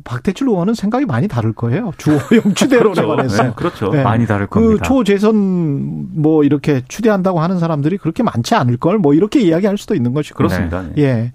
박대출 0.04 0.48
의원은 0.48 0.74
생각이 0.74 1.06
많이 1.06 1.28
다를 1.28 1.52
거예요. 1.54 1.92
주호 1.98 2.18
영 2.38 2.54
추대론에 2.56 2.94
그렇죠. 2.94 3.08
관해서. 3.08 3.44
네, 3.44 3.52
그렇죠. 3.56 3.90
네. 3.90 4.04
많이 4.04 4.26
다를 4.26 4.48
그 4.48 4.60
겁니다. 4.62 4.84
그 4.84 4.88
초재선 4.88 6.22
뭐 6.22 6.44
이렇게 6.44 6.82
추대한다고 6.88 7.40
하는 7.42 7.60
사람들이 7.60 7.98
그렇게 7.98 8.24
많지 8.24 8.56
않을 8.56 8.78
걸 8.78 8.98
뭐 9.00 9.14
이렇게 9.14 9.42
이야기할 9.42 9.78
수도 9.78 9.96
있는 9.96 10.14
것이고. 10.14 10.38
그렇습니다. 10.38 10.82
네. 10.82 10.94
예. 11.04 11.32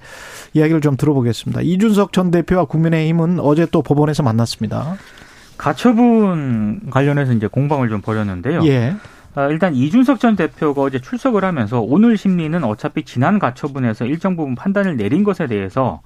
이야기를 0.54 0.80
좀 0.80 0.96
들어보겠습니다. 0.96 1.60
이준석 1.62 2.12
전 2.12 2.30
대표와 2.30 2.64
국민의힘은 2.64 3.40
어제 3.40 3.66
또 3.70 3.82
법원에서 3.82 4.22
만났습니다. 4.22 4.96
가처분 5.58 6.80
관련해서 6.90 7.32
이제 7.32 7.46
공방을 7.46 7.88
좀 7.88 8.00
벌였는데요. 8.00 8.64
예. 8.66 8.94
아, 9.34 9.48
일단 9.48 9.74
이준석 9.74 10.18
전 10.20 10.34
대표가 10.36 10.80
어제 10.82 10.98
출석을 10.98 11.44
하면서 11.44 11.80
오늘 11.80 12.16
심리는 12.16 12.62
어차피 12.64 13.02
지난 13.04 13.38
가처분에서 13.38 14.06
일정 14.06 14.34
부분 14.36 14.54
판단을 14.54 14.96
내린 14.96 15.24
것에 15.24 15.46
대해서 15.46 16.00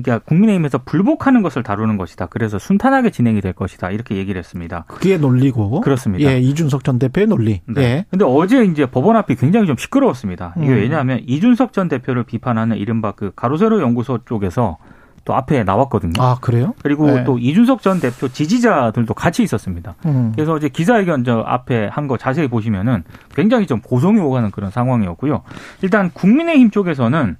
그러니까 0.00 0.18
국민의힘에서 0.20 0.78
불복하는 0.84 1.42
것을 1.42 1.62
다루는 1.62 1.96
것이다. 1.98 2.26
그래서 2.26 2.58
순탄하게 2.58 3.10
진행이 3.10 3.40
될 3.40 3.52
것이다. 3.52 3.90
이렇게 3.90 4.16
얘기를 4.16 4.38
했습니다. 4.38 4.84
그게 4.88 5.18
논리고 5.18 5.80
그렇습니다. 5.82 6.30
예, 6.30 6.38
이준석 6.40 6.84
전 6.84 6.98
대표의 6.98 7.26
논리. 7.26 7.60
네. 7.66 7.82
예. 7.82 8.06
근데 8.10 8.24
어제 8.24 8.64
이제 8.64 8.86
법원 8.86 9.16
앞이 9.16 9.36
굉장히 9.36 9.66
좀 9.66 9.76
시끄러웠습니다. 9.76 10.54
이게 10.56 10.68
음. 10.68 10.74
왜냐하면 10.76 11.20
이준석 11.26 11.72
전 11.72 11.88
대표를 11.88 12.24
비판하는 12.24 12.76
이른바 12.76 13.12
그 13.12 13.32
가로세로 13.36 13.80
연구소 13.82 14.20
쪽에서 14.24 14.78
또 15.24 15.34
앞에 15.36 15.62
나왔거든요. 15.62 16.14
아 16.18 16.36
그래요? 16.40 16.74
그리고 16.82 17.06
네. 17.06 17.22
또 17.22 17.38
이준석 17.38 17.80
전 17.82 18.00
대표 18.00 18.26
지지자들도 18.26 19.14
같이 19.14 19.44
있었습니다. 19.44 19.94
음. 20.06 20.32
그래서 20.34 20.56
이제 20.56 20.68
기자회견 20.68 21.22
저 21.22 21.44
앞에 21.46 21.86
한 21.92 22.08
거 22.08 22.16
자세히 22.16 22.48
보시면은 22.48 23.04
굉장히 23.32 23.66
좀 23.68 23.80
고성이 23.80 24.18
오가는 24.20 24.50
그런 24.50 24.72
상황이었고요. 24.72 25.42
일단 25.82 26.10
국민의힘 26.12 26.70
쪽에서는 26.70 27.36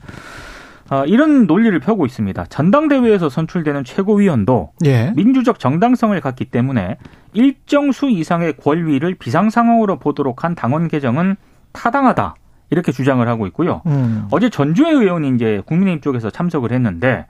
어, 0.93 1.07
이런 1.07 1.47
논리를 1.47 1.79
펴고 1.81 2.05
있습니다. 2.05 2.45
전당대회에서 2.51 3.31
선출되는 3.31 3.83
최고위원도 3.83 4.73
예. 4.85 5.11
민주적 5.17 5.59
정당성을 5.59 6.21
갖기 6.21 6.45
때문에 6.45 6.99
일정 7.33 7.93
수 7.93 8.11
이상의 8.11 8.59
권위를 8.59 9.15
비상 9.15 9.49
상황으로 9.49 9.99
보도록 9.99 10.45
한 10.45 10.55
당원 10.55 10.89
개정은 10.89 11.37
타당하다. 11.73 12.35
이렇게 12.69 12.93
주장을 12.93 13.27
하고 13.27 13.47
있고요. 13.47 13.81
음. 13.87 14.27
어제 14.31 14.51
전주의 14.51 14.93
의원이 14.93 15.35
이제 15.35 15.63
국민의힘 15.65 16.03
쪽에서 16.03 16.29
참석을 16.29 16.73
했는데 16.73 17.27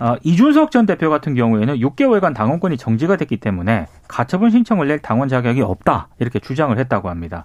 어, 0.00 0.16
이준석 0.22 0.70
전 0.70 0.86
대표 0.86 1.10
같은 1.10 1.34
경우에는 1.34 1.76
6개월간 1.76 2.34
당원권이 2.34 2.78
정지가 2.78 3.16
됐기 3.16 3.36
때문에 3.36 3.86
가처분 4.08 4.50
신청을 4.50 4.88
낼 4.88 4.98
당원 4.98 5.28
자격이 5.28 5.60
없다 5.60 6.08
이렇게 6.18 6.38
주장을 6.38 6.76
했다고 6.76 7.10
합니다. 7.10 7.44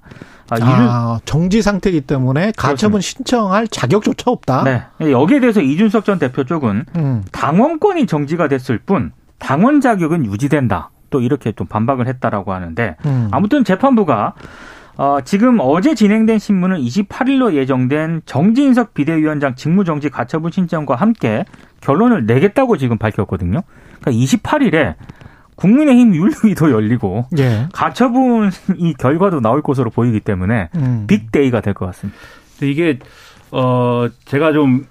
아, 0.50 0.56
아 0.62 1.20
정지 1.26 1.62
상태이기 1.62 2.02
때문에 2.02 2.54
가처분 2.56 2.94
그렇습니다. 2.94 3.02
신청할 3.02 3.68
자격조차 3.68 4.32
없다. 4.32 4.64
네. 4.64 5.12
여기에 5.12 5.42
대해서 5.42 5.62
이준석 5.62 6.06
전 6.06 6.18
대표 6.18 6.46
쪽은 6.46 6.86
음. 6.96 7.24
당원권이 7.34 8.08
정지가 8.08 8.48
됐을 8.48 8.80
뿐 8.80 9.12
당원 9.38 9.82
자격은 9.82 10.26
유지된다. 10.26 10.92
또 11.10 11.20
이렇게 11.20 11.52
좀 11.52 11.68
반박을 11.68 12.08
했다라고 12.08 12.54
하는데 12.54 12.96
음. 13.06 13.30
아무튼 13.32 13.64
재판부가 13.64 14.34
어, 14.98 15.20
지금 15.26 15.58
어제 15.60 15.94
진행된 15.94 16.40
신문은 16.40 16.78
28일로 16.80 17.54
예정된 17.54 18.22
정진석 18.26 18.94
비대위원장 18.94 19.56
직무정지 19.56 20.10
가처분 20.10 20.52
신청과 20.52 20.96
함께 20.96 21.46
결론을 21.82 22.26
내겠다고 22.26 22.78
지금 22.78 22.98
밝혔거든요. 22.98 23.62
그러니까 24.02 24.12
28일에 24.12 24.96
국민의힘 25.56 26.16
윤리위도 26.16 26.72
열리고 26.72 27.26
예. 27.38 27.68
가처분 27.74 28.52
이 28.78 28.94
결과도 28.94 29.40
나올 29.42 29.62
것으로 29.62 29.90
보이기 29.90 30.20
때문에 30.20 30.70
음. 30.76 31.06
빅데이가 31.08 31.62
될 31.62 31.74
것 31.74 31.86
같습니다. 31.88 32.18
이게 32.62 33.00
어 33.52 34.08
제가 34.26 34.54
좀 34.54 34.86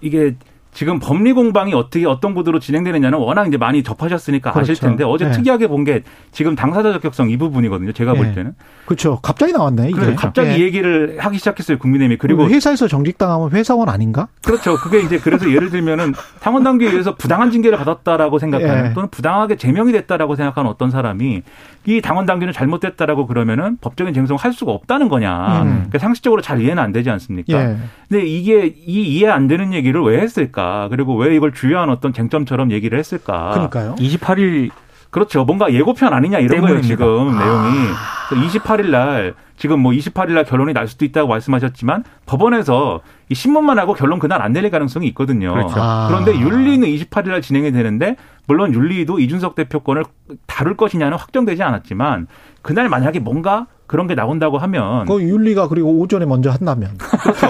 이게 0.00 0.36
지금 0.72 1.00
법리 1.00 1.32
공방이 1.32 1.74
어떻게 1.74 2.06
어떤 2.06 2.34
구도로 2.34 2.60
진행되느냐는 2.60 3.18
워낙 3.18 3.48
이제 3.48 3.56
많이 3.56 3.82
접하셨으니까 3.82 4.52
그렇죠. 4.52 4.72
아실 4.72 4.80
텐데 4.80 5.02
어제 5.02 5.24
네. 5.24 5.30
특이하게 5.32 5.66
본 5.66 5.78
게 5.84 6.02
지금 6.32 6.54
당사자 6.54 6.92
적격성 6.92 7.30
이 7.30 7.36
부분이거든요. 7.38 7.92
제가 7.92 8.12
네. 8.12 8.18
볼 8.18 8.34
때는. 8.34 8.54
그렇죠. 8.84 9.18
갑자기 9.22 9.52
나왔네. 9.52 9.90
이게. 9.90 10.14
갑자기 10.14 10.48
네. 10.50 10.60
얘기를 10.60 11.16
하기 11.18 11.38
시작했어요. 11.38 11.78
국민의힘이. 11.78 12.18
그리고 12.18 12.48
회사에서 12.48 12.86
정직당하면 12.88 13.50
회사원 13.52 13.88
아닌가? 13.88 14.28
그렇죠. 14.44 14.76
그게 14.76 15.00
이제 15.00 15.18
그래서 15.18 15.50
예를 15.50 15.70
들면은 15.70 16.12
당원 16.40 16.62
당규에 16.64 16.88
의해서 16.90 17.14
부당한 17.16 17.50
징계를 17.50 17.78
받았다라고 17.78 18.38
생각하는 18.38 18.90
예. 18.90 18.92
또는 18.92 19.08
부당하게 19.08 19.56
제명이 19.56 19.92
됐다라고 19.92 20.36
생각하는 20.36 20.70
어떤 20.70 20.90
사람이 20.90 21.42
이 21.88 22.02
당원 22.02 22.26
당규는 22.26 22.52
잘못됐다라고 22.52 23.26
그러면은 23.26 23.78
법적인 23.80 24.12
쟁송을 24.12 24.38
할 24.38 24.52
수가 24.52 24.72
없다는 24.72 25.08
거냐. 25.08 25.62
음. 25.62 25.68
그러니까 25.68 25.98
상식적으로 25.98 26.42
잘 26.42 26.60
이해는 26.60 26.82
안 26.82 26.92
되지 26.92 27.08
않습니까? 27.08 27.58
예. 27.58 27.76
근데 28.06 28.26
이게 28.26 28.66
이 28.86 29.00
이해 29.04 29.28
안 29.30 29.48
되는 29.48 29.72
얘기를 29.72 30.02
왜 30.02 30.20
했을까? 30.20 30.88
그리고 30.90 31.16
왜 31.16 31.34
이걸 31.34 31.54
주요한 31.54 31.88
어떤 31.88 32.12
쟁점처럼 32.12 32.72
얘기를 32.72 32.98
했을까? 32.98 33.52
그러니까요. 33.52 33.94
28일 33.94 34.70
그렇죠. 35.10 35.44
뭔가 35.44 35.72
예고편 35.72 36.12
아니냐 36.12 36.38
이런 36.38 36.60
거예요, 36.60 36.80
지금 36.82 37.30
아. 37.38 37.44
내용이. 37.44 38.48
28일 38.48 38.90
날 38.90 39.34
지금 39.56 39.80
뭐 39.80 39.92
28일 39.92 40.32
날 40.32 40.44
결론이 40.44 40.72
날 40.72 40.86
수도 40.86 41.04
있다고 41.04 41.28
말씀하셨지만 41.28 42.04
법원에서 42.26 43.00
이 43.28 43.34
신문만 43.34 43.78
하고 43.78 43.94
결론 43.94 44.18
그날 44.18 44.42
안 44.42 44.52
내릴 44.52 44.70
가능성이 44.70 45.06
있거든요. 45.08 45.52
그렇죠. 45.52 45.74
아. 45.78 46.06
그런데 46.08 46.38
윤리는 46.38 46.86
28일 46.86 47.28
날 47.28 47.42
진행이 47.42 47.72
되는데 47.72 48.16
물론 48.46 48.72
윤리도 48.72 49.18
이준석 49.18 49.54
대표권을 49.54 50.04
다룰 50.46 50.76
것이냐는 50.76 51.16
확정되지 51.16 51.62
않았지만 51.62 52.26
그날 52.62 52.88
만약에 52.88 53.18
뭔가 53.18 53.66
그런 53.86 54.06
게 54.06 54.14
나온다고 54.14 54.58
하면 54.58 55.06
그 55.06 55.20
윤리가 55.22 55.68
그리고 55.68 55.98
오전에 55.98 56.26
먼저 56.26 56.50
한다면 56.50 56.90
그렇죠. 56.98 57.48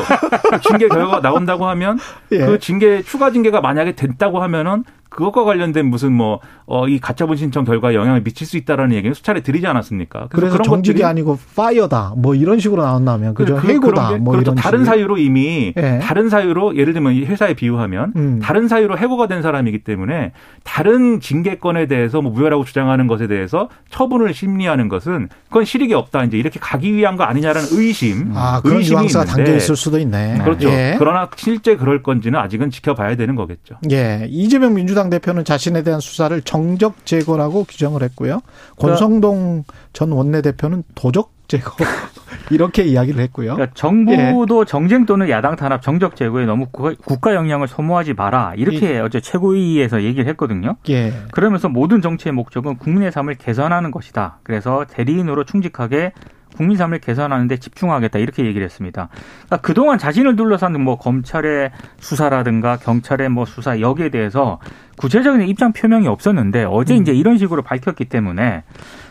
징계 0.69 0.89
결과가 0.89 1.21
나온다고 1.21 1.67
하면 1.67 1.99
예. 2.31 2.39
그 2.39 2.59
징계 2.61 3.03
추가 3.03 3.31
징계가 3.33 3.61
만약에 3.61 3.97
됐다고 3.97 4.41
하면은 4.43 4.85
그것과 5.19 5.43
관련된 5.43 5.87
무슨 5.87 6.13
뭐, 6.13 6.39
어, 6.67 6.87
이 6.87 7.01
가처분 7.01 7.37
신청 7.37 7.65
결과에 7.65 7.97
영향을 7.97 8.23
미칠 8.23 8.47
수 8.47 8.57
있다라는 8.57 8.95
얘기는 8.95 9.13
수차례 9.13 9.41
드리지 9.41 9.67
않았습니까? 9.67 10.29
그래서, 10.31 10.59
그래서 10.59 10.63
정직이 10.63 11.03
아니고 11.03 11.41
파이어다. 11.57 12.15
뭐 12.17 12.37
이런 12.37 12.61
식으로 12.61 12.85
나온다면. 12.85 13.35
그죠? 13.35 13.57
그, 13.57 13.67
해고다. 13.67 14.19
뭐 14.19 14.35
그렇죠. 14.35 14.53
이런 14.53 14.55
다른 14.55 14.85
식으로. 14.85 14.85
사유로 14.85 15.19
이미, 15.19 15.75
예. 15.77 15.99
다른 16.01 16.29
사유로, 16.29 16.77
예를 16.77 16.93
들면 16.93 17.17
회사에 17.17 17.55
비유하면, 17.55 18.13
음. 18.15 18.39
다른 18.41 18.69
사유로 18.69 18.97
해고가 18.97 19.27
된 19.27 19.43
사람이기 19.43 19.83
때문에, 19.83 20.31
다른 20.63 21.19
징계권에 21.19 21.87
대해서 21.87 22.23
뭐 22.23 22.31
무효라고 22.31 22.65
주장하는 22.65 23.09
것에 23.09 23.27
대해서 23.27 23.69
처분을 23.91 24.33
심리하는 24.33 24.89
것은, 24.89 25.31
그건 25.49 25.65
실익이 25.65 25.95
없다. 25.95 26.23
이제 26.25 26.39
이렇게 26.39 26.61
가기 26.61 26.95
위한 26.95 27.17
거 27.17 27.25
아니냐라는 27.25 27.69
의심. 27.73 28.31
아, 28.37 28.61
그런 28.61 28.79
의심이 28.79 29.07
있는데. 29.07 29.27
담겨 29.33 29.57
있을 29.57 29.75
수도 29.75 29.99
있네. 29.99 30.39
그렇죠. 30.45 30.69
예. 30.69 30.95
그러나 30.97 31.29
실제 31.35 31.75
그럴 31.75 32.05
건지는 32.05 32.39
아직은 32.39 32.71
지켜봐야 32.71 33.17
되는 33.17 33.35
거겠죠. 33.35 33.79
예. 33.91 34.29
이재명 34.29 34.75
민주당 34.75 35.08
민주당 35.09 35.11
대표는 35.11 35.45
자신에 35.45 35.83
대한 35.83 36.01
수사를 36.01 36.41
정적 36.43 37.05
제거라고 37.05 37.65
규정을 37.65 38.03
했고요. 38.03 38.41
권성동 38.79 39.65
전 39.93 40.13
원내대표는 40.13 40.85
도적 40.95 41.33
제거 41.49 41.73
이렇게 42.51 42.85
이야기를 42.85 43.21
했고요. 43.25 43.55
그러니까 43.55 43.75
정부도 43.75 44.61
예. 44.61 44.65
정쟁 44.67 45.07
또는 45.07 45.31
야당 45.31 45.57
탄압 45.57 45.83
정적 45.83 46.15
제거에 46.15 46.45
너무 46.45 46.67
국가 46.67 47.35
영향을 47.35 47.69
소모하지 47.69 48.13
마라 48.15 48.53
이렇게 48.57 48.95
예. 48.95 48.99
어제 48.99 49.21
최고위에서 49.21 50.03
얘기를 50.03 50.29
했거든요. 50.29 50.77
예. 50.91 51.13
그러면서 51.33 51.69
모든 51.69 52.03
정치의 52.03 52.33
목적은 52.33 52.77
국민의 52.77 53.11
삶을 53.11 53.37
개선하는 53.37 53.91
것이다. 53.91 54.41
그래서 54.43 54.85
대리인으로 54.89 55.45
충직하게 55.45 56.13
국민 56.59 56.77
삶을 56.77 56.99
개선하는 56.99 57.47
데 57.47 57.57
집중하겠다 57.57 58.19
이렇게 58.19 58.45
얘기를 58.45 58.65
했습니다. 58.65 59.09
그러니까 59.47 59.57
그동안 59.59 59.97
자신을 59.97 60.35
둘러싼 60.35 60.73
뭐 60.83 60.99
검찰의 60.99 61.71
수사라든가 62.01 62.77
경찰의 62.79 63.29
뭐 63.29 63.45
수사 63.45 63.79
여기에 63.79 64.09
대해서 64.09 64.59
구체적인 64.97 65.47
입장 65.47 65.73
표명이 65.73 66.09
없었는데 66.09 66.65
어제 66.65 66.97
음. 66.97 67.03
이제 67.03 67.13
이런 67.13 67.39
식으로 67.39 67.63
밝혔기 67.63 68.07
때문에 68.07 68.65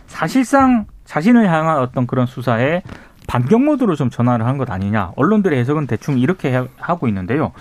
사실상 0.08 0.88
자신을 1.06 1.50
향한 1.50 1.80
어떤 1.80 2.06
그런 2.06 2.26
수사에 2.26 2.82
반격 3.28 3.64
모드로 3.64 3.96
좀 3.96 4.10
전환을 4.10 4.46
한 4.46 4.58
것 4.58 4.70
아니냐. 4.70 5.14
언론들의 5.16 5.58
해석은 5.58 5.88
대충 5.88 6.20
이렇게 6.20 6.62
하고 6.78 7.08
있는데요. 7.08 7.54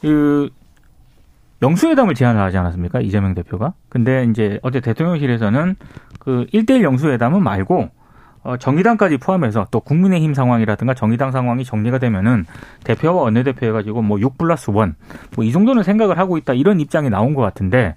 그 0.00 0.48
영수회담을 1.60 2.14
제안을 2.14 2.40
하지 2.40 2.56
않았습니까? 2.56 3.00
이재명 3.02 3.34
대표가. 3.34 3.74
근데 3.90 4.24
이제 4.30 4.58
어제 4.62 4.80
대통령실에서는 4.80 5.76
그 6.20 6.46
1대1 6.54 6.82
영수회담은 6.82 7.42
말고 7.42 7.90
어, 8.42 8.56
정의당까지 8.56 9.18
포함해서 9.18 9.66
또 9.70 9.80
국민의힘 9.80 10.32
상황이라든가 10.34 10.94
정의당 10.94 11.30
상황이 11.30 11.64
정리가 11.64 11.98
되면은 11.98 12.46
대표와 12.84 13.22
원내대표 13.22 13.66
해가지고 13.66 14.00
뭐 14.02 14.18
6 14.18 14.38
플러스 14.38 14.70
1, 14.70 14.76
뭐 15.36 15.44
이 15.44 15.52
정도는 15.52 15.82
생각을 15.82 16.18
하고 16.18 16.38
있다 16.38 16.54
이런 16.54 16.80
입장이 16.80 17.10
나온 17.10 17.34
것 17.34 17.42
같은데, 17.42 17.94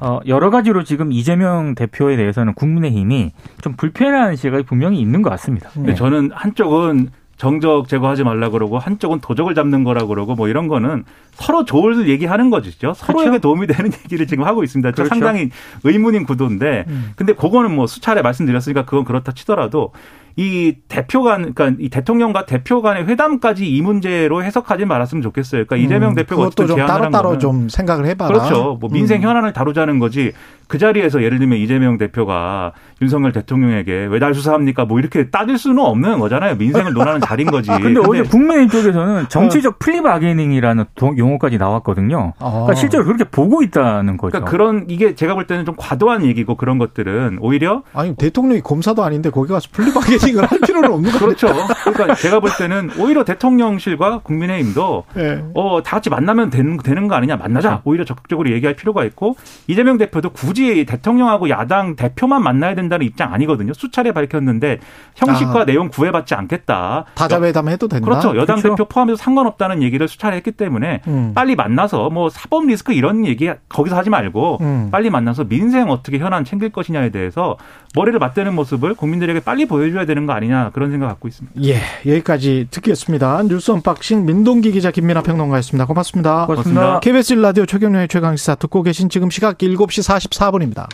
어, 0.00 0.20
여러 0.26 0.50
가지로 0.50 0.82
지금 0.84 1.12
이재명 1.12 1.74
대표에 1.74 2.16
대해서는 2.16 2.54
국민의힘이 2.54 3.32
좀 3.60 3.74
불편해하는 3.74 4.36
시각이 4.36 4.64
분명히 4.64 5.00
있는 5.00 5.22
것 5.22 5.30
같습니다. 5.30 5.68
네. 5.76 5.94
저는 5.94 6.30
한쪽은 6.32 7.10
정적 7.36 7.88
제거하지 7.88 8.24
말라 8.24 8.48
그러고 8.48 8.78
한쪽은 8.78 9.20
도적을 9.20 9.54
잡는 9.54 9.84
거라 9.84 10.06
그러고 10.06 10.34
뭐 10.34 10.48
이런 10.48 10.68
거는 10.68 11.04
서로 11.32 11.64
좋을 11.64 12.08
얘기하는 12.08 12.50
거죠. 12.50 12.70
서로에게 12.94 13.30
그렇죠? 13.30 13.40
도움이 13.40 13.66
되는 13.66 13.92
얘기를 14.04 14.26
지금 14.26 14.44
하고 14.44 14.64
있습니다. 14.64 14.92
그렇죠. 14.92 15.08
상당히 15.08 15.50
의문인 15.84 16.24
구도인데 16.24 16.84
음. 16.88 17.12
근데 17.14 17.34
그거는 17.34 17.74
뭐 17.74 17.86
수차례 17.86 18.22
말씀드렸으니까 18.22 18.84
그건 18.86 19.04
그렇다 19.04 19.32
치더라도 19.32 19.92
이 20.36 20.76
대표 20.88 21.22
간, 21.22 21.54
그러니까 21.54 21.78
이 21.80 21.88
대통령과 21.88 22.44
대표 22.44 22.82
간의 22.82 23.06
회담까지 23.06 23.66
이 23.66 23.80
문제로 23.80 24.44
해석하지 24.44 24.84
말았으면 24.84 25.22
좋겠어요. 25.22 25.64
그러니까 25.64 25.76
음, 25.76 25.80
이재명 25.80 26.14
대표가 26.14 26.42
어떤 26.42 26.66
좀 26.66 26.76
따로 26.78 27.10
따로 27.10 27.38
좀 27.38 27.70
생각을 27.70 28.04
해봐라. 28.06 28.28
그렇죠. 28.28 28.76
뭐 28.78 28.90
민생 28.90 29.22
음. 29.22 29.28
현안을 29.28 29.54
다루자는 29.54 29.98
거지. 29.98 30.32
그 30.68 30.78
자리에서 30.78 31.22
예를 31.22 31.38
들면 31.38 31.58
이재명 31.58 31.96
대표가 31.96 32.72
윤석열 33.00 33.32
대통령에게 33.32 34.08
왜 34.10 34.18
날 34.18 34.34
수사합니까? 34.34 34.84
뭐 34.86 34.98
이렇게 34.98 35.30
따질 35.30 35.56
수는 35.58 35.78
없는 35.78 36.18
거잖아요. 36.18 36.56
민생을 36.56 36.92
논하는 36.92 37.20
자리인 37.20 37.50
거지. 37.50 37.70
근데, 37.70 37.94
근데 37.94 38.00
어제 38.00 38.22
국민의힘 38.22 38.70
쪽에서는 38.70 39.28
정치적 39.28 39.74
어. 39.74 39.76
plea 39.78 40.04
bargaining이라는 40.04 40.84
용어까지 41.18 41.58
나왔거든요. 41.58 42.32
그러니까 42.38 42.72
아. 42.72 42.74
실제로 42.74 43.04
그렇게 43.04 43.24
보고 43.24 43.62
있다는 43.62 44.16
거죠. 44.16 44.32
그러니까 44.32 44.50
그런 44.50 44.86
이게 44.88 45.14
제가 45.14 45.34
볼 45.34 45.46
때는 45.46 45.64
좀 45.64 45.74
과도한 45.78 46.24
얘기고 46.24 46.56
그런 46.56 46.78
것들은 46.78 47.38
오히려 47.40 47.82
아니 47.92 48.16
대통령이 48.16 48.62
검사도 48.62 49.04
아닌데 49.04 49.30
거기 49.30 49.52
가서 49.52 49.68
plea 49.70 49.96
bargaining을 49.96 50.44
할 50.46 50.58
필요는 50.60 50.90
없는 50.92 51.10
거죠. 51.12 51.24
그렇죠. 51.26 51.48
그러니까 51.84 52.14
제가 52.16 52.40
볼 52.40 52.50
때는 52.58 52.90
오히려 52.98 53.24
대통령실과 53.24 54.18
국민의힘도 54.18 55.04
네. 55.14 55.44
어 55.54 55.80
다 55.84 55.96
같이 55.96 56.10
만나면 56.10 56.50
되는, 56.50 56.76
되는 56.78 57.06
거 57.08 57.14
아니냐 57.14 57.36
만나자 57.36 57.80
오히려 57.84 58.04
적극적으로 58.04 58.50
얘기할 58.50 58.74
필요가 58.74 59.04
있고 59.04 59.36
이재명 59.68 59.98
대표도 59.98 60.30
굳이 60.30 60.56
굳이 60.56 60.86
대통령하고 60.86 61.50
야당 61.50 61.96
대표만 61.96 62.42
만나야 62.42 62.74
된다는 62.74 63.04
입장 63.04 63.34
아니거든요. 63.34 63.74
수차례 63.74 64.12
밝혔는데 64.12 64.78
형식과 65.14 65.60
아. 65.60 65.64
내용 65.66 65.90
구애받지 65.90 66.34
않겠다. 66.34 67.04
다자회담 67.14 67.68
해도 67.68 67.86
된다. 67.86 68.04
그렇죠. 68.04 68.36
여당 68.36 68.56
그렇죠. 68.56 68.70
대표 68.70 68.84
포함해서 68.88 69.16
상관없다는 69.22 69.82
얘기를 69.82 70.08
수차례 70.08 70.36
했기 70.36 70.52
때문에 70.52 71.02
음. 71.08 71.32
빨리 71.34 71.54
만나서 71.56 72.08
뭐 72.08 72.30
사법 72.30 72.66
리스크 72.66 72.94
이런 72.94 73.26
얘기 73.26 73.50
거기서 73.68 73.96
하지 73.96 74.08
말고 74.08 74.58
음. 74.62 74.88
빨리 74.90 75.10
만나서 75.10 75.44
민생 75.44 75.90
어떻게 75.90 76.18
현안 76.18 76.44
챙길 76.44 76.70
것이냐에 76.70 77.10
대해서 77.10 77.58
머리를 77.94 78.18
맞대는 78.18 78.54
모습을 78.54 78.94
국민들에게 78.94 79.40
빨리 79.40 79.66
보여줘야 79.66 80.06
되는 80.06 80.15
거 80.24 80.32
아니냐 80.32 80.70
그런 80.72 80.90
생각 80.90 81.08
갖고 81.08 81.28
있습니다. 81.28 81.60
예, 81.64 81.80
여기까지 82.06 82.68
듣겠습니다. 82.70 83.42
뉴스 83.42 83.70
unboxing 83.72 84.24
민동기 84.24 84.72
기자 84.72 84.90
김민아 84.90 85.22
평론가였습니다. 85.22 85.84
고맙습니다. 85.84 86.46
고맙습니다. 86.46 87.00
KBS 87.00 87.34
라디오 87.34 87.66
최경영의 87.66 88.08
최강시사 88.08 88.54
듣고 88.54 88.82
계신 88.82 89.10
지금 89.10 89.28
시각 89.28 89.58
7시 89.58 90.30
44분 90.30 90.46
4분입니다. 90.56 90.88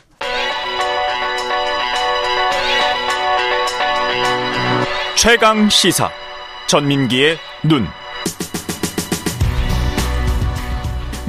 최강 5.16 5.68
시사 5.68 6.10
전민기의 6.66 7.36
눈. 7.64 8.01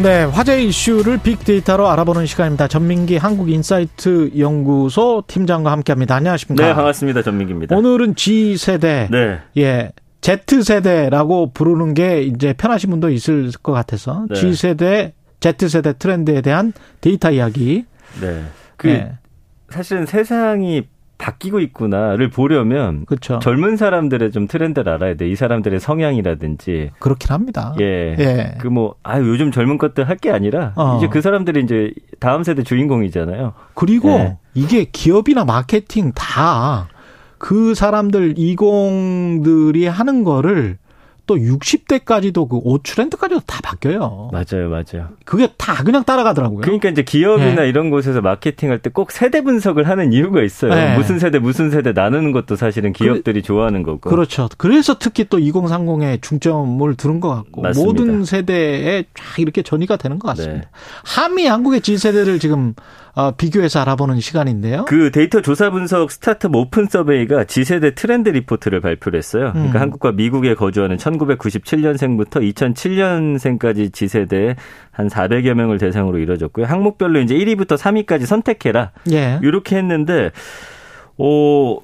네, 0.02 0.24
화제 0.24 0.64
이슈를 0.64 1.20
빅데이터로 1.20 1.88
알아보는 1.88 2.26
시간입니다. 2.26 2.68
전민기 2.68 3.18
한국인사이트 3.18 4.32
연구소 4.38 5.24
팀장과 5.28 5.72
함께합니다. 5.72 6.16
안녕하십니까? 6.16 6.66
네, 6.66 6.74
반갑습니다. 6.74 7.22
전민기입니다. 7.22 7.76
오늘은 7.78 8.16
G 8.16 8.58
세대, 8.58 9.08
네. 9.12 9.40
예, 9.58 9.92
Z 10.22 10.64
세대라고 10.64 11.52
부르는 11.54 11.94
게 11.94 12.24
이제 12.24 12.54
편하신 12.54 12.90
분도 12.90 13.12
있을 13.12 13.52
것 13.62 13.72
같아서 13.72 14.26
네. 14.30 14.36
G 14.36 14.56
세대, 14.56 15.14
Z 15.40 15.70
세대 15.70 15.94
트렌드에 15.94 16.42
대한 16.42 16.74
데이터 17.00 17.30
이야기. 17.30 17.86
네. 18.20 18.44
그 18.78 18.88
네, 18.88 19.14
사실은 19.70 20.08
세상이 20.08 20.82
바뀌고 21.18 21.60
있구나를 21.62 22.30
보려면 22.30 23.06
그렇죠. 23.06 23.40
젊은 23.40 23.78
사람들의 23.78 24.32
좀 24.32 24.48
트렌드를 24.48 24.92
알아야 24.92 25.16
돼. 25.16 25.30
이 25.30 25.36
사람들의 25.36 25.80
성향이라든지 25.80 26.92
그렇긴 27.00 27.32
합니다. 27.32 27.76
예. 27.80 28.16
예. 28.20 28.56
그 28.60 28.68
뭐 28.68 28.96
아 29.04 29.20
요즘 29.20 29.52
젊은 29.52 29.78
것들 29.78 30.10
할 30.10 30.18
게 30.18 30.32
아니라 30.32 30.74
어. 30.76 30.98
이제 30.98 31.08
그 31.08 31.22
사람들이 31.22 31.62
이제 31.64 31.94
다음 32.20 32.44
세대 32.44 32.64
주인공이잖아요. 32.64 33.54
그리고 33.74 34.10
네. 34.10 34.38
이게 34.54 34.86
기업이나 34.92 35.46
마케팅 35.46 36.12
다 36.14 36.88
그 37.38 37.76
사람들 37.76 38.36
이공들이 38.38 39.86
하는 39.88 40.24
거를 40.24 40.78
또 41.26 41.36
60대까지도 41.36 42.50
그옷 42.50 42.84
트렌드까지도 42.84 43.42
다 43.46 43.60
바뀌어요. 43.64 44.30
맞아요, 44.32 44.70
맞아요. 44.70 45.10
그게 45.26 45.48
다 45.58 45.84
그냥 45.84 46.04
따라가더라고요. 46.04 46.62
그러니까 46.62 46.90
이제 46.90 47.04
기업이나 47.04 47.62
네. 47.64 47.70
이런 47.70 47.90
곳에서 47.90 48.22
마케팅할 48.22 48.80
때 48.80 48.90
꼭 48.94 49.12
세대 49.12 49.42
분석을 49.42 49.88
하는 49.90 50.14
이유가 50.14 50.44
있어요. 50.44 50.74
네. 50.74 50.96
무슨 50.98 51.18
세대 51.20 51.40
무슨 51.40 51.72
세대 51.72 51.94
나누는 51.94 52.32
것도 52.32 52.56
사실은 52.56 52.94
기업들이 52.94 53.42
좋아하는 53.42 53.82
거고. 53.84 54.10
그렇죠. 54.10 54.48
그래서 54.58 54.98
특히 55.00 55.26
또 55.30 55.40
2030에 55.40 56.22
중점을 56.22 56.94
두른 56.96 57.20
것 57.20 57.30
같고 57.30 57.62
맞습니다. 57.62 57.86
모든 58.04 58.24
세대에 58.26 59.06
쫙 59.16 59.40
이렇게 59.40 59.64
전이가 59.64 59.96
되는 59.98 60.20
것 60.20 60.28
같습니다. 60.30 60.62
네. 60.62 60.68
한미 61.04 61.48
한국의 61.48 61.82
Z세대를 61.82 62.38
지금 62.40 62.74
어, 62.76 63.03
비교해서 63.38 63.80
알아보는 63.82 64.20
시간인데요. 64.20 64.86
그 64.86 65.12
데이터 65.12 65.42
조사 65.42 65.70
분석 65.70 66.12
스타트업 66.12 66.56
오픈 66.56 66.88
서베이가 66.88 67.44
Z세대 67.44 67.94
트렌드 67.94 68.30
리포트를 68.30 68.82
발표를 68.82 69.18
했어요. 69.20 69.52
그러니까 69.54 69.80
음. 69.80 69.82
한국과 69.82 70.14
미국에 70.14 70.56
거주하는 70.56 70.98
1997년생부터 70.98 72.42
2007년생까지 72.54 73.94
Z세대 73.94 74.56
한 74.92 75.08
400여 75.08 75.54
명을 75.54 75.78
대상으로 75.78 76.18
이뤄졌고요. 76.18 76.66
항목별로 76.66 77.20
이제 77.20 77.36
1위부터 77.36 77.78
3위까지 77.78 78.26
선택해라. 78.26 78.92
예. 79.12 79.40
이렇게 79.44 79.78
했는데 79.78 80.32
어 81.18 81.78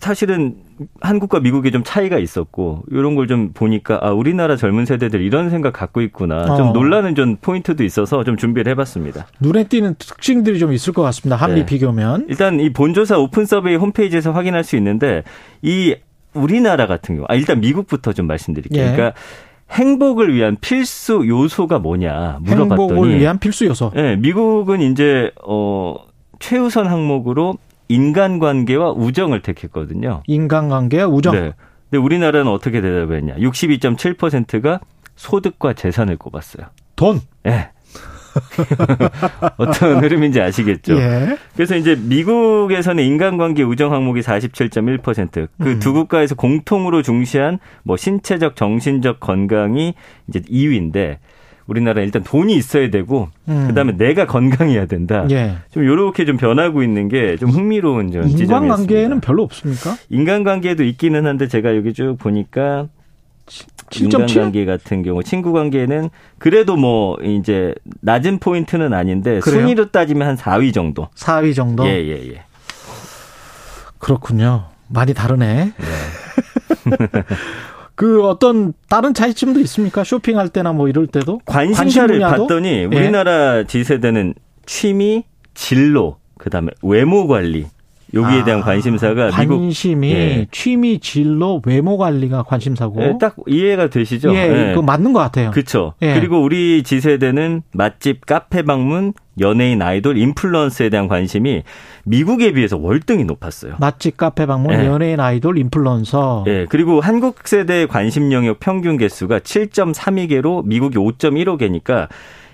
사실은 0.00 0.56
한국과 1.02 1.40
미국에 1.40 1.70
좀 1.70 1.82
차이가 1.84 2.18
있었고 2.18 2.84
이런 2.90 3.14
걸 3.14 3.26
좀 3.26 3.52
보니까 3.52 3.98
아 4.02 4.10
우리나라 4.12 4.56
젊은 4.56 4.86
세대들 4.86 5.20
이런 5.20 5.50
생각 5.50 5.74
갖고 5.74 6.00
있구나. 6.00 6.56
좀 6.56 6.68
어. 6.68 6.72
놀라는 6.72 7.14
좀 7.14 7.36
포인트도 7.36 7.84
있어서 7.84 8.24
좀 8.24 8.36
준비를 8.36 8.70
해봤습니다. 8.72 9.26
눈에 9.40 9.64
띄는 9.64 9.94
특징들이 9.98 10.58
좀 10.58 10.72
있을 10.72 10.92
것 10.92 11.02
같습니다. 11.02 11.36
한미 11.36 11.60
네. 11.60 11.66
비교면. 11.66 12.26
일단 12.28 12.58
이 12.60 12.72
본조사 12.72 13.18
오픈 13.18 13.44
서베이 13.44 13.76
홈페이지에서 13.76 14.32
확인할 14.32 14.64
수 14.64 14.76
있는데 14.76 15.22
이 15.62 15.94
우리나라 16.34 16.86
같은 16.86 17.16
경우 17.16 17.26
아 17.28 17.34
일단 17.34 17.60
미국부터 17.60 18.12
좀 18.12 18.26
말씀드릴게요. 18.26 18.82
예. 18.82 18.92
그러니까 18.92 19.12
행복을 19.70 20.34
위한 20.34 20.56
필수 20.60 21.24
요소가 21.28 21.78
뭐냐 21.78 22.38
물어봤더니 22.40 22.82
행복을 22.90 23.18
위한 23.20 23.38
필수 23.38 23.66
요소. 23.66 23.92
예, 23.96 24.16
미국은 24.16 24.80
이제 24.80 25.30
어 25.46 25.94
최우선 26.40 26.86
항목으로 26.86 27.54
인간관계와 27.90 28.92
우정을 28.92 29.42
택했거든요. 29.42 30.22
인간관계와 30.26 31.06
우정. 31.08 31.34
네. 31.34 31.52
근데 31.90 32.02
우리나라는 32.02 32.50
어떻게 32.50 32.80
대답했냐? 32.80 33.34
62.7%가 33.34 34.80
소득과 35.16 35.72
재산을 35.72 36.16
꼽았어요. 36.16 36.66
돈. 36.94 37.20
예. 37.46 37.70
어떤 39.58 40.04
흐름인지 40.04 40.40
아시겠죠? 40.40 40.96
예. 40.96 41.36
그래서 41.56 41.74
이제 41.74 41.96
미국에서는 41.96 43.02
인간관계 43.02 43.64
우정 43.64 43.92
항목이 43.92 44.20
47.1%. 44.20 45.48
그 45.60 45.68
음. 45.68 45.78
두 45.80 45.92
국가에서 45.92 46.36
공통으로 46.36 47.02
중시한 47.02 47.58
뭐 47.82 47.96
신체적, 47.96 48.54
정신적 48.54 49.18
건강이 49.18 49.94
이제 50.28 50.38
2위인데 50.40 51.18
우리나라 51.70 52.00
는 52.00 52.06
일단 52.06 52.22
돈이 52.24 52.54
있어야 52.54 52.90
되고 52.90 53.28
음. 53.48 53.68
그다음에 53.68 53.96
내가 53.96 54.26
건강해야 54.26 54.86
된다. 54.86 55.24
예. 55.30 55.56
좀 55.72 55.84
요렇게 55.86 56.24
좀 56.24 56.36
변하고 56.36 56.82
있는 56.82 57.08
게 57.08 57.36
좀 57.38 57.50
흥미로운 57.50 58.10
좀 58.10 58.22
지점이었습니다. 58.26 58.56
인간관계에는 58.56 59.20
별로 59.20 59.44
없습니까? 59.44 59.96
인간관계도 60.10 60.82
있기는 60.84 61.26
한데 61.26 61.46
제가 61.48 61.76
여기 61.76 61.92
쭉 61.94 62.16
보니까 62.18 62.88
7.7? 63.46 64.04
인간관계 64.04 64.64
같은 64.64 65.02
경우 65.02 65.22
친구 65.22 65.52
관계는 65.52 66.10
그래도 66.38 66.76
뭐 66.76 67.16
이제 67.22 67.72
낮은 68.00 68.38
포인트는 68.38 68.92
아닌데 68.92 69.38
그래요? 69.40 69.60
순위로 69.60 69.90
따지면 69.90 70.26
한 70.28 70.36
4위 70.36 70.74
정도. 70.74 71.08
4위 71.16 71.54
정도. 71.54 71.86
예, 71.86 71.90
예, 71.92 72.32
예. 72.32 72.42
그렇군요. 73.98 74.64
많이 74.88 75.14
다르네. 75.14 75.72
그 78.00 78.24
어떤 78.24 78.72
다른 78.88 79.12
차이점도 79.12 79.60
있습니까? 79.60 80.04
쇼핑할 80.04 80.48
때나 80.48 80.72
뭐 80.72 80.88
이럴 80.88 81.06
때도 81.06 81.42
관심사를 81.44 82.18
관심? 82.18 82.46
봤더니 82.46 82.68
예. 82.68 82.84
우리나라 82.86 83.62
G세대는 83.64 84.32
취미, 84.64 85.24
진로, 85.52 86.16
그다음에 86.38 86.70
외모 86.82 87.26
관리 87.26 87.66
여기에 88.12 88.40
아, 88.40 88.44
대한 88.44 88.60
관심사가 88.60 89.30
미국 89.38 89.60
관심이 89.60 90.10
예. 90.12 90.46
취미, 90.50 90.98
진로, 90.98 91.62
외모 91.64 91.96
관리가 91.96 92.42
관심사고. 92.42 93.02
예, 93.02 93.18
딱 93.20 93.36
이해가 93.46 93.88
되시죠? 93.88 94.34
예, 94.34 94.70
그거 94.70 94.82
맞는 94.82 95.12
것 95.12 95.20
같아요. 95.20 95.50
그렇죠. 95.50 95.94
예. 96.02 96.14
그리고 96.14 96.42
우리 96.42 96.82
G세대는 96.82 97.62
맛집, 97.72 98.26
카페 98.26 98.62
방문, 98.62 99.12
연예인, 99.38 99.80
아이돌, 99.80 100.18
인플루언서에 100.18 100.90
대한 100.90 101.08
관심이 101.08 101.62
미국에 102.04 102.52
비해서 102.52 102.76
월등히 102.76 103.24
높았어요. 103.24 103.74
맛집, 103.78 104.16
카페 104.16 104.46
방문, 104.46 104.74
예. 104.74 104.86
연예인, 104.86 105.20
아이돌, 105.20 105.58
인플루언서. 105.58 106.44
예, 106.48 106.66
그리고 106.68 107.00
한국 107.00 107.46
세대 107.46 107.86
관심 107.86 108.32
영역 108.32 108.58
평균 108.60 108.96
개수가 108.96 109.40
7.32개로 109.40 110.64
미국이 110.66 110.96
5.15개니까 110.96 112.08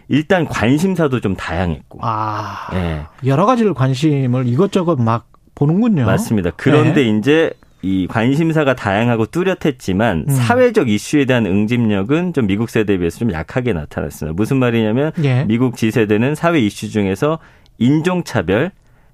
일단 0.09 0.47
관심사도 0.47 1.21
좀 1.21 1.35
다양했고. 1.35 1.99
아, 2.03 2.69
예, 2.75 3.03
여러 3.25 3.47
가지를 3.47 3.75
관심을 3.75 4.47
이것저것 4.47 5.01
막 5.01 5.27
보는군요. 5.57 6.07
맞습니다. 6.07 6.53
그런데 6.57 7.03
네. 7.03 7.19
이제 7.19 7.51
이 7.83 8.07
관심사가 8.09 8.75
다양하고 8.75 9.27
뚜렷했지만 9.27 10.27
음. 10.29 10.33
사회적 10.33 10.88
이슈에 10.88 11.25
대한 11.25 11.47
응집력은 11.47 12.33
좀 12.33 12.47
미국 12.47 12.71
세대에 12.71 12.99
비해서 12.99 13.19
좀 13.19 13.33
약하게 13.33 13.73
나타났습니다. 13.73 14.35
무슨 14.37 14.59
말이냐면 14.59 15.12
예. 15.25 15.45
미국 15.45 15.77
G세대는 15.77 16.35
사회 16.35 16.61
이슈 16.61 16.88
중에서 16.90 17.38
인종차별, 17.79 18.71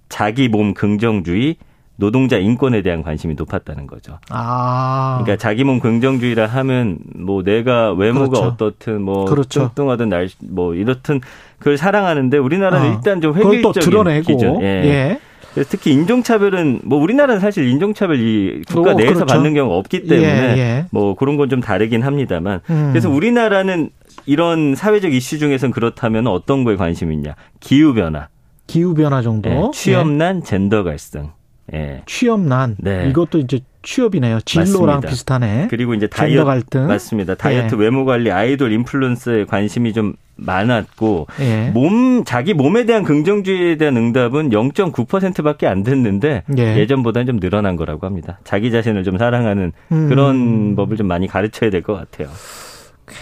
자기 0.09 0.49
몸 0.49 0.75
긍정주의, 0.75 1.57
노동자 1.97 2.39
인권에 2.39 2.83
대한 2.83 3.03
관심이 3.03 3.35
높았다는 3.35 3.87
거죠. 3.87 4.19
아, 4.31 5.21
그러니까 5.23 5.41
자기 5.41 5.63
몸 5.65 5.79
긍정주의라 5.79 6.47
하면 6.47 6.99
뭐 7.15 7.43
내가 7.43 7.93
외모가 7.93 8.29
그렇죠. 8.29 8.45
어떻든 8.47 9.03
뭐 9.03 9.25
그렇죠. 9.27 9.69
뚱뚱하든 9.75 10.09
날 10.09 10.29
뭐 10.49 10.75
이렇든 10.75 11.21
그걸 11.59 11.77
사랑하는데 11.77 12.39
우리나라는 12.39 12.91
어. 12.91 12.95
일단 12.95 13.21
좀 13.21 13.35
드러내고. 13.35 14.27
기준. 14.27 14.63
예. 14.63 14.67
예. 14.67 15.21
특히 15.69 15.93
인종차별은 15.93 16.81
뭐 16.85 16.99
우리나라는 16.99 17.41
사실 17.41 17.69
인종차별 17.69 18.19
이 18.19 18.63
국가 18.67 18.93
오, 18.93 18.95
내에서 18.95 19.15
그렇죠. 19.15 19.27
받는 19.27 19.55
경우가 19.55 19.77
없기 19.77 20.07
때문에 20.07 20.29
예, 20.57 20.59
예. 20.59 20.87
뭐 20.91 21.15
그런 21.15 21.37
건 21.37 21.49
좀 21.51 21.61
다르긴 21.61 22.03
합니다만 22.03 22.61
음. 22.71 22.89
그래서 22.93 23.11
우리나라는 23.11 23.91
이런 24.25 24.75
사회적 24.75 25.13
이슈 25.13 25.39
중에서는 25.39 25.73
그렇다면 25.73 26.27
어떤 26.29 26.65
거에 26.65 26.77
관심이 26.77 27.15
있냐 27.15 27.35
기후 27.61 27.93
변화, 27.93 28.29
기후 28.67 28.95
변화 28.95 29.21
정도. 29.21 29.51
예, 29.51 29.57
예. 29.57 29.71
취업난, 29.75 30.43
젠더 30.43 30.85
갈등, 30.85 31.31
예. 31.75 32.03
취업난. 32.07 32.77
네. 32.79 33.09
이것도 33.11 33.39
이제 33.41 33.61
취업이네요. 33.83 34.41
진로랑 34.45 34.87
맞습니다. 34.97 35.09
비슷하네. 35.09 35.67
그리고 35.69 35.93
이제 35.95 36.07
다이어트 36.07 36.45
갈등. 36.45 36.87
맞습니다. 36.87 37.35
다이어트 37.35 37.75
예. 37.75 37.79
외모 37.79 38.05
관리, 38.05 38.31
아이돌 38.31 38.73
인플루언서에 38.73 39.45
관심이 39.45 39.93
좀 39.93 40.15
많았고 40.45 41.27
예. 41.41 41.71
몸 41.73 42.25
자기 42.25 42.55
몸에 42.55 42.85
대한 42.85 43.03
긍정주의에 43.03 43.77
대한 43.77 43.97
응답은 43.97 44.51
0.9%밖에 44.51 45.67
안 45.67 45.83
됐는데 45.83 46.45
예. 46.59 46.77
예. 46.79 46.87
전보다는좀 46.87 47.41
늘어난 47.41 47.77
거라고 47.77 48.07
합니다. 48.07 48.39
자기 48.45 48.71
자신을 48.71 49.05
좀 49.05 49.19
사랑하는 49.19 49.73
음. 49.93 50.09
그런 50.09 50.77
법을 50.77 50.97
좀 50.97 51.07
많이 51.07 51.27
가르쳐야 51.27 51.71
될 51.71 51.83
것 51.83 51.95
같아요. 51.95 52.29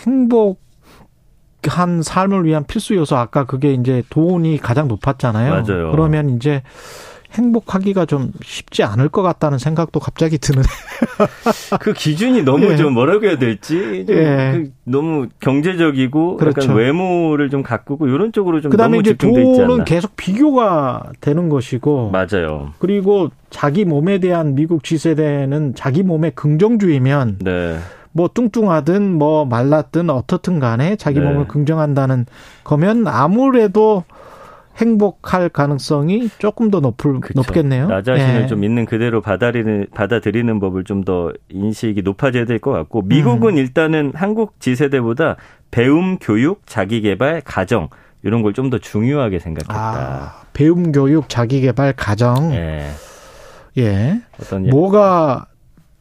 행복 0.06 0.60
한 1.68 2.02
삶을 2.02 2.44
위한 2.46 2.64
필수 2.66 2.94
요소 2.94 3.16
아까 3.16 3.44
그게 3.44 3.72
이제 3.74 4.02
돈이 4.10 4.58
가장 4.58 4.88
높았잖아요. 4.88 5.50
맞아요. 5.62 5.90
그러면 5.90 6.30
이제 6.30 6.62
행복하기가 7.32 8.06
좀 8.06 8.32
쉽지 8.42 8.82
않을 8.82 9.08
것 9.08 9.22
같다는 9.22 9.58
생각도 9.58 10.00
갑자기 10.00 10.38
드는. 10.38 10.62
그 11.80 11.92
기준이 11.92 12.42
너무 12.42 12.72
예. 12.72 12.76
좀 12.76 12.94
뭐라고 12.94 13.26
해야 13.26 13.38
될지 13.38 14.04
좀 14.06 14.16
예. 14.16 14.52
그 14.54 14.70
너무 14.84 15.28
경제적이고 15.40 16.36
그렇죠. 16.36 16.62
약간 16.62 16.76
외모를 16.76 17.50
좀 17.50 17.62
가꾸고 17.62 18.08
이런 18.08 18.32
쪽으로 18.32 18.60
좀 18.60 18.70
그다음에 18.70 18.98
너무 18.98 19.00
이제 19.00 19.14
돈은. 19.14 19.84
계속 19.84 20.16
비교가 20.16 21.04
되는 21.20 21.48
것이고 21.48 22.10
맞아요. 22.10 22.72
그리고 22.78 23.30
자기 23.50 23.84
몸에 23.84 24.18
대한 24.18 24.54
미국 24.54 24.82
G세대는 24.82 25.74
자기 25.74 26.02
몸의 26.02 26.32
긍정주의면 26.34 27.38
네. 27.42 27.78
뭐 28.12 28.28
뚱뚱하든 28.32 29.14
뭐 29.14 29.44
말랐든 29.44 30.10
어떻든 30.10 30.58
간에 30.58 30.96
자기 30.96 31.20
네. 31.20 31.26
몸을 31.26 31.46
긍정한다는 31.46 32.26
거면 32.64 33.06
아무래도 33.06 34.04
행복할 34.80 35.48
가능성이 35.48 36.28
조금 36.38 36.70
더 36.70 36.80
높을, 36.80 37.20
그쵸. 37.20 37.34
높겠네요. 37.40 37.88
나 37.88 38.02
자신을 38.02 38.42
예. 38.42 38.46
좀 38.46 38.64
있는 38.64 38.86
그대로 38.86 39.20
받아들이는, 39.20 39.88
받아들이는 39.94 40.58
법을 40.60 40.84
좀 40.84 41.04
더 41.04 41.32
인식이 41.48 42.02
높아져야 42.02 42.44
될 42.44 42.58
것 42.58 42.72
같고 42.72 43.02
미국은 43.02 43.54
음. 43.54 43.58
일단은 43.58 44.12
한국 44.14 44.58
지세대보다 44.60 45.36
배움, 45.70 46.18
교육, 46.18 46.66
자기개발, 46.66 47.42
가정 47.44 47.88
이런 48.22 48.42
걸 48.42 48.52
좀 48.52 48.68
더 48.70 48.78
중요하게 48.78 49.38
생각했다. 49.38 49.74
아, 49.74 50.42
배움 50.52 50.92
교육, 50.92 51.28
자기 51.28 51.60
개발, 51.62 51.92
가정. 51.94 52.52
예. 52.52 52.90
예. 53.78 54.20
어떤 54.40 54.68
뭐가 54.68 55.46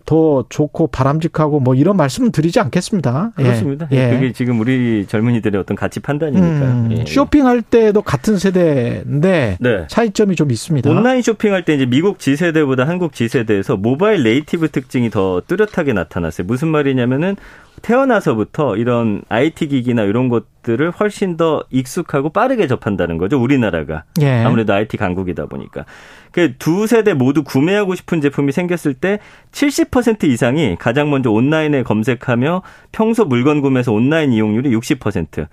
더 0.10 0.44
좋고 0.50 0.88
바람직하고 0.88 1.60
뭐 1.60 1.76
이런 1.76 1.96
말씀은 1.96 2.32
드리지 2.32 2.60
않겠습니다. 2.60 3.34
예. 3.38 3.44
그렇습니다. 3.44 3.88
예. 3.92 4.10
그게 4.10 4.32
지금 4.32 4.60
우리 4.60 5.06
젊은이들의 5.08 5.62
어떤 5.62 5.78
가치 5.78 6.00
판단이니까. 6.00 6.48
음, 6.48 6.90
예. 6.98 7.06
쇼핑할 7.06 7.62
때도 7.62 8.02
같은 8.02 8.40
세대인데 8.40 9.58
네. 9.60 9.86
차이점이 9.88 10.36
좀 10.36 10.50
있습니다. 10.50 10.90
온라인 10.90 11.22
쇼핑할 11.22 11.64
때 11.64 11.76
이제 11.76 11.86
미국 11.86 12.18
지세대보다 12.18 12.88
한국 12.88 13.14
지세대에서 13.14 13.78
모바일 13.78 14.24
네이티브 14.24 14.70
특징이 14.70 15.12
더 15.12 15.44
뚜렷하게 15.46 15.94
나타났어요. 15.94 16.48
무슨 16.48 16.70
말이냐면은 16.70 17.36
태어나서부터 17.84 18.78
이런 18.78 19.22
IT 19.30 19.68
기기나 19.68 20.02
이런 20.04 20.28
것들을 20.30 20.90
훨씬 20.90 21.38
더 21.38 21.64
익숙하고 21.70 22.30
빠르게 22.30 22.66
접한다는 22.66 23.20
거죠. 23.20 23.40
우리나라가. 23.40 24.06
예. 24.22 24.44
아무래도 24.44 24.74
IT 24.74 24.98
강국이다 24.98 25.46
보니까. 25.46 25.86
그 26.32 26.54
두 26.60 26.88
세대 26.88 27.14
모두 27.14 27.44
구매하고 27.44 27.96
싶은 27.96 28.22
제품이 28.22 28.52
생겼을 28.52 28.94
때 28.94 29.20
70% 29.52 30.24
이상이 30.26 30.76
가장 30.80 31.10
먼저 31.10 31.32
온라인에 31.32 31.84
검색하며 31.84 32.62
평소 32.92 33.26
물건 33.26 33.62
구매에서 33.62 33.92
온라인 33.94 34.32
이용률이 34.34 34.70
60%. 34.76 35.48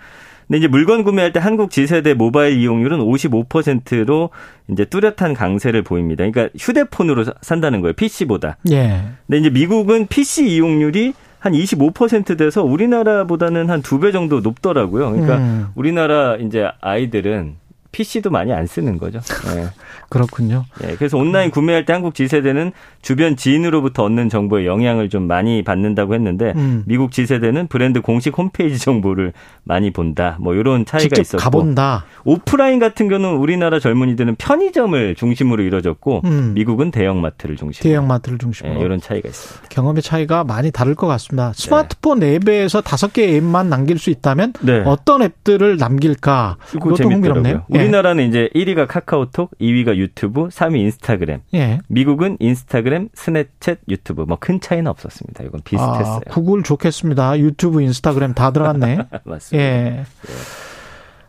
근데 0.46 0.58
이제 0.58 0.68
물건 0.68 1.02
구매할 1.02 1.32
때 1.32 1.40
한국 1.40 1.70
지세대 1.72 2.14
모바일 2.14 2.56
이용률은 2.58 2.98
55%로 3.00 4.30
이제 4.70 4.84
뚜렷한 4.84 5.34
강세를 5.34 5.82
보입니다. 5.82 6.24
그러니까 6.28 6.52
휴대폰으로 6.58 7.24
사- 7.24 7.34
산다는 7.40 7.80
거예요. 7.80 7.94
PC보다. 7.94 8.56
예. 8.70 9.02
근데 9.26 9.38
이제 9.38 9.50
미국은 9.50 10.06
PC 10.06 10.46
이용률이 10.48 11.14
한 11.40 11.52
25% 11.52 12.38
돼서 12.38 12.62
우리나라보다는 12.62 13.70
한 13.70 13.82
두 13.82 13.98
배 13.98 14.12
정도 14.12 14.40
높더라고요. 14.40 15.10
그러니까 15.12 15.36
음, 15.38 15.66
우리나라 15.74 16.36
이제 16.36 16.68
아이들은 16.80 17.54
PC도 17.96 18.28
많이 18.28 18.52
안 18.52 18.66
쓰는 18.66 18.98
거죠. 18.98 19.20
예. 19.56 19.68
그렇군요. 20.10 20.66
예, 20.84 20.94
그래서 20.96 21.16
온라인 21.16 21.50
구매할 21.50 21.86
때 21.86 21.94
한국 21.94 22.14
지세대는 22.14 22.72
주변 23.00 23.36
지인으로부터 23.36 24.04
얻는 24.04 24.28
정보에 24.28 24.66
영향을 24.66 25.08
좀 25.08 25.22
많이 25.22 25.64
받는다고 25.64 26.12
했는데 26.14 26.52
음. 26.56 26.84
미국 26.86 27.10
지세대는 27.10 27.68
브랜드 27.68 28.02
공식 28.02 28.36
홈페이지 28.36 28.78
정보를 28.78 29.32
많이 29.64 29.90
본다. 29.90 30.36
뭐 30.40 30.54
이런 30.54 30.84
차이가 30.84 31.04
직접 31.04 31.22
있었고 31.22 31.42
가본다. 31.42 32.04
오프라인 32.24 32.78
같은 32.78 33.08
경우는 33.08 33.38
우리나라 33.38 33.80
젊은이들은 33.80 34.36
편의점을 34.36 35.14
중심으로 35.14 35.62
이루어졌고 35.62 36.20
음. 36.26 36.52
미국은 36.54 36.90
대형마트를 36.90 37.56
중심으로 37.56 37.82
대형마트를 37.82 38.38
중심으로 38.38 38.78
예, 38.78 38.84
이런 38.84 39.00
차이가 39.00 39.26
있습니다. 39.26 39.68
경험의 39.70 40.02
차이가 40.02 40.44
많이 40.44 40.70
다를 40.70 40.94
것 40.94 41.06
같습니다. 41.06 41.52
스마트폰 41.54 42.22
앱에서 42.22 42.82
다섯 42.82 43.14
개 43.14 43.36
앱만 43.36 43.70
남길 43.70 43.98
수 43.98 44.10
있다면 44.10 44.52
네. 44.60 44.82
어떤 44.84 45.22
앱들을 45.22 45.78
남길까? 45.78 46.58
그것도 46.66 46.96
흥미롭네요. 46.96 47.42
재밌더라고요. 47.42 47.64
우리 47.68 47.85
나라는 47.90 48.28
이제 48.28 48.48
1위가 48.54 48.86
카카오톡, 48.86 49.50
2위가 49.60 49.96
유튜브, 49.96 50.48
3위 50.48 50.76
인스타그램. 50.80 51.40
예. 51.54 51.58
예. 51.58 51.78
미국은 51.88 52.36
인스타그램, 52.40 53.08
스냅챗, 53.14 53.78
유튜브. 53.88 54.22
뭐 54.22 54.36
큰 54.38 54.60
차이는 54.60 54.86
없었습니다. 54.88 55.44
이건 55.44 55.60
비슷했어요. 55.64 56.16
아, 56.16 56.20
구글 56.30 56.62
좋겠습니다. 56.62 57.38
유튜브, 57.38 57.80
인스타그램 57.82 58.34
다 58.34 58.50
들어갔네. 58.52 58.98
맞습니다. 59.24 59.64
예. 59.66 60.04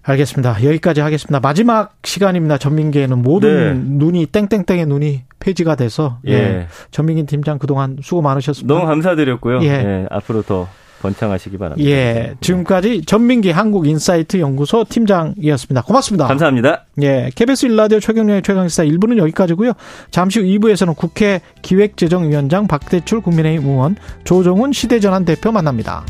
알겠습니다. 0.04 0.64
여기까지 0.64 1.02
하겠습니다. 1.02 1.40
마지막 1.42 1.96
시간입니다. 2.04 2.58
전민기에는 2.58 3.22
모든 3.22 3.98
눈이 3.98 4.28
땡땡땡의 4.28 4.86
눈이 4.86 5.24
폐지가 5.40 5.76
돼서 5.76 6.20
예. 6.28 6.34
예. 6.34 6.68
전민기 6.92 7.26
팀장 7.26 7.60
그동안 7.60 7.98
수고 8.02 8.22
많으셨습니다. 8.22 8.74
너무 8.74 8.86
감사드렸고요. 8.88 9.62
예. 9.64 9.68
예, 9.68 10.06
앞으로 10.10 10.44
더 10.44 10.68
번창하시기 11.02 11.58
바랍니다. 11.58 11.90
예. 11.90 12.36
지금까지 12.42 13.04
전민기 13.06 13.52
한국인사이트 13.52 14.40
연구소 14.40 14.86
팀장이었습니다. 14.90 15.82
고맙습니다. 15.84 16.28
감사합니다. 16.28 16.86
예. 17.02 17.30
KBS 17.36 17.68
일라디오 17.68 18.00
최경련의 18.00 18.42
최강시사 18.42 18.84
1부는 18.86 19.18
여기까지고요. 19.18 19.74
잠시 20.12 20.40
후 20.40 20.46
2부에서는 20.46 20.96
국회 20.96 21.42
기획재정위원장 21.62 22.68
박대출 22.68 23.22
국민의힘 23.22 23.68
의원 23.68 23.96
조정훈 24.24 24.74
시대전환 24.74 25.26
대표 25.26 25.52
만납니다. 25.52 26.04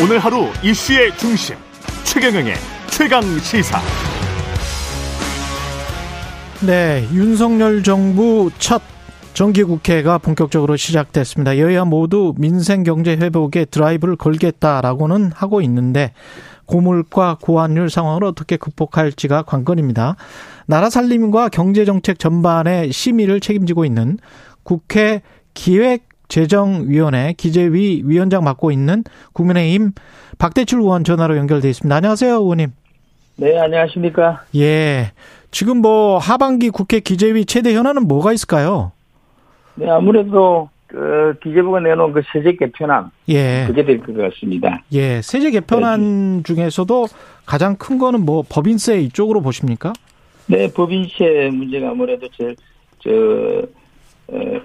오늘 0.00 0.20
하루 0.20 0.46
이슈의 0.62 1.16
중심 1.16 1.56
최경영의 2.04 2.54
최강 2.90 3.22
시사. 3.40 3.80
네, 6.66 7.06
윤석열 7.14 7.84
정부 7.84 8.50
첫 8.58 8.82
정기국회가 9.32 10.18
본격적으로 10.18 10.74
시작됐습니다. 10.74 11.56
여야 11.58 11.84
모두 11.84 12.34
민생 12.36 12.82
경제 12.82 13.12
회복에 13.12 13.64
드라이브를 13.64 14.16
걸겠다라고는 14.16 15.30
하고 15.32 15.60
있는데 15.62 16.12
고물가 16.66 17.38
고환율 17.40 17.90
상황을 17.90 18.24
어떻게 18.24 18.56
극복할지가 18.56 19.42
관건입니다. 19.42 20.16
나라 20.66 20.90
살림과 20.90 21.50
경제 21.50 21.84
정책 21.84 22.18
전반의 22.18 22.90
심의를 22.90 23.38
책임지고 23.38 23.84
있는 23.84 24.18
국회 24.64 25.22
기획 25.54 26.08
재정위원회 26.26 27.34
기재위 27.36 28.02
위원장 28.04 28.42
맡고 28.42 28.72
있는 28.72 29.04
국민의힘 29.32 29.92
박대출 30.38 30.80
의원 30.80 31.04
전화로 31.04 31.36
연결돼 31.36 31.70
있습니다. 31.70 31.94
안녕하세요, 31.94 32.34
의원님. 32.34 32.72
네, 33.36 33.56
안녕하십니까. 33.56 34.42
예. 34.56 35.12
지금 35.50 35.78
뭐 35.78 36.18
하반기 36.18 36.70
국회 36.70 37.00
기재위 37.00 37.44
최대 37.46 37.74
현안은 37.74 38.06
뭐가 38.06 38.32
있을까요? 38.32 38.92
네, 39.74 39.88
아무래도 39.88 40.68
그 40.86 41.34
기재부가 41.42 41.80
내놓은 41.80 42.12
그 42.12 42.22
세제 42.32 42.52
개편안 42.56 43.10
예. 43.28 43.64
그게 43.66 43.84
될 43.84 44.00
것 44.00 44.14
같습니다. 44.16 44.82
예. 44.92 45.20
세제 45.22 45.50
개편안 45.50 46.42
중에서도 46.44 47.06
가장 47.46 47.76
큰 47.76 47.98
거는 47.98 48.24
뭐 48.24 48.42
법인세 48.48 48.98
이쪽으로 49.00 49.40
보십니까? 49.42 49.92
네, 50.46 50.70
법인세 50.72 51.50
문제가 51.52 51.90
아무래도 51.90 52.26
제일 52.36 52.56
저 53.00 53.10
어, 54.28 54.60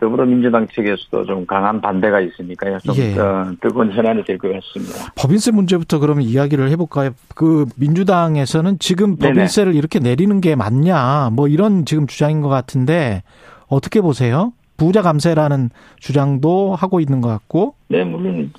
더불어민주당 0.00 0.66
측에서도 0.68 1.24
좀 1.26 1.46
강한 1.46 1.80
반대가 1.80 2.20
있으니까요. 2.20 2.78
좀 2.80 2.94
예. 2.96 3.16
어, 3.18 3.52
뜨거운 3.60 3.92
현안이 3.92 4.24
될 4.24 4.38
것 4.38 4.48
같습니다. 4.52 5.12
법인세 5.16 5.50
문제부터 5.52 5.98
그러면 5.98 6.24
이야기를 6.24 6.70
해볼까요? 6.70 7.10
그 7.34 7.66
민주당에서는 7.76 8.78
지금 8.78 9.16
네네. 9.16 9.34
법인세를 9.34 9.74
이렇게 9.74 9.98
내리는 9.98 10.40
게 10.40 10.56
맞냐, 10.56 11.30
뭐 11.32 11.46
이런 11.48 11.84
지금 11.84 12.06
주장인 12.06 12.40
것 12.40 12.48
같은데 12.48 13.22
어떻게 13.68 14.00
보세요? 14.00 14.52
부자 14.76 15.02
감세라는 15.02 15.68
주장도 15.98 16.74
하고 16.74 17.00
있는 17.00 17.20
것 17.20 17.28
같고, 17.28 17.74
네, 17.88 18.02
물론 18.02 18.50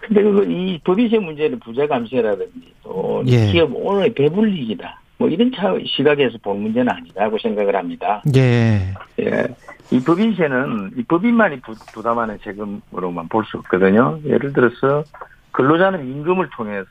근데 0.00 0.22
그거 0.22 0.42
이 0.42 0.78
법인세 0.84 1.18
문제는 1.18 1.60
부자 1.60 1.86
감세라든지 1.86 2.72
또 2.82 3.22
예. 3.26 3.52
기업 3.52 3.70
오너의 3.72 4.12
배불리기다. 4.14 5.00
뭐 5.18 5.28
이런 5.28 5.50
차 5.56 5.74
시각에서 5.96 6.36
본 6.42 6.60
문제는 6.62 6.92
아니라고 6.92 7.38
생각을 7.38 7.74
합니다. 7.74 8.22
예, 8.36 8.92
예. 9.20 9.44
이 9.90 10.00
법인세는 10.02 10.92
이 10.96 11.02
법인만이 11.04 11.60
부, 11.60 11.74
부담하는 11.94 12.38
세금으로만 12.42 13.28
볼 13.28 13.44
수 13.44 13.58
없거든요. 13.58 14.18
예를 14.24 14.52
들어서 14.52 15.04
근로자는 15.52 16.06
임금을 16.08 16.50
통해서 16.50 16.86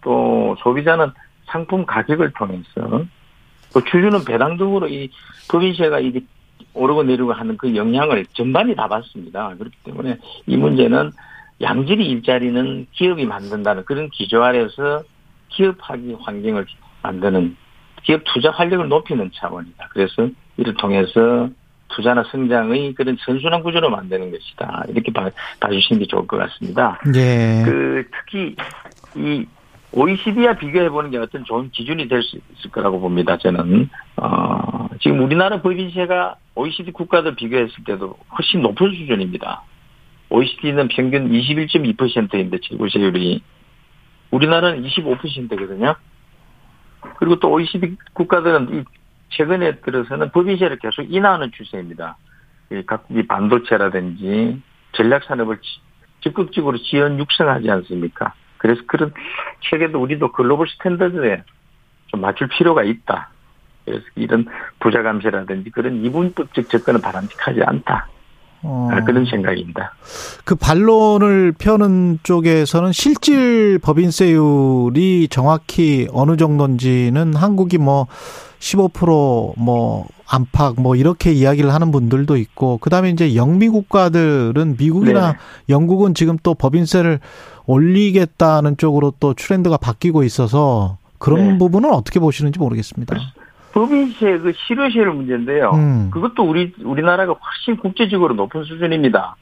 또 0.00 0.56
소비자는 0.62 1.12
상품 1.46 1.86
가격을 1.86 2.32
통해서 2.32 3.04
또 3.72 3.80
주주는 3.84 4.24
배당적으로 4.24 4.88
이 4.88 5.10
법인세가 5.50 6.00
이게 6.00 6.20
오르고 6.74 7.04
내리고 7.04 7.32
하는 7.32 7.56
그 7.56 7.74
영향을 7.76 8.26
전반이 8.32 8.74
다 8.74 8.88
받습니다. 8.88 9.54
그렇기 9.56 9.76
때문에 9.84 10.18
이 10.46 10.56
문제는 10.56 11.12
양질의 11.60 12.06
일자리는 12.06 12.86
기업이 12.92 13.24
만든다는 13.24 13.84
그런 13.84 14.08
기조 14.10 14.42
아래서 14.42 15.02
기업하기 15.48 16.16
환경을 16.20 16.66
만드는 17.02 17.56
기업 18.02 18.22
투자 18.24 18.50
활력을 18.50 18.88
높이는 18.88 19.30
차원이다. 19.32 19.88
그래서 19.92 20.28
이를 20.56 20.74
통해서 20.74 21.48
투자나 21.94 22.24
성장의 22.30 22.94
그런 22.94 23.16
선순환 23.24 23.62
구조로 23.62 23.90
만드는 23.90 24.30
것이다. 24.30 24.84
이렇게 24.88 25.12
봐, 25.12 25.30
봐주시는 25.60 26.00
게 26.00 26.06
좋을 26.06 26.26
것 26.26 26.36
같습니다. 26.38 26.98
예, 27.14 27.62
그 27.64 28.04
특히 28.10 28.56
이 29.16 29.46
OECD와 29.92 30.54
비교해 30.54 30.88
보는 30.88 31.10
게 31.10 31.18
어떤 31.18 31.44
좋은 31.44 31.70
기준이 31.70 32.08
될 32.08 32.22
수 32.22 32.38
있을 32.56 32.70
거라고 32.70 32.98
봅니다. 33.00 33.36
저는 33.36 33.90
어, 34.16 34.88
지금 35.00 35.20
우리나라 35.20 35.60
법인세가 35.60 36.36
OECD 36.54 36.92
국가들 36.92 37.34
비교했을 37.34 37.84
때도 37.84 38.16
훨씬 38.36 38.62
높은 38.62 38.90
수준입니다. 38.94 39.62
OECD는 40.30 40.88
평균 40.88 41.30
21.2%인데 41.30 42.58
재고세율이 42.62 43.42
우리나라는 44.30 44.82
25%거든요. 44.82 45.94
그리고 47.18 47.36
또 47.36 47.50
OECD 47.52 47.96
국가들은 48.14 48.68
이 48.74 48.84
최근에 49.32 49.80
들어서는 49.80 50.30
법인세를 50.30 50.78
계속 50.78 51.02
인하하는 51.02 51.50
추세입니다. 51.52 52.16
각국이 52.86 53.26
반도체라든지 53.26 54.62
전략 54.92 55.24
산업을 55.24 55.58
적극적으로 56.20 56.78
지원 56.78 57.18
육성하지 57.18 57.70
않습니까? 57.70 58.34
그래서 58.58 58.82
그런 58.86 59.12
체계도 59.68 60.00
우리도 60.00 60.32
글로벌 60.32 60.68
스탠더드에 60.68 61.42
좀 62.06 62.20
맞출 62.20 62.48
필요가 62.48 62.84
있다. 62.84 63.30
그래서 63.84 64.04
이런 64.14 64.46
부자 64.78 65.02
감세라든지 65.02 65.70
그런 65.70 66.04
이분법적 66.04 66.68
접근은 66.68 67.00
바람직하지 67.00 67.62
않다. 67.64 68.08
어. 68.62 68.88
그런 69.04 69.24
생각입니다. 69.24 69.94
그 70.44 70.54
반론을 70.54 71.52
펴는 71.58 72.20
쪽에서는 72.22 72.92
실질 72.92 73.78
법인세율이 73.78 75.28
정확히 75.30 76.08
어느 76.12 76.36
정도인지는 76.36 77.34
한국이 77.34 77.78
뭐 77.78 78.06
15%뭐 78.60 80.06
안팎 80.28 80.80
뭐 80.80 80.96
이렇게 80.96 81.32
이야기를 81.32 81.74
하는 81.74 81.90
분들도 81.90 82.36
있고 82.36 82.78
그다음에 82.78 83.10
이제 83.10 83.34
영미 83.34 83.68
국가들은 83.68 84.76
미국이나 84.78 85.32
네. 85.32 85.38
영국은 85.68 86.14
지금 86.14 86.38
또 86.42 86.54
법인세를 86.54 87.20
올리겠다는 87.66 88.76
쪽으로 88.76 89.12
또 89.20 89.34
트렌드가 89.34 89.76
바뀌고 89.76 90.22
있어서 90.22 90.98
그런 91.18 91.52
네. 91.52 91.58
부분은 91.58 91.92
어떻게 91.92 92.18
보시는지 92.18 92.58
모르겠습니다. 92.58 93.16
법인세 93.72 94.38
그 94.38 94.52
실효세율 94.66 95.12
문제인데요. 95.12 95.70
음. 95.70 96.10
그것도 96.10 96.44
우리 96.44 96.74
우리나라가 96.84 97.32
훨씬 97.32 97.80
국제적으로 97.80 98.34
높은 98.34 98.64
수준입니다. 98.64 99.36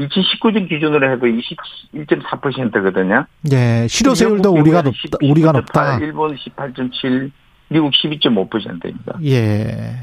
2019년 0.00 0.68
기준으로 0.68 1.10
해도 1.10 1.26
21.4%거든요. 1.26 3.26
예, 3.52 3.86
실효세율도 3.88 4.52
우리가 4.52 4.82
높다. 4.82 5.18
우리가 5.22 5.52
높다. 5.52 5.98
일본 5.98 6.36
18.7, 6.36 7.30
미국 7.68 7.92
12.5%입니다. 7.92 9.18
예. 9.24 9.96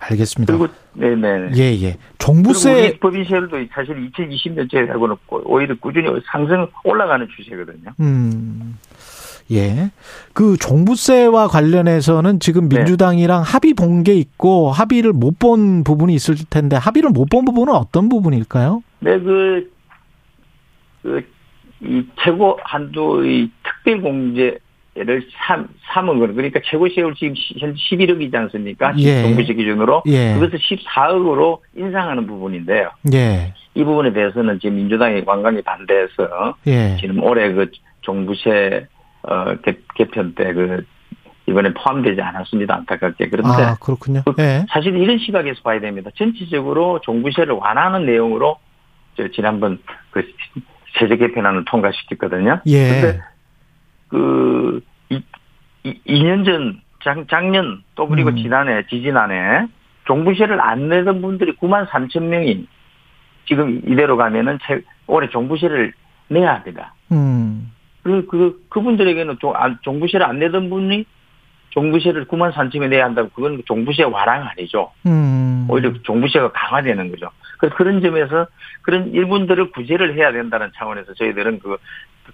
알겠습니다. 0.00 0.56
그리고 0.56 0.72
네네. 0.94 1.50
예 1.56 1.82
예. 1.82 1.96
종부세 2.18 2.98
법인세율도 2.98 3.58
사실 3.72 4.10
2020년째하고는 4.10 5.18
오히려 5.44 5.76
꾸준히 5.78 6.08
상승 6.32 6.66
올라가는 6.84 7.26
추세거든요. 7.36 7.92
음. 8.00 8.76
예. 9.52 9.90
그 10.32 10.56
종부세와 10.58 11.48
관련해서는 11.48 12.38
지금 12.40 12.68
네. 12.68 12.78
민주당이랑 12.78 13.42
네. 13.44 13.50
합의 13.52 13.74
본 13.74 14.02
게 14.04 14.14
있고 14.14 14.70
합의를 14.70 15.12
못 15.12 15.38
본 15.38 15.84
부분이 15.84 16.14
있을 16.14 16.36
텐데 16.48 16.76
합의를 16.76 17.10
못 17.10 17.28
본 17.30 17.44
부분은 17.44 17.74
어떤 17.74 18.08
부분일까요? 18.08 18.82
네, 19.00 19.18
그, 19.18 19.70
그, 21.02 21.24
이 21.82 22.04
최고 22.22 22.58
한도의 22.62 23.50
특별 23.64 24.00
공제를 24.02 25.26
삼, 25.46 25.68
삼은 25.94 26.18
거는 26.18 26.34
그러니까 26.34 26.60
최고 26.64 26.88
세율 26.88 27.14
지금 27.14 27.34
현재 27.58 27.78
11억이지 27.90 28.34
않습니까? 28.34 28.92
예. 28.98 29.22
종부세 29.22 29.54
기준으로. 29.54 30.02
예. 30.06 30.34
그것을 30.34 30.58
14억으로 30.58 31.58
인상하는 31.76 32.26
부분인데요. 32.26 32.90
예. 33.14 33.54
이 33.74 33.82
부분에 33.84 34.12
대해서는 34.12 34.58
지금 34.60 34.76
민주당이 34.76 35.24
관광이 35.24 35.62
반대해서 35.62 36.54
예. 36.66 36.96
지금 37.00 37.22
올해 37.22 37.52
그 37.52 37.70
종부세 38.02 38.86
어, 39.22 39.54
개, 39.62 39.76
개편 39.94 40.34
때 40.34 40.52
그, 40.52 40.84
이번에 41.46 41.72
포함되지 41.74 42.20
않았습니다. 42.20 42.76
안타깝게. 42.76 43.28
그런데. 43.28 43.62
아, 43.62 43.76
그렇군요. 43.80 44.22
그 44.24 44.34
네. 44.36 44.64
사실 44.70 44.94
이런 44.96 45.18
시각에서 45.18 45.60
봐야 45.62 45.80
됩니다. 45.80 46.10
전체적으로 46.16 47.00
종부세를 47.00 47.54
완화하는 47.54 48.06
내용으로 48.06 48.58
저 49.16 49.28
지난번 49.28 49.80
그 50.10 50.22
세제 50.98 51.16
개편안을 51.16 51.64
통과시켰거든요. 51.64 52.60
예. 52.66 52.88
근데 52.88 53.20
그, 54.08 54.80
이, 55.08 55.22
이 55.82 56.00
2년 56.06 56.44
전, 56.44 56.80
작, 57.02 57.26
작년 57.28 57.82
또 57.94 58.06
그리고 58.08 58.30
음. 58.30 58.36
지난해, 58.36 58.84
지지난해 58.88 59.66
종부세를 60.06 60.60
안 60.60 60.88
내던 60.88 61.20
분들이 61.20 61.56
9만 61.56 61.88
3천 61.88 62.22
명이 62.24 62.66
지금 63.46 63.80
이대로 63.86 64.16
가면은 64.16 64.58
올해 65.06 65.28
종부세를 65.28 65.92
내야 66.28 66.54
합니다. 66.54 66.94
음. 67.12 67.72
그, 68.02 68.26
그, 68.26 68.64
그분들에게는 68.68 69.38
종, 69.40 69.52
종부세를 69.82 70.26
안 70.26 70.38
내던 70.38 70.70
분이 70.70 71.04
종부세를 71.70 72.26
9만 72.26 72.52
3천에 72.52 72.88
내야 72.88 73.04
한다고 73.04 73.28
그건 73.30 73.62
종부세 73.66 74.02
완화가 74.02 74.52
아니죠. 74.56 74.92
음. 75.06 75.66
오히려 75.68 75.92
종부세가 76.02 76.52
강화되는 76.52 77.10
거죠. 77.10 77.30
그래서 77.58 77.76
그런 77.76 78.00
점에서 78.00 78.46
그런 78.82 79.12
일분들을 79.12 79.70
구제를 79.70 80.16
해야 80.16 80.32
된다는 80.32 80.70
차원에서 80.74 81.14
저희들은 81.14 81.60
그, 81.60 81.76
그 82.24 82.32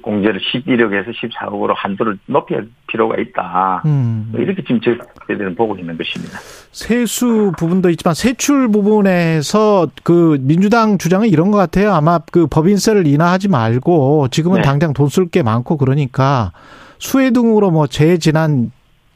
공제를 0.00 0.40
11억에서 0.40 1.12
14억으로 1.14 1.74
한도를 1.76 2.18
높일 2.26 2.70
필요가 2.86 3.16
있다. 3.20 3.82
음. 3.84 4.28
뭐 4.32 4.40
이렇게 4.40 4.62
지금 4.62 4.80
저희들은 4.80 5.54
보고 5.56 5.76
있는 5.76 5.96
것입니다. 5.98 6.38
세수 6.72 7.52
부분도 7.58 7.90
있지만 7.90 8.14
세출 8.14 8.68
부분에서 8.68 9.88
그 10.02 10.38
민주당 10.40 10.98
주장은 10.98 11.28
이런 11.28 11.50
것 11.50 11.58
같아요. 11.58 11.92
아마 11.92 12.18
그 12.30 12.46
법인세를 12.46 13.06
인하하지 13.06 13.48
말고 13.48 14.28
지금은 14.28 14.56
네. 14.58 14.62
당장 14.62 14.92
돈 14.92 15.08
쓸 15.08 15.26
게 15.28 15.42
많고 15.42 15.76
그러니까 15.76 16.52
수혜 16.98 17.30
등으로 17.30 17.70
뭐 17.70 17.86
재지난 17.86 18.70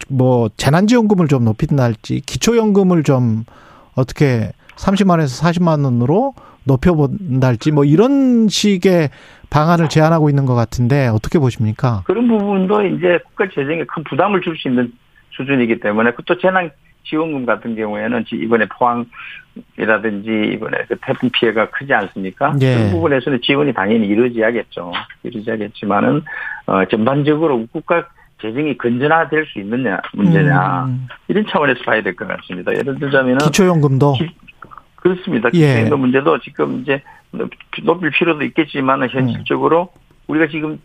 뭐 0.09 0.51
재난지원금을 0.57 1.29
좀 1.29 1.45
높인달지 1.45 2.21
기초연금을 2.27 3.03
좀 3.03 3.45
어떻게 3.95 4.53
30만 4.77 5.11
원에서 5.11 5.43
40만 5.43 5.85
원으로 5.85 6.35
높여본달지 6.65 7.71
뭐 7.73 7.85
이런 7.85 8.49
식의 8.49 9.11
방안을 9.51 9.89
제안하고 9.89 10.29
있는 10.29 10.45
것 10.47 10.55
같은데 10.55 11.09
어떻게 11.09 11.39
보십니까? 11.39 12.03
그런 12.07 12.29
부분도 12.29 12.85
이제 12.87 13.19
국가 13.25 13.49
재정에 13.49 13.85
큰 13.85 14.05
부담을 14.05 14.41
줄 14.41 14.57
수 14.57 14.69
있는 14.69 14.93
수준이기 15.31 15.81
때문에 15.81 16.13
또 16.27 16.39
재난 16.39 16.71
지원금 17.05 17.45
같은 17.47 17.77
경우에는 17.77 18.25
이번에 18.33 18.67
포항이라든지 19.77 20.53
이번에 20.55 20.79
그 20.89 20.97
태풍 21.05 21.31
피해가 21.31 21.71
크지 21.71 21.93
않습니까? 21.93 22.55
예. 22.61 22.75
그런 22.75 22.91
부분에서는 22.91 23.41
지원이 23.43 23.73
당연히 23.75 24.07
이루어져야겠죠. 24.09 24.93
이루어져야겠지만은 25.23 26.23
어 26.67 26.85
전반적으로 26.87 27.67
국가 27.73 28.07
재정이 28.43 28.77
건전화될 28.79 29.47
수 29.47 29.59
있느냐 29.61 29.99
문제냐 30.15 30.85
음. 30.87 31.07
이런 31.29 31.47
차원에서 31.49 31.81
봐야 31.85 32.03
될 32.03 32.15
것 32.17 32.27
같습니다. 32.29 32.73
예를 32.73 32.99
들자면은 32.99 33.39
기초연금도 33.39 34.13
기, 34.15 34.29
그렇습니다. 34.97 35.49
예. 35.55 35.59
기초연금 35.59 36.01
문제도 36.01 36.39
지금 36.41 36.81
이제 36.83 37.03
높일 37.83 38.11
필요도 38.11 38.45
있겠지만 38.45 39.09
현실적으로 39.09 39.91
음. 39.95 40.01
우리가 40.29 40.49
지금 40.49 40.81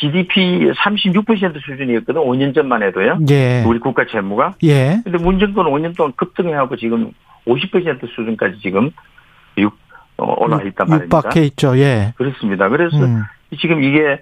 GDP 0.00 0.70
36% 0.72 1.60
수준이었거든. 1.62 2.22
5년 2.22 2.54
전만 2.54 2.82
해도요. 2.82 3.18
예. 3.30 3.62
우리 3.66 3.78
국가 3.78 4.06
재무가. 4.06 4.54
예. 4.62 5.00
근데 5.04 5.18
문정권은 5.18 5.70
5년 5.70 5.96
동안 5.96 6.12
급등해하고 6.16 6.76
지금 6.76 7.12
50% 7.46 8.08
수준까지 8.14 8.60
지금 8.60 8.90
육, 9.58 9.76
어, 10.16 10.42
올라 10.42 10.62
있단 10.62 10.88
말입니다. 10.88 11.18
육박해 11.18 11.42
있죠. 11.48 11.76
예. 11.78 12.14
그렇습니다. 12.16 12.68
그래서 12.70 12.96
음. 12.96 13.24
지금 13.60 13.82
이게 13.82 14.20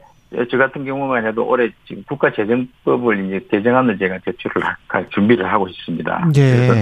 저 0.50 0.59
같은 0.59 0.84
경우만 0.84 1.26
해도 1.26 1.46
올해 1.46 1.70
지금 1.86 2.02
국가재정법을 2.09 3.26
이제 3.26 3.46
개정안을 3.50 3.98
제가 3.98 4.18
제출을 4.24 4.62
할 4.88 5.09
준비를 5.11 5.50
하고 5.50 5.68
있습니다. 5.68 6.30
예. 6.36 6.40
그래서 6.40 6.74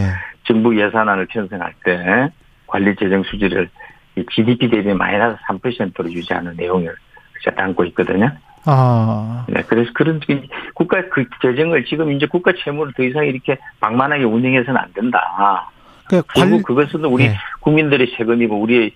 정부 0.44 0.78
예산안을 0.80 1.26
편성할 1.26 1.74
때 1.84 2.30
관리 2.66 2.94
재정 2.96 3.22
수지를 3.24 3.68
GDP 4.30 4.70
대비 4.70 4.92
마이너스 4.94 5.38
3%로 5.48 6.10
유지하는 6.10 6.54
내용을 6.56 6.94
제가 7.44 7.56
담고 7.56 7.84
있거든요. 7.86 8.30
아. 8.64 9.44
네, 9.48 9.62
그래서 9.66 9.90
그런 9.94 10.20
국가 10.74 11.08
그 11.08 11.24
재정을 11.40 11.84
지금 11.84 12.12
이제 12.12 12.26
국가 12.26 12.52
채무를 12.52 12.92
더 12.96 13.02
이상 13.04 13.26
이렇게 13.26 13.58
막만하게 13.80 14.24
운영해서는 14.24 14.76
안 14.76 14.92
된다. 14.92 15.70
그러니까 16.06 16.32
결국 16.34 16.62
그것은 16.62 17.04
우리 17.04 17.28
네. 17.28 17.36
국민들의 17.60 18.14
세금이고 18.16 18.58
우리 18.60 18.92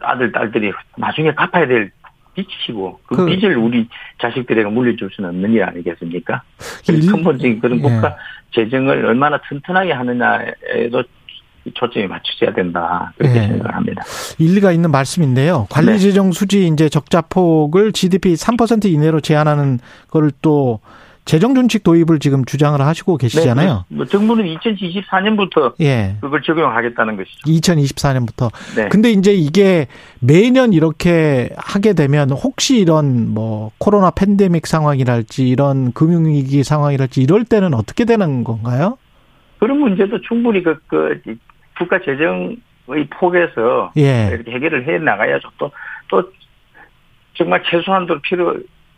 아들 0.00 0.32
딸들이 0.32 0.72
나중에 0.96 1.32
갚아야 1.32 1.66
될 1.66 1.90
빚이고 2.34 3.00
그, 3.06 3.16
그 3.16 3.26
빚을 3.26 3.56
우리 3.56 3.88
자식들에게 4.20 4.68
물려줄 4.68 5.10
수는 5.12 5.30
없는 5.30 5.52
일 5.52 5.64
아니겠습니까? 5.64 6.42
근본적인 6.86 7.60
그런 7.60 7.78
예. 7.78 7.82
국가 7.82 8.16
재정을 8.52 9.04
얼마나 9.04 9.38
튼튼하게 9.48 9.92
하느냐에도 9.92 11.02
초점이 11.74 12.06
맞춰져야 12.06 12.54
된다 12.54 13.12
그렇게 13.18 13.40
네. 13.40 13.48
생각합니다. 13.48 14.02
일리가 14.38 14.72
있는 14.72 14.90
말씀인데요. 14.90 15.66
관리재정 15.70 16.26
네. 16.26 16.32
수지 16.32 16.66
이제 16.66 16.88
적자폭을 16.88 17.92
GDP 17.92 18.34
3% 18.34 18.86
이내로 18.86 19.20
제한하는 19.20 19.78
거를 20.08 20.30
또 20.42 20.80
재정 21.28 21.54
준칙 21.54 21.82
도입을 21.82 22.20
지금 22.20 22.46
주장을 22.46 22.80
하시고 22.80 23.18
계시잖아요. 23.18 23.84
네, 23.88 23.96
뭐 23.96 24.06
정부는 24.06 24.46
2024년부터 24.46 25.74
예. 25.78 26.16
그걸 26.22 26.40
적용하겠다는 26.40 27.18
것이죠. 27.18 27.40
2024년부터. 27.44 28.50
네. 28.74 28.88
근데 28.88 29.10
이제 29.10 29.34
이게 29.34 29.88
매년 30.20 30.72
이렇게 30.72 31.50
하게 31.58 31.92
되면 31.92 32.30
혹시 32.30 32.78
이런 32.78 33.28
뭐 33.28 33.72
코로나 33.76 34.10
팬데믹 34.10 34.66
상황이랄지 34.66 35.46
이런 35.46 35.92
금융위기 35.92 36.64
상황이랄지 36.64 37.20
이럴 37.20 37.44
때는 37.44 37.74
어떻게 37.74 38.06
되는 38.06 38.42
건가요? 38.42 38.96
그런 39.58 39.78
문제도 39.78 40.20
충분히 40.22 40.62
그, 40.62 40.78
그 40.86 41.20
국가 41.76 41.98
재정의 42.00 42.56
폭에서 43.10 43.92
예. 43.96 44.30
이렇게 44.32 44.50
해결을 44.52 44.86
해 44.86 44.98
나가야죠. 44.98 45.50
또, 45.58 45.70
또, 46.08 46.22
정말 47.34 47.62
최소한도 47.64 48.20
필요, 48.20 48.56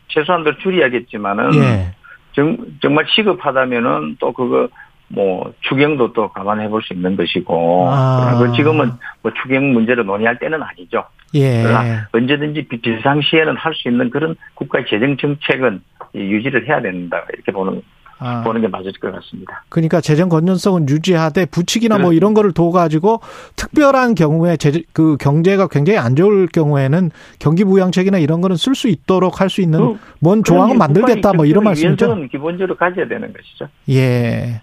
최소한도 0.08 0.56
줄여야겠지만은, 0.58 1.54
예. 1.56 1.94
정, 2.32 2.56
정말 2.80 3.04
시급하다면은 3.08 4.16
또 4.20 4.32
그거 4.32 4.68
뭐 5.08 5.52
추경도 5.62 6.12
또 6.12 6.28
감안해 6.28 6.68
볼 6.68 6.80
수 6.82 6.94
있는 6.94 7.16
것이고 7.16 7.88
아. 7.90 8.38
그 8.38 8.52
지금은 8.52 8.92
뭐 9.22 9.32
추경 9.42 9.72
문제를 9.72 10.06
논의할 10.06 10.38
때는 10.38 10.62
아니죠. 10.62 11.04
예. 11.34 11.62
그러나 11.64 12.08
언제든지 12.12 12.68
비- 12.68 12.80
비상시에는 12.80 13.56
할 13.56 13.74
수 13.74 13.88
있는 13.88 14.08
그런 14.10 14.36
국가 14.54 14.84
재정 14.88 15.16
정책은 15.16 15.82
유지를 16.14 16.68
해야 16.68 16.80
된다 16.80 17.24
이렇게 17.34 17.50
보는 17.50 17.82
아, 18.22 18.42
보는 18.42 18.60
게 18.60 18.68
맞을 18.68 18.92
것 19.00 19.10
같습니다. 19.12 19.64
그러니까 19.70 20.00
재정 20.00 20.28
건전성은 20.28 20.88
유지하되 20.88 21.46
부칙이나 21.46 21.96
뭐 21.96 22.08
그렇- 22.10 22.16
이런 22.16 22.34
거를 22.34 22.52
둬가지고 22.52 23.20
특별한 23.56 24.14
경우에 24.14 24.56
제, 24.56 24.82
그 24.92 25.16
경제가 25.18 25.68
굉장히 25.68 25.98
안 25.98 26.14
좋을 26.16 26.46
경우에는 26.46 27.10
경기 27.38 27.64
부양책이나 27.64 28.18
이런 28.18 28.40
거는 28.40 28.56
쓸 28.56 28.74
수 28.74 28.88
있도록 28.88 29.40
할 29.40 29.48
수 29.48 29.60
있는 29.62 29.80
그- 29.80 29.98
뭔 30.20 30.44
조항은 30.44 30.76
그런 30.76 30.78
만들겠다 30.78 31.32
뭐 31.32 31.46
이런 31.46 31.64
말씀이죠. 31.64 32.14
기본적으로 32.30 32.76
가져야 32.76 33.08
되는 33.08 33.32
것이죠. 33.32 33.68
예. 33.88 34.60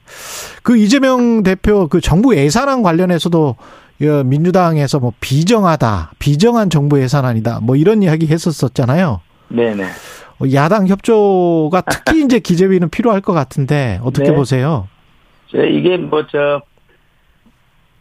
그 0.64 0.78
이재명 0.78 1.44
대표 1.44 1.88
그 1.88 2.00
정부 2.00 2.36
예산안 2.38 2.84
관련해서도 2.84 3.56
어, 4.00 4.24
민주당에서 4.24 5.00
뭐 5.00 5.12
비정하다, 5.20 6.12
비정한 6.20 6.70
정부 6.70 7.02
예산안이다, 7.02 7.62
뭐 7.64 7.76
이런 7.76 8.04
이야기 8.04 8.28
했었었잖아요. 8.28 9.22
네네. 9.50 9.86
어, 10.40 10.46
야당 10.54 10.88
협조가 10.88 11.82
특히 11.82 12.24
이제 12.26 12.40
기재위는 12.40 12.90
필요할 12.90 13.22
것 13.22 13.34
같은데 13.34 14.00
어떻게 14.04 14.30
네. 14.30 14.36
보세요? 14.36 14.88
저 15.50 15.64
이게 15.66 15.98
뭐 15.98 16.26
저 16.28 16.62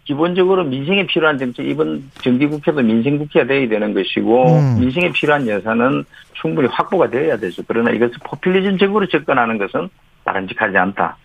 기본적으로 0.07 0.63
민생에 0.65 1.07
필요한 1.07 1.37
정책 1.37 1.67
이번 1.67 2.11
정기국회도 2.23 2.81
민생국회가 2.81 3.47
돼야 3.47 3.69
되는 3.69 3.93
것이고 3.93 4.57
음. 4.57 4.81
민생에 4.81 5.11
필요한 5.11 5.47
예산은 5.49 6.05
충분히 6.35 6.69
확보가 6.69 7.11
되어야 7.11 7.37
되죠. 7.39 7.63
그러나 7.67 7.91
이것을 7.91 8.15
포퓰리즘적으로 8.23 9.07
접근하는 9.09 9.59
것은 9.59 9.89
바람직하지 10.25 10.79
않다. 10.79 11.17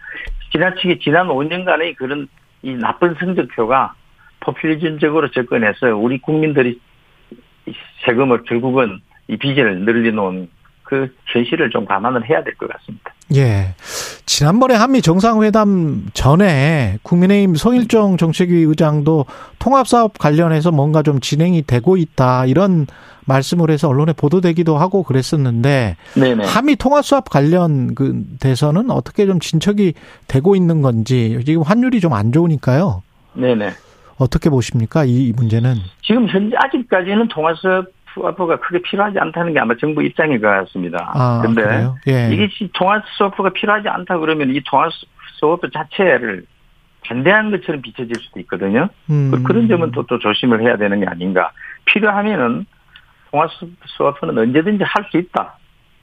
지나치게 0.51 0.97
지난 0.99 1.27
5년간의 1.27 1.95
그런 1.95 2.27
이 2.63 2.73
나쁜 2.73 3.15
성적표가 3.19 3.93
포퓰리즘적으로 4.39 5.29
접근해서 5.29 5.95
우리 5.95 6.17
국민들이 6.17 6.79
이 7.67 7.73
세금을 8.05 8.43
결국은 8.45 8.99
이 9.27 9.37
빚을 9.37 9.81
늘려놓은 9.81 10.49
그 10.91 11.07
현실을 11.27 11.69
좀 11.69 11.85
감안을 11.85 12.29
해야 12.29 12.43
될 12.43 12.53
것 12.55 12.69
같습니다. 12.69 13.13
예. 13.33 13.75
지난번에 14.25 14.75
한미 14.75 15.01
정상회담 15.01 16.07
전에 16.13 16.97
국민의힘 17.03 17.55
송일정 17.55 18.17
정책위 18.17 18.63
의장도 18.63 19.25
통합사업 19.59 20.17
관련해서 20.17 20.71
뭔가 20.71 21.01
좀 21.01 21.21
진행이 21.21 21.61
되고 21.65 21.95
있다 21.95 22.45
이런 22.45 22.87
말씀을 23.25 23.69
해서 23.69 23.87
언론에 23.87 24.11
보도되기도 24.11 24.77
하고 24.77 25.03
그랬었는데 25.03 25.95
네네. 26.15 26.45
한미 26.45 26.75
통합사업 26.75 27.29
관련 27.29 27.95
그 27.95 28.21
대선은 28.41 28.91
어떻게 28.91 29.25
좀 29.25 29.39
진척이 29.39 29.93
되고 30.27 30.55
있는 30.57 30.81
건지 30.81 31.39
지금 31.45 31.61
환율이 31.61 32.01
좀 32.01 32.11
안 32.11 32.33
좋으니까요. 32.33 33.01
네네. 33.35 33.69
어떻게 34.17 34.49
보십니까 34.49 35.05
이, 35.05 35.27
이 35.27 35.33
문제는? 35.33 35.75
지금 36.03 36.27
현재 36.27 36.55
아직까지는 36.57 37.29
통화수업 37.29 37.85
수업가 38.13 38.57
크게 38.57 38.81
필요하지 38.81 39.19
않다는 39.19 39.53
게 39.53 39.59
아마 39.59 39.75
정부 39.75 40.03
입장일 40.03 40.41
것 40.41 40.47
같습니다. 40.47 41.11
아, 41.13 41.41
근데? 41.43 41.87
예. 42.07 42.29
이게 42.33 42.49
통화 42.73 43.01
수업가 43.17 43.49
필요하지 43.49 43.87
않다 43.89 44.17
그러면 44.19 44.53
이 44.53 44.61
통화 44.65 44.89
수업 45.39 45.61
자체를 45.71 46.45
반대하는 47.05 47.51
것처럼 47.51 47.81
비춰질 47.81 48.15
수도 48.21 48.39
있거든요. 48.41 48.87
음. 49.09 49.31
그- 49.31 49.43
그런 49.43 49.67
점은 49.67 49.91
또, 49.91 50.05
또 50.05 50.19
조심을 50.19 50.61
해야 50.61 50.77
되는 50.77 50.99
게 50.99 51.05
아닌가. 51.07 51.51
필요하면은 51.85 52.65
통화 53.31 53.47
수업은 53.85 54.37
언제든지 54.37 54.83
할 54.83 55.05
수 55.09 55.17
있다. 55.17 55.57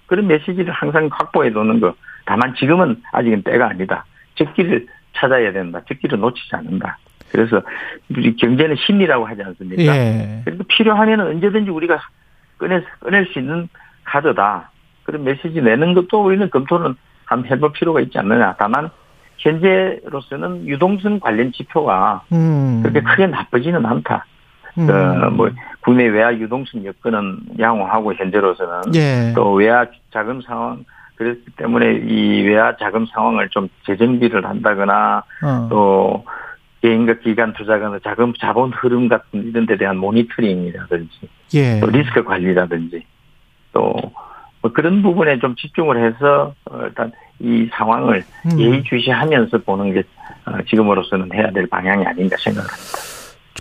그런 0.07 0.27
메시지를 0.27 0.73
항상 0.73 1.09
확보해 1.13 1.51
두는 1.53 1.81
거. 1.81 1.95
다만 2.25 2.55
지금은 2.57 3.03
아직은 3.13 3.43
때가 3.43 3.69
아니다. 3.69 4.05
적기를 4.37 4.87
찾아야 5.15 5.53
된다. 5.53 5.81
적기를 5.89 6.19
놓치지 6.19 6.57
않는다. 6.57 6.97
그래서 7.31 7.63
우리 8.11 8.35
경제는 8.37 8.77
심리라고 8.77 9.27
하지 9.27 9.43
않습니까? 9.43 9.83
예. 9.83 10.43
그래서 10.45 10.63
필요하면 10.69 11.21
언제든지 11.21 11.71
우리가 11.71 11.99
꺼내, 12.59 12.83
꺼낼 13.01 13.27
수 13.27 13.39
있는 13.39 13.69
카드다. 14.05 14.71
그런 15.05 15.25
메시지 15.25 15.61
내는 15.61 15.95
것도 15.95 16.25
우리는 16.25 16.49
검토는 16.51 16.95
한번 17.25 17.51
해볼 17.51 17.73
필요가 17.73 18.01
있지 18.01 18.19
않느냐. 18.19 18.57
다만, 18.59 18.91
현재로서는 19.39 20.67
유동성 20.67 21.21
관련 21.21 21.53
지표가 21.53 22.23
음. 22.33 22.81
그렇게 22.83 23.01
크게 23.01 23.27
나쁘지는 23.27 23.87
않다. 23.87 24.25
음. 24.79 24.89
어, 24.91 25.31
뭐, 25.31 25.51
국내 25.81 26.07
외화 26.07 26.35
유동성 26.35 26.85
여건은 26.85 27.39
양호하고 27.59 28.15
현재로서는 28.15 28.95
예. 28.95 29.33
또 29.35 29.53
외화 29.53 29.87
자금 30.13 30.41
상황, 30.43 30.85
그렇기 31.17 31.45
때문에 31.57 32.01
이 32.07 32.43
외화 32.43 32.77
자금 32.77 33.07
상황을 33.07 33.49
좀 33.49 33.69
재정비를 33.87 34.45
한다거나 34.47 35.23
어. 35.43 35.67
또 35.69 36.25
개인과 36.83 37.19
기관 37.21 37.53
투자가는 37.55 38.01
자금 38.05 38.33
자본 38.35 38.73
흐름 38.73 39.09
같은 39.09 39.47
이런 39.47 39.67
데 39.67 39.77
대한 39.77 39.97
모니터링이라든지 39.97 41.29
예. 41.55 41.81
또 41.81 41.87
리스크 41.87 42.23
관리라든지 42.23 43.05
또 43.73 43.95
뭐 44.61 44.73
그런 44.73 45.03
부분에 45.03 45.39
좀 45.39 45.55
집중을 45.55 46.05
해서 46.05 46.55
어, 46.71 46.81
일단 46.85 47.13
이 47.39 47.69
상황을 47.73 48.25
음. 48.47 48.59
예의주시하면서 48.59 49.59
보는 49.59 49.95
게 49.95 50.03
어, 50.47 50.63
지금으로서는 50.69 51.33
해야 51.33 51.51
될 51.51 51.67
방향이 51.69 52.05
아닌가 52.05 52.37
생각합니다. 52.39 53.08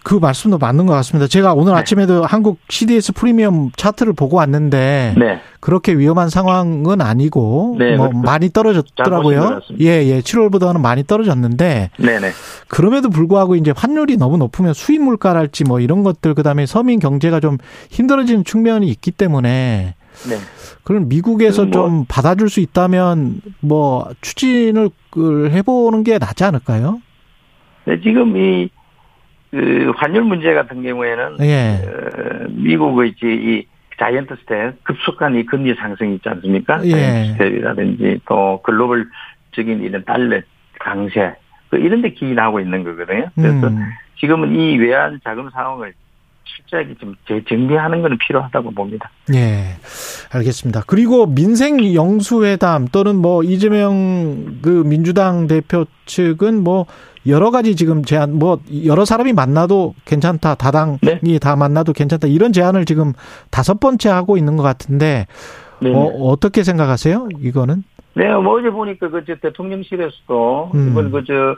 그 0.03 0.15
말씀도 0.15 0.57
맞는 0.57 0.85
것 0.85 0.93
같습니다. 0.93 1.27
제가 1.27 1.53
오늘 1.53 1.73
네. 1.73 1.79
아침에도 1.79 2.25
한국 2.25 2.59
CDS 2.69 3.13
프리미엄 3.13 3.71
차트를 3.75 4.13
보고 4.13 4.37
왔는데 4.37 5.15
네, 5.17 5.39
그렇게 5.59 5.93
위험한 5.97 6.29
상황은 6.29 7.01
아니고 7.01 7.75
네, 7.79 7.95
뭐 7.97 8.09
그- 8.09 8.15
많이 8.17 8.49
떨어졌더라고요. 8.51 9.59
예, 9.81 10.05
예. 10.05 10.21
7월보다는 10.21 10.79
많이 10.81 11.03
떨어졌는데 11.05 11.89
네, 11.97 12.19
네, 12.19 12.31
그럼에도 12.67 13.09
불구하고 13.09 13.55
이제 13.55 13.73
환율이 13.75 14.17
너무 14.17 14.37
높으면 14.37 14.73
수입 14.73 15.01
물가랄지 15.01 15.63
뭐 15.65 15.79
이런 15.79 16.03
것들 16.03 16.33
그다음에 16.35 16.65
서민 16.65 16.99
경제가 16.99 17.39
좀 17.39 17.57
힘들어지는 17.89 18.43
측면이 18.45 18.87
있기 18.87 19.11
때문에 19.11 19.95
네. 20.29 20.35
그럼 20.83 21.09
미국에서 21.09 21.63
뭐- 21.65 21.71
좀 21.71 22.05
받아줄 22.07 22.49
수 22.49 22.59
있다면 22.59 23.41
뭐 23.59 24.07
추진을 24.21 24.89
그 25.09 25.49
해보는 25.51 26.03
게 26.03 26.17
낫지 26.17 26.43
않을까요? 26.43 27.01
네, 27.85 27.99
지금 28.03 28.35
이, 28.37 28.69
그, 29.51 29.91
환율 29.95 30.23
문제 30.23 30.53
같은 30.53 30.83
경우에는, 30.83 31.37
예. 31.41 31.81
어, 31.83 32.47
미국의 32.49 33.09
이제 33.15 33.27
이 33.27 33.65
giant 33.99 34.35
step, 34.41 34.83
급속한 34.83 35.35
이 35.35 35.45
금리 35.45 35.73
상승이 35.73 36.15
있지 36.15 36.29
않습니까? 36.29 36.81
예. 36.85 36.91
giant 36.91 37.33
step이라든지 37.33 38.19
또 38.27 38.61
글로벌적인 38.63 39.81
이런 39.81 40.03
달러 40.05 40.41
강세, 40.79 41.35
그 41.69 41.77
이런 41.77 42.01
데 42.01 42.11
기인하고 42.11 42.59
있는 42.59 42.83
거거든요. 42.83 43.29
그래서 43.35 43.67
음. 43.67 43.79
지금은 44.19 44.55
이 44.55 44.77
외환 44.77 45.19
자금 45.23 45.49
상황을 45.49 45.93
실제하게 46.43 46.95
좀 46.99 47.15
재정비하는 47.27 48.01
것은 48.01 48.17
필요하다고 48.17 48.71
봅니다. 48.71 49.09
예, 49.33 49.75
알겠습니다. 50.31 50.83
그리고 50.87 51.25
민생 51.27 51.93
영수회담 51.93 52.87
또는 52.87 53.17
뭐 53.17 53.43
이재명 53.43 54.59
그 54.61 54.83
민주당 54.85 55.47
대표 55.47 55.85
측은 56.05 56.63
뭐 56.63 56.85
여러 57.27 57.51
가지 57.51 57.75
지금 57.75 58.03
제안 58.03 58.37
뭐 58.37 58.59
여러 58.85 59.05
사람이 59.05 59.33
만나도 59.33 59.95
괜찮다 60.05 60.55
다당이 60.55 60.97
네. 61.01 61.39
다 61.39 61.55
만나도 61.55 61.93
괜찮다 61.93 62.27
이런 62.27 62.53
제안을 62.53 62.85
지금 62.85 63.13
다섯 63.51 63.79
번째 63.79 64.09
하고 64.09 64.37
있는 64.37 64.57
것 64.57 64.63
같은데 64.63 65.27
네. 65.79 65.93
어, 65.93 65.99
어떻게 65.99 66.63
생각하세요? 66.63 67.29
이거는? 67.39 67.83
네, 68.15 68.33
뭐 68.35 68.57
어제 68.57 68.69
보니까 68.69 69.09
그저 69.09 69.35
대통령실에서도 69.35 70.71
음. 70.73 70.89
이번 70.89 71.11
그저 71.11 71.55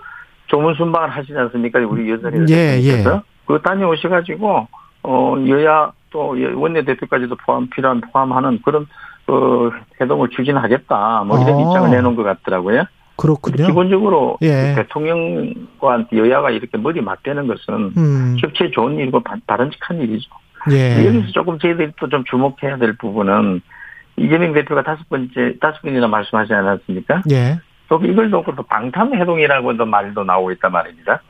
조문 0.47 0.73
순방을 0.75 1.09
하시지 1.09 1.33
않습니까? 1.37 1.79
우리 1.79 2.09
여전히 2.11 2.51
예, 2.51 2.75
대통령께서 2.75 3.23
그 3.45 3.61
다녀오셔가지고 3.61 4.67
어 5.03 5.35
여야 5.47 5.91
또 6.09 6.35
원내 6.55 6.83
대표까지도 6.83 7.35
포함 7.45 7.69
필요한 7.69 8.01
포함하는 8.01 8.59
그런 8.63 8.87
어 9.27 9.69
회동을 10.01 10.29
추진하겠다 10.29 11.23
뭐 11.25 11.41
이런 11.41 11.55
아. 11.55 11.61
입장을 11.61 11.89
내놓은 11.91 12.15
것 12.15 12.23
같더라고요. 12.23 12.85
그렇군요. 13.19 13.67
기본적으로 13.67 14.37
예. 14.41 14.73
대통령과 14.75 16.05
여야가 16.13 16.49
이렇게 16.51 16.77
머리 16.77 17.01
맞대는 17.01 17.47
것은 17.47 17.93
음, 17.97 18.37
협치에 18.39 18.71
좋은 18.71 18.97
일이고 18.97 19.21
바, 19.21 19.35
바람직한 19.45 19.99
일이죠. 20.01 20.29
예. 20.71 21.05
여기서 21.05 21.31
조금 21.31 21.59
저희들이 21.59 21.91
또 21.99 22.07
좀 22.07 22.23
주목해야 22.25 22.77
될 22.77 22.95
부분은 22.97 23.61
이재명 24.17 24.53
대표가 24.53 24.83
다섯 24.83 25.07
번째 25.09 25.55
다섯 25.61 25.81
번이나 25.81 26.07
말씀하지 26.07 26.53
않았습니까? 26.53 27.21
예. 27.31 27.59
또 27.87 27.99
이걸 28.03 28.29
놓고 28.29 28.55
또 28.55 28.63
방탄해동이라고도 28.63 29.85
말도 29.85 30.23
나오고 30.23 30.51
있단 30.53 30.71
말입니다. 30.71 31.21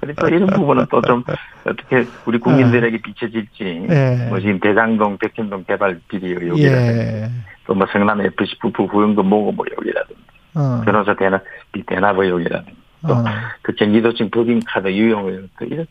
그래서 0.00 0.28
이런 0.28 0.46
부분은 0.48 0.86
또 0.90 1.00
좀 1.02 1.22
어떻게 1.66 2.04
우리 2.26 2.38
국민들에게 2.38 3.00
비춰질지. 3.02 3.86
예. 3.90 4.26
뭐 4.28 4.40
지금 4.40 4.58
대장동, 4.60 5.18
백현동 5.18 5.64
개발 5.64 6.00
비리 6.08 6.28
의혹이라든지 6.32 6.98
예. 7.00 7.28
또뭐 7.66 7.86
성남 7.92 8.20
FC 8.22 8.58
부부 8.60 8.84
후원금 8.84 9.26
모금 9.26 9.64
의혹이라든지 9.66 10.20
어. 10.54 10.82
변호사 10.84 11.14
대납, 11.14 11.42
대납 11.86 12.18
의혹이라든지 12.18 12.76
또 13.06 13.14
어. 13.14 13.24
그 13.62 13.74
경기도청 13.74 14.30
법인카드 14.30 14.88
유용 14.92 15.28
의혹 15.28 15.48
또 15.58 15.64
이런 15.66 15.86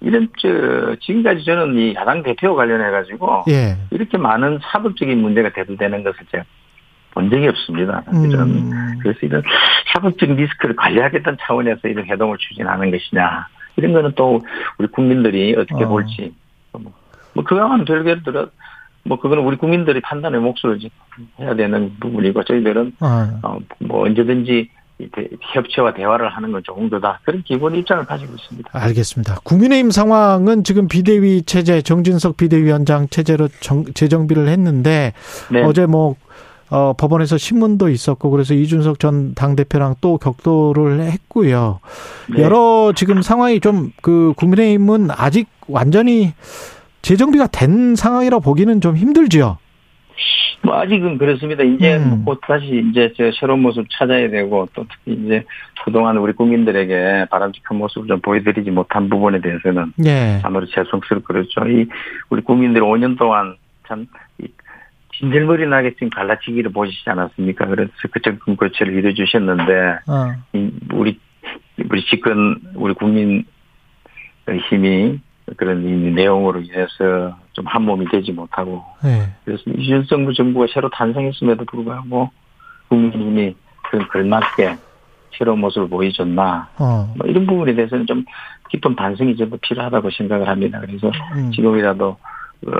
이런 0.00 0.28
저 0.38 0.96
지금까지 1.00 1.44
저는 1.44 1.78
이 1.78 1.94
야당 1.94 2.22
대표 2.22 2.54
관련해 2.54 2.90
가지고 2.90 3.44
예. 3.48 3.76
이렇게 3.90 4.18
많은 4.18 4.58
사법적인 4.62 5.20
문제가 5.20 5.50
대두되는 5.50 6.02
것을 6.02 6.26
제가 6.30 6.44
본 7.12 7.30
적이 7.30 7.48
없습니다. 7.48 8.02
이런 8.24 8.48
음. 8.48 8.98
그래서 9.00 9.18
이런 9.22 9.42
사법적 9.92 10.30
리스크를 10.30 10.74
관리하겠다는 10.76 11.38
차원에서 11.42 11.88
이런 11.88 12.06
해동을 12.06 12.38
추진하는 12.38 12.90
것이냐 12.90 13.46
이런 13.76 13.92
거는 13.92 14.12
또 14.16 14.40
우리 14.78 14.88
국민들이 14.88 15.54
어떻게 15.56 15.84
어. 15.84 15.88
볼지 15.88 16.34
뭐, 16.72 16.92
뭐 17.34 17.44
그거와는 17.44 17.84
별개로 17.84 18.22
들어 18.22 18.48
뭐 19.04 19.18
그거는 19.18 19.44
우리 19.44 19.56
국민들이 19.56 20.00
판단의 20.00 20.40
몫을 20.40 20.78
해야 21.40 21.54
되는 21.54 21.92
부분이고 22.00 22.44
저희들은 22.44 22.92
어. 23.00 23.40
어, 23.42 23.58
뭐 23.80 24.04
언제든지 24.06 24.68
협치와 25.54 25.94
대화를 25.94 26.28
하는 26.28 26.52
건 26.52 26.62
정도다. 26.64 27.20
그런 27.24 27.42
기본 27.42 27.74
입장을 27.74 28.04
가지고 28.04 28.34
있습니다. 28.34 28.70
알겠습니다. 28.72 29.40
국민의힘 29.42 29.90
상황은 29.90 30.62
지금 30.62 30.86
비대위 30.86 31.42
체제, 31.42 31.82
정진석 31.82 32.36
비대위원장 32.36 33.08
체제로 33.08 33.48
정, 33.60 33.84
재정비를 33.84 34.48
했는데 34.48 35.12
네. 35.50 35.62
어제 35.64 35.86
뭐 35.86 36.14
어, 36.70 36.94
법원에서 36.96 37.36
신문도 37.36 37.90
있었고 37.90 38.30
그래서 38.30 38.54
이준석 38.54 38.98
전 38.98 39.34
당대표랑 39.34 39.96
또 40.00 40.16
격돌을 40.16 41.00
했고요. 41.00 41.80
네. 42.34 42.42
여러 42.42 42.92
지금 42.94 43.20
상황이 43.22 43.60
좀 43.60 43.90
그 44.00 44.32
국민의힘은 44.36 45.10
아직 45.10 45.48
완전히 45.68 46.32
재정비가 47.02 47.48
된 47.48 47.94
상황이라 47.94 48.38
보기는 48.38 48.80
좀 48.80 48.96
힘들지요. 48.96 49.58
뭐 50.64 50.78
아직은 50.80 51.18
그렇습니다. 51.18 51.64
이제 51.64 51.96
음. 51.96 52.24
곧 52.24 52.40
다시 52.46 52.84
이제 52.88 53.12
저 53.16 53.30
새로운 53.32 53.60
모습 53.60 53.86
찾아야 53.90 54.30
되고 54.30 54.68
또 54.74 54.86
특히 54.88 55.20
이제 55.20 55.44
그동안 55.84 56.16
우리 56.18 56.32
국민들에게 56.32 57.26
바람직한 57.30 57.76
모습을 57.78 58.06
좀 58.06 58.20
보여드리지 58.20 58.70
못한 58.70 59.08
부분에 59.08 59.40
대해서는 59.40 59.92
예. 60.06 60.40
아무래도 60.44 60.70
죄송스럽고 60.70 61.26
그렇죠. 61.26 61.66
이 61.66 61.86
우리 62.30 62.42
국민들이 62.42 62.84
5년 62.84 63.18
동안 63.18 63.56
참 63.88 64.06
진절머리 65.18 65.66
나게 65.66 65.92
지금 65.94 66.10
갈라치기를 66.10 66.72
보시지 66.72 67.10
않았습니까? 67.10 67.66
그래서 67.66 67.90
그적 68.12 68.38
거치를 68.56 68.94
이뤄주셨는데 68.94 69.72
어. 70.06 70.32
우리 70.92 71.18
우리 71.90 72.04
집권 72.06 72.60
우리 72.74 72.94
국민의 72.94 73.44
힘이 74.68 75.20
그런 75.56 75.82
이 75.84 76.10
내용으로 76.12 76.60
인해서 76.60 77.36
좀 77.52 77.66
한 77.66 77.82
몸이 77.82 78.06
되지 78.10 78.32
못하고 78.32 78.82
네. 79.02 79.28
그래서 79.44 79.62
이준석 79.66 80.34
정부가 80.34 80.66
새로 80.72 80.88
탄생했음에도 80.90 81.64
불구하고 81.64 82.30
국민이 82.88 83.56
그 83.90 83.98
걸맞게 84.08 84.76
새로운 85.36 85.60
모습을 85.60 85.88
보여줬나 85.88 86.68
어. 86.78 87.14
뭐 87.16 87.26
이런 87.26 87.46
부분에 87.46 87.74
대해서는 87.74 88.06
좀 88.06 88.24
깊은 88.70 88.96
반성이 88.96 89.36
좀 89.36 89.50
필요하다고 89.60 90.10
생각을 90.10 90.48
합니다. 90.48 90.80
그래서 90.80 91.10
음. 91.34 91.50
지금이라도 91.52 92.08
어, 92.08 92.70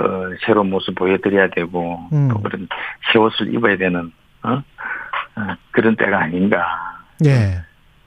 새로운 0.45 0.69
모습 0.69 0.95
보여드려야 0.95 1.49
되고 1.49 1.99
음. 2.11 2.29
또 2.29 2.41
그런 2.41 2.67
새 3.11 3.19
옷을 3.19 3.53
입어야 3.53 3.77
되는 3.77 4.11
어? 4.43 4.49
어 4.49 5.55
그런 5.71 5.95
때가 5.95 6.19
아닌가. 6.19 6.65
예. 7.25 7.57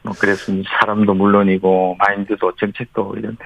뭐 0.02 0.14
그래서 0.18 0.52
사람도 0.80 1.14
물론이고 1.14 1.96
마인드도 1.98 2.52
정책도 2.56 3.16
이런 3.18 3.36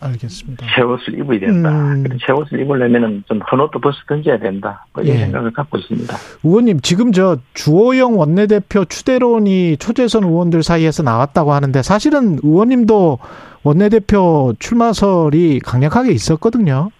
알겠습니다. 0.00 0.66
새 0.74 0.82
옷을 0.82 1.18
입어야 1.18 1.38
된다. 1.40 1.70
음. 1.70 2.04
새 2.26 2.32
옷을 2.32 2.60
입으려면은 2.60 3.24
좀 3.28 3.40
헌옷도 3.40 3.78
벗어 3.80 3.96
던져야 4.08 4.38
된다. 4.38 4.84
뭐 4.92 5.02
이런 5.02 5.16
예. 5.16 5.20
생각을 5.20 5.52
갖고 5.52 5.78
있습니다. 5.78 6.16
의원님 6.44 6.80
지금 6.80 7.12
저 7.12 7.38
주호영 7.54 8.18
원내대표 8.18 8.84
추대론이 8.84 9.76
초재선 9.78 10.24
의원들 10.24 10.62
사이에서 10.62 11.02
나왔다고 11.02 11.52
하는데 11.52 11.82
사실은 11.82 12.38
의원님도 12.42 13.18
원내대표 13.62 14.54
출마설이 14.58 15.60
강력하게 15.60 16.12
있었거든요. 16.12 16.90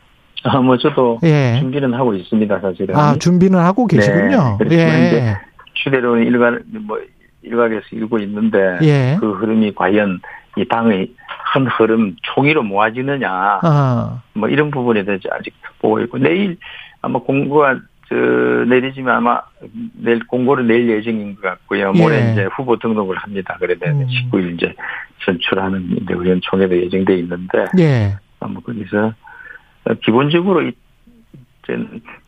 아, 0.44 0.60
뭐 0.60 0.76
저도 0.78 1.18
예. 1.24 1.56
준비는 1.58 1.94
하고 1.94 2.14
있습니다, 2.14 2.60
사실은. 2.60 2.94
아, 2.94 3.16
준비는 3.16 3.58
하고 3.58 3.86
계시군요. 3.86 4.58
네. 4.68 4.76
예. 4.76 5.36
추대론이 5.74 6.26
일각 6.26 6.60
뭐 6.86 6.98
일각에서 7.42 7.84
일고 7.92 8.18
있는데 8.18 8.78
예. 8.82 9.16
그 9.20 9.32
흐름이 9.32 9.74
과연 9.74 10.20
이 10.58 10.66
당의 10.66 11.12
큰 11.52 11.66
흐름 11.66 12.16
총의로 12.22 12.62
모아지느냐 12.62 13.60
아. 13.62 14.22
뭐 14.34 14.48
이런 14.48 14.70
부분에 14.70 15.04
대해서 15.04 15.28
아직 15.32 15.54
보고 15.80 16.00
있고 16.00 16.18
내일 16.18 16.56
아마 17.00 17.18
공고가 17.18 17.78
저 18.08 18.14
내리지만 18.14 19.16
아마 19.16 19.40
내일 19.92 20.26
공고를 20.26 20.66
낼 20.66 20.88
예정인 20.88 21.34
것 21.34 21.42
같고요. 21.42 21.92
모레 21.92 22.28
예. 22.28 22.32
이제 22.32 22.48
후보 22.56 22.78
등록을 22.78 23.16
합니다. 23.18 23.56
그래서 23.60 23.84
음. 23.86 24.06
19일 24.06 24.54
이제 24.54 24.74
선출하는 25.24 26.06
의원총회도 26.08 26.76
예정돼 26.84 27.18
있는데 27.18 27.66
예. 27.78 28.16
아마 28.40 28.60
거기서 28.60 29.12
기본적으로 30.04 30.62
이, 30.62 30.72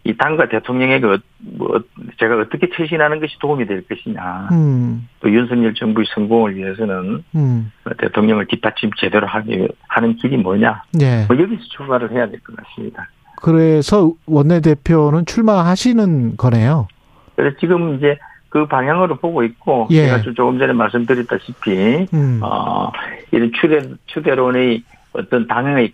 이 0.05 0.17
당과 0.17 0.49
대통령에게 0.49 1.07
어, 1.07 1.19
뭐 1.39 1.81
제가 2.19 2.39
어떻게 2.39 2.69
처신하는 2.75 3.21
것이 3.21 3.39
도움이 3.41 3.67
될 3.67 3.83
것이냐. 3.87 4.49
음. 4.53 5.09
또 5.21 5.31
윤석열 5.31 5.75
정부의 5.75 6.07
성공을 6.15 6.57
위해서는 6.57 7.25
음. 7.35 7.73
대통령을 7.99 8.47
뒷받침 8.47 8.91
제대로 8.99 9.27
하기 9.27 9.69
하는 9.89 10.17
길이 10.17 10.37
뭐냐. 10.37 10.83
네. 10.93 11.25
뭐 11.29 11.39
여기서 11.39 11.63
출발을 11.77 12.11
해야 12.13 12.29
될 12.29 12.41
것 12.41 12.55
같습니다. 12.57 13.09
그래서 13.43 14.13
원내대표는 14.27 15.25
출마하시는 15.27 16.37
거네요. 16.37 16.89
그래서 17.37 17.57
지금 17.59 17.97
이제 17.97 18.19
그 18.51 18.67
방향으로 18.67 19.17
보고 19.17 19.43
있고 19.45 19.87
예. 19.91 20.07
제가 20.07 20.23
조금 20.35 20.59
전에 20.59 20.73
말씀드렸다시피 20.73 22.07
음. 22.13 22.41
어, 22.43 22.91
이런 23.31 23.51
추대 23.59 23.81
추대론의 24.07 24.83
어떤 25.13 25.47
당의 25.47 25.93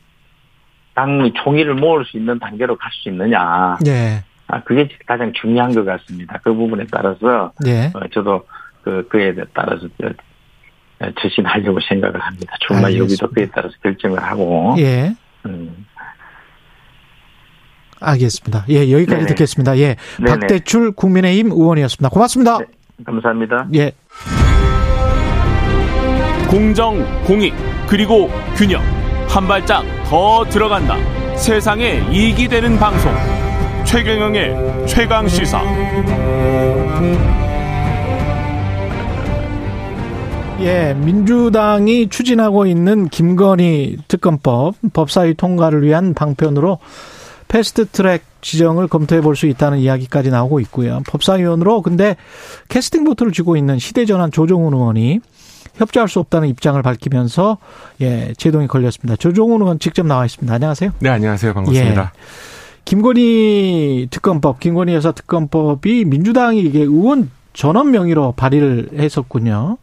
당 0.97 1.31
총의를 1.45 1.75
모을 1.75 2.05
수 2.07 2.17
있는 2.17 2.39
단계로 2.41 2.77
갈 2.77 2.91
수 3.03 3.09
있느냐. 3.11 3.77
네. 3.85 4.25
아, 4.49 4.63
그게 4.63 4.89
가장 5.07 5.33
중요한 5.35 5.75
것 5.75 5.85
같습니다. 5.85 6.41
그 6.43 6.53
부분에 6.55 6.87
따라서 6.91 7.53
네. 7.65 7.93
어, 7.95 8.01
저도 8.13 8.45
그 8.83 9.07
그에 9.09 9.35
따라서 9.53 9.87
처신하려고 11.21 11.79
생각을 11.89 12.19
합니다. 12.21 12.55
출마 12.67 12.91
여기도 12.93 13.29
그에 13.29 13.47
따라서 13.55 13.75
결정을 13.83 14.23
하고. 14.23 14.75
예. 14.79 15.15
음. 15.45 15.87
알겠습니다. 18.01 18.65
예, 18.69 18.91
여기까지 18.93 19.17
네네. 19.17 19.27
듣겠습니다. 19.27 19.77
예. 19.79 19.97
네네. 20.19 20.31
박대출 20.31 20.93
국민의힘 20.93 21.51
의원이었습니다. 21.51 22.09
고맙습니다. 22.09 22.59
네, 22.59 22.67
감사합니다. 23.05 23.69
예. 23.75 23.93
공정, 26.49 27.05
공익, 27.25 27.53
그리고 27.89 28.31
균형. 28.57 28.81
한 29.29 29.47
발짝 29.49 29.85
더 30.09 30.45
들어간다. 30.49 30.97
세상에 31.37 32.01
이익이 32.13 32.49
되는 32.49 32.79
방송. 32.79 33.13
최경영의 33.85 34.87
최강 34.87 35.27
시사. 35.27 35.61
예, 40.61 40.95
민주당이 40.95 42.09
추진하고 42.09 42.67
있는 42.67 43.09
김건희 43.09 43.99
특검법 44.09 44.75
법사위 44.93 45.35
통과를 45.35 45.83
위한 45.83 46.15
방편으로 46.15 46.79
fast 47.49 47.87
track 47.89 48.23
지정을 48.41 48.89
검토해 48.89 49.21
볼 49.21 49.35
수 49.37 49.47
있다는 49.47 49.79
이야기까지 49.79 50.31
나오고 50.31 50.61
있고요. 50.61 51.03
법사위원으로 51.09 51.83
근데 51.83 52.17
캐스팅 52.69 53.05
보트를 53.05 53.33
쥐고 53.33 53.57
있는 53.57 53.79
시대전환 53.79 54.31
조정훈 54.31 54.73
의원이 54.73 55.21
협조할 55.77 56.09
수 56.09 56.19
없다는 56.21 56.49
입장을 56.49 56.81
밝히면서 56.83 57.59
예, 58.01 58.33
제동이 58.37 58.67
걸렸습니다. 58.67 59.17
조정훈 59.17 59.61
의원 59.61 59.79
직접 59.79 60.07
나와 60.07 60.25
있습니다. 60.25 60.53
안녕하세요. 60.53 60.91
네, 60.99 61.09
안녕하세요. 61.09 61.55
반갑습니다. 61.55 62.13
예. 62.15 62.21
김건희 62.85 64.09
특검법, 64.11 64.61
김건희 64.61 64.95
여사 64.95 65.13
특검법이 65.13 66.05
민주당이 66.05 66.61
이게 66.61 66.81
의원 66.81 67.31
전원 67.53 67.91
명의로 67.91 68.33
발의를 68.33 68.91
했었군요. 68.95 69.79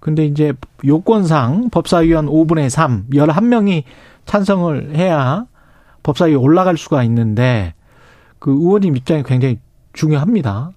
근데 0.00 0.24
이제 0.24 0.52
요건상 0.84 1.68
법사위원 1.70 2.26
5분의 2.26 2.70
3, 2.70 3.06
11명이 3.12 3.84
찬성을 4.24 4.96
해야 4.96 5.44
법사위에 6.02 6.34
올라갈 6.34 6.76
수가 6.76 7.04
있는데 7.04 7.74
그 8.38 8.50
의원님 8.50 8.96
입장이 8.96 9.22
굉장히 9.22 9.58
중요합니다. 9.92 10.70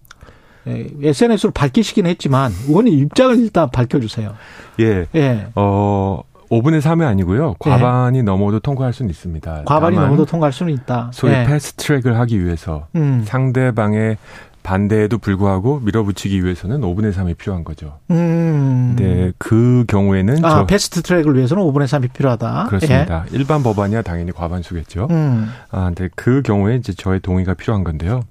SNS로 0.65 1.49
예, 1.49 1.53
밝히시긴 1.53 2.05
했지만 2.05 2.51
의원님 2.67 2.99
입장을 2.99 3.37
일단 3.39 3.69
밝혀주세요. 3.69 4.33
예. 4.79 5.05
예. 5.15 5.47
어. 5.55 6.21
5분의 6.49 6.81
3이 6.81 7.03
아니고요. 7.03 7.55
과반이 7.57 8.19
예. 8.19 8.21
넘어도 8.21 8.59
통과할 8.59 8.93
수는 8.93 9.09
있습니다. 9.09 9.63
과반이 9.65 9.95
넘어도 9.95 10.25
통과할 10.25 10.53
수는 10.53 10.71
있다. 10.73 11.09
소위 11.11 11.33
예. 11.33 11.45
패스트 11.45 11.85
트랙을 11.85 12.19
하기 12.19 12.43
위해서 12.43 12.85
음. 12.95 13.23
상대방의 13.25 14.17
반대에도 14.63 15.17
불구하고 15.17 15.81
밀어붙이기 15.81 16.43
위해서는 16.43 16.81
5분의 16.81 17.13
3이 17.13 17.37
필요한 17.37 17.63
거죠. 17.63 17.99
음. 18.11 18.95
네, 18.97 19.31
그 19.37 19.83
경우에는 19.87 20.43
아, 20.45 20.65
패스트 20.65 21.01
트랙을 21.01 21.35
위해서는 21.35 21.61
5분의 21.63 21.85
3이 21.85 22.13
필요하다. 22.13 22.67
그렇습니다. 22.69 23.25
예. 23.31 23.35
일반 23.35 23.61
법안이야 23.61 24.01
당연히 24.03 24.31
과반수겠죠. 24.31 25.07
음. 25.11 25.49
아, 25.69 25.85
근데 25.85 26.09
그 26.15 26.41
경우에 26.41 26.77
이제 26.77 26.93
저의 26.93 27.19
동의가 27.19 27.53
필요한 27.53 27.83
건데요. 27.83 28.21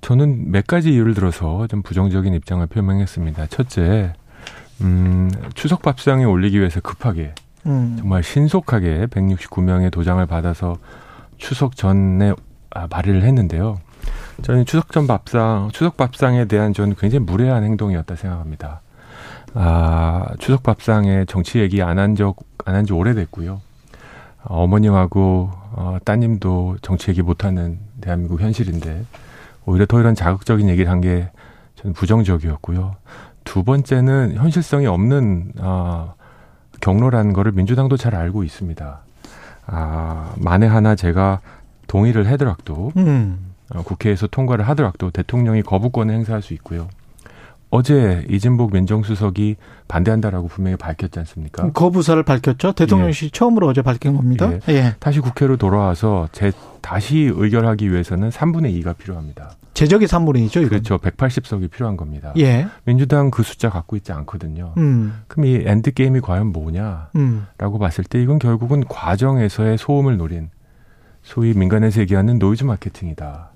저는 0.00 0.50
몇 0.50 0.66
가지 0.66 0.92
이유를 0.92 1.14
들어서 1.14 1.66
좀 1.68 1.82
부정적인 1.82 2.34
입장을 2.34 2.66
표명했습니다. 2.66 3.46
첫째, 3.46 4.12
음, 4.80 5.30
추석 5.54 5.82
밥상에 5.82 6.24
올리기 6.24 6.58
위해서 6.58 6.80
급하게 6.80 7.34
음. 7.66 7.96
정말 7.98 8.22
신속하게 8.22 9.06
169명의 9.06 9.90
도장을 9.92 10.24
받아서 10.26 10.76
추석 11.38 11.76
전에 11.76 12.32
아, 12.70 12.86
발의를 12.86 13.22
했는데요. 13.22 13.78
저는 14.42 14.64
추석 14.64 14.90
전 14.92 15.06
밥상, 15.06 15.68
추석 15.72 15.96
밥상에 15.96 16.46
대한 16.46 16.72
저는 16.72 16.96
굉장히 16.98 17.24
무례한 17.24 17.62
행동이었다 17.64 18.16
생각합니다. 18.16 18.80
아, 19.54 20.26
추석 20.38 20.62
밥상에 20.62 21.24
정치 21.26 21.58
얘기 21.60 21.82
안 21.82 21.98
한 21.98 22.16
적, 22.16 22.36
안 22.64 22.74
한 22.74 22.86
지 22.86 22.92
오래됐고요. 22.92 23.60
어머님하고 24.44 25.50
어, 25.74 25.98
따님도 26.04 26.76
정치 26.82 27.10
얘기 27.10 27.22
못하는 27.22 27.78
대한민국 28.00 28.40
현실인데 28.40 29.04
오히려 29.64 29.86
더 29.86 30.00
이런 30.00 30.14
자극적인 30.14 30.68
얘기를 30.68 30.90
한 30.90 31.00
게 31.00 31.30
저는 31.76 31.94
부정적이었고요. 31.94 32.96
두 33.44 33.64
번째는 33.64 34.34
현실성이 34.36 34.86
없는 34.86 35.52
아, 35.58 36.14
경로라는 36.80 37.32
거를 37.32 37.52
민주당도 37.52 37.96
잘 37.96 38.14
알고 38.14 38.44
있습니다. 38.44 39.00
아, 39.66 40.32
만에 40.36 40.66
하나 40.66 40.94
제가 40.94 41.40
동의를 41.88 42.30
하더라도 42.32 42.92
음. 42.96 43.52
어, 43.74 43.82
국회에서 43.82 44.26
통과를 44.28 44.68
하더라도 44.68 45.10
대통령이 45.10 45.62
거부권을 45.62 46.14
행사할 46.14 46.42
수 46.42 46.54
있고요. 46.54 46.88
어제 47.74 48.26
이진복 48.28 48.74
민정수석이 48.74 49.56
반대한다라고 49.88 50.46
분명히 50.48 50.76
밝혔지 50.76 51.18
않습니까? 51.20 51.70
거부 51.72 51.91
의사를 51.91 52.22
밝혔죠. 52.22 52.72
대통령실 52.72 53.28
예. 53.28 53.30
처음으로 53.30 53.66
어제 53.66 53.80
밝힌 53.80 54.14
겁니다. 54.14 54.52
예. 54.68 54.74
예. 54.74 54.94
다시 55.00 55.20
국회로 55.20 55.56
돌아와서 55.56 56.28
제 56.32 56.52
다시 56.82 57.32
의결하기 57.34 57.90
위해서는 57.90 58.28
3분의 58.28 58.78
2가 58.82 58.98
필요합니다. 58.98 59.52
재적이 59.72 60.04
3분의 60.04 60.46
2죠. 60.48 60.56
이건. 60.58 60.68
그렇죠. 60.68 60.98
180석이 60.98 61.70
필요한 61.70 61.96
겁니다. 61.96 62.34
예. 62.36 62.66
민주당 62.84 63.30
그 63.30 63.42
숫자 63.42 63.70
갖고 63.70 63.96
있지 63.96 64.12
않거든요. 64.12 64.74
음. 64.76 65.22
그럼 65.26 65.46
이 65.46 65.62
end 65.64 65.94
game이 65.94 66.20
과연 66.20 66.48
뭐냐라고 66.48 67.08
음. 67.16 67.46
봤을 67.80 68.04
때 68.04 68.22
이건 68.22 68.38
결국은 68.38 68.84
과정에서의 68.84 69.78
소음을 69.78 70.18
노린 70.18 70.50
소위 71.22 71.54
민간에서 71.54 72.02
얘기하는 72.02 72.38
noise 72.38 72.64
marketing이다. 72.64 73.50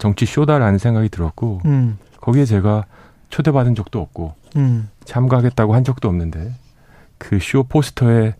정치 0.00 0.26
쇼다라는 0.26 0.78
생각이 0.78 1.08
들었고 1.08 1.60
음. 1.66 1.98
거기에 2.20 2.46
제가 2.46 2.86
초대받은 3.34 3.74
적도 3.74 4.00
없고 4.00 4.34
음. 4.56 4.88
참가하겠다고 5.04 5.74
한 5.74 5.82
적도 5.82 6.06
없는데 6.08 6.52
그 7.18 7.38
쇼 7.40 7.64
포스터에 7.64 8.34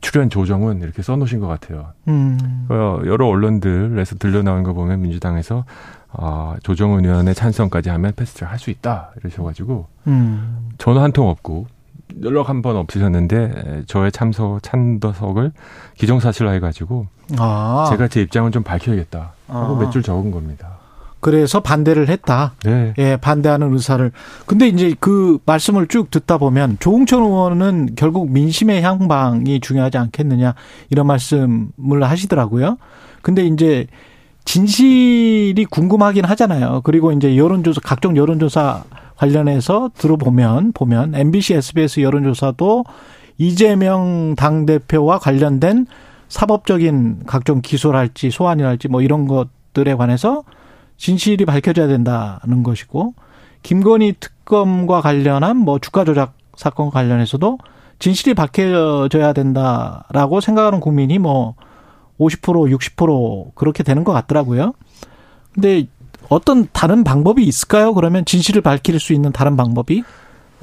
출연 0.00 0.30
조정은 0.30 0.80
이렇게 0.82 1.02
써놓으신 1.02 1.40
것 1.40 1.48
같아요. 1.48 1.88
음. 2.06 2.66
어, 2.68 3.00
여러 3.06 3.26
언론들에서 3.26 4.16
들려나온 4.16 4.62
거 4.62 4.72
보면 4.74 5.00
민주당에서 5.02 5.64
어, 6.12 6.54
조정은 6.62 7.04
의원의 7.04 7.34
찬성까지 7.34 7.90
하면 7.90 8.12
패스트를 8.14 8.48
할 8.48 8.58
수 8.58 8.70
있다 8.70 9.10
이러셔가지고 9.20 9.86
음. 10.06 10.68
전화 10.78 11.02
한 11.02 11.12
통 11.12 11.28
없고 11.28 11.66
연락 12.22 12.48
한 12.48 12.62
번 12.62 12.76
없으셨는데 12.76 13.82
저의 13.86 14.10
참석 14.12 14.62
찬더석을 14.62 15.52
기정사실화 15.96 16.52
해가지고 16.52 17.06
아. 17.38 17.86
제가 17.90 18.06
제 18.08 18.20
입장을 18.22 18.50
좀 18.52 18.62
밝혀야겠다 18.62 19.32
하고 19.48 19.76
아. 19.76 19.78
몇줄 19.80 20.02
적은 20.02 20.30
겁니다. 20.30 20.77
그래서 21.20 21.60
반대를 21.60 22.08
했다. 22.08 22.54
네. 22.64 22.94
예, 22.98 23.16
반대하는 23.16 23.72
의사를. 23.72 24.10
근데 24.46 24.68
이제 24.68 24.94
그 25.00 25.38
말씀을 25.44 25.88
쭉 25.88 26.10
듣다 26.10 26.38
보면 26.38 26.76
조홍천 26.80 27.22
의원은 27.22 27.94
결국 27.96 28.30
민심의 28.30 28.82
향방이 28.82 29.60
중요하지 29.60 29.98
않겠느냐 29.98 30.54
이런 30.90 31.06
말씀을 31.06 32.02
하시더라고요. 32.02 32.78
근데 33.22 33.44
이제 33.46 33.86
진실이 34.44 35.66
궁금하긴 35.68 36.24
하잖아요. 36.24 36.80
그리고 36.84 37.12
이제 37.12 37.36
여론조사 37.36 37.80
각종 37.84 38.16
여론조사 38.16 38.84
관련해서 39.16 39.90
들어보면 39.94 40.72
보면 40.72 41.14
MBC, 41.14 41.54
SBS 41.54 42.00
여론조사도 42.00 42.84
이재명 43.36 44.34
당 44.36 44.64
대표와 44.64 45.18
관련된 45.18 45.86
사법적인 46.28 47.24
각종 47.26 47.60
기소랄지 47.60 48.30
소환이랄지 48.30 48.88
뭐 48.88 49.02
이런 49.02 49.26
것들에 49.26 49.94
관해서 49.94 50.44
진실이 50.98 51.46
밝혀져야 51.46 51.86
된다는 51.86 52.62
것이고 52.62 53.14
김건희 53.62 54.14
특검과 54.20 55.00
관련한 55.00 55.56
뭐 55.56 55.78
주가 55.78 56.04
조작 56.04 56.34
사건 56.56 56.90
관련해서도 56.90 57.58
진실이 57.98 58.34
밝혀져야 58.34 59.32
된다라고 59.32 60.40
생각하는 60.40 60.80
국민이 60.80 61.18
뭐 61.18 61.54
50% 62.20 62.76
60% 62.76 63.54
그렇게 63.54 63.82
되는 63.82 64.04
것 64.04 64.12
같더라고요. 64.12 64.74
근데 65.54 65.86
어떤 66.28 66.68
다른 66.72 67.04
방법이 67.04 67.42
있을까요? 67.44 67.94
그러면 67.94 68.24
진실을 68.24 68.60
밝힐 68.60 68.98
수 69.00 69.12
있는 69.12 69.32
다른 69.32 69.56
방법이? 69.56 70.02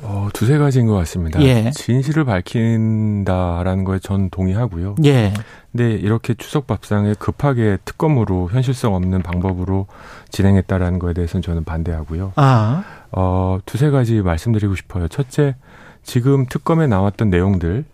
어, 0.02 0.28
두세 0.34 0.58
가지인 0.58 0.88
것 0.88 0.94
같습니다. 0.96 1.42
예. 1.42 1.72
진실을 1.72 2.26
밝힌다라는 2.26 3.84
거에 3.84 4.00
전 4.00 4.30
동의하고요. 4.30 4.96
예. 5.06 5.34
근데 5.72 5.94
이렇게 5.94 6.34
추석 6.34 6.68
밥상에 6.68 7.14
급하게 7.18 7.78
특검으로 7.86 8.50
현실성 8.52 8.94
없는 8.94 9.22
방법으로 9.22 9.88
진행했다라는 10.30 11.00
거에 11.00 11.14
대해서는 11.14 11.42
저는 11.42 11.64
반대하고요. 11.64 12.34
아. 12.36 12.84
어, 13.12 13.60
두세 13.66 13.90
가지 13.90 14.22
말씀드리고 14.22 14.76
싶어요. 14.76 15.08
첫째, 15.08 15.56
지금 16.04 16.46
특검에 16.46 16.88
나왔던 16.88 17.30
내용들 17.30 17.86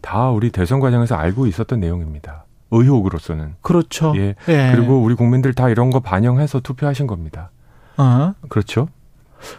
다 0.00 0.30
우리 0.30 0.50
대선 0.50 0.80
과정에서 0.80 1.14
알고 1.14 1.46
있었던 1.46 1.80
내용입니다. 1.80 2.44
의혹으로서는. 2.70 3.54
그렇죠. 3.62 4.12
예. 4.16 4.34
예. 4.48 4.72
그리고 4.74 5.00
우리 5.00 5.14
국민들 5.14 5.54
다 5.54 5.68
이런 5.68 5.90
거 5.90 6.00
반영해서 6.00 6.60
투표하신 6.60 7.06
겁니다. 7.06 7.50
아. 7.96 8.34
그렇죠. 8.48 8.88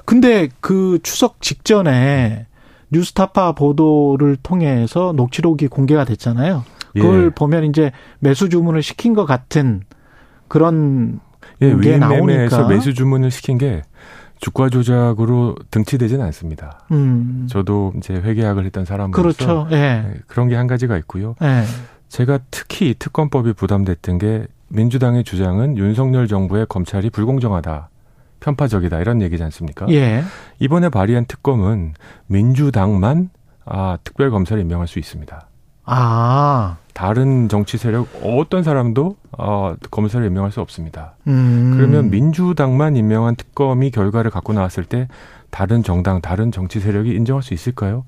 근데 0.05 0.49
그 0.61 0.99
추석 1.03 1.41
직전에 1.41 2.47
뉴스타파 2.91 3.53
보도를 3.53 4.37
통해서 4.37 5.13
녹취록이 5.15 5.67
공개가 5.67 6.05
됐잖아요. 6.05 6.63
그걸 6.93 7.25
예. 7.25 7.29
보면 7.29 7.65
이제 7.65 7.91
매수 8.19 8.47
주문을 8.49 8.81
시킨 8.81 9.13
것 9.13 9.25
같은 9.25 9.81
그런 10.47 11.19
예, 11.61 11.75
게 11.77 11.97
나오니까 11.97 12.67
매수 12.67 12.93
주문을 12.93 13.31
시킨 13.31 13.57
게 13.57 13.81
주가 14.39 14.69
조작으로 14.69 15.55
등치되지는 15.71 16.23
않습니다. 16.25 16.85
음. 16.91 17.47
저도 17.49 17.93
이제 17.97 18.13
회계학을 18.13 18.65
했던 18.65 18.85
사람으로서 18.85 19.21
그렇죠. 19.21 19.67
예. 19.71 19.75
예. 19.75 20.13
그런 20.27 20.47
게 20.47 20.55
한 20.55 20.67
가지가 20.67 20.97
있고요. 20.99 21.35
예. 21.41 21.63
제가 22.07 22.39
특히 22.51 22.95
특검법이 22.97 23.53
부담됐던 23.53 24.17
게 24.19 24.47
민주당의 24.69 25.23
주장은 25.23 25.77
윤석열 25.77 26.27
정부의 26.27 26.65
검찰이 26.69 27.09
불공정하다. 27.09 27.89
편파적이다 28.45 28.99
이런 28.99 29.21
얘기지 29.21 29.43
않습니까? 29.43 29.87
예. 29.89 30.23
이번에 30.59 30.89
발의한 30.89 31.25
특검은 31.25 31.95
민주당만 32.27 33.29
아, 33.65 33.97
특별 34.03 34.29
검사를 34.29 34.61
임명할 34.61 34.87
수 34.87 34.99
있습니다. 34.99 35.47
아. 35.85 36.77
다른 36.93 37.49
정치 37.49 37.77
세력 37.77 38.07
어떤 38.23 38.63
사람도 38.63 39.17
어, 39.37 39.75
검사를 39.89 40.25
임명할 40.25 40.51
수 40.51 40.61
없습니다. 40.61 41.15
음. 41.27 41.73
그러면 41.75 42.09
민주당만 42.11 42.95
임명한 42.95 43.35
특검이 43.35 43.89
결과를 43.89 44.29
갖고 44.29 44.53
나왔을 44.53 44.85
때 44.85 45.07
다른 45.49 45.81
정당, 45.83 46.21
다른 46.21 46.51
정치 46.51 46.79
세력이 46.79 47.13
인정할 47.15 47.41
수 47.41 47.53
있을까요? 47.53 48.05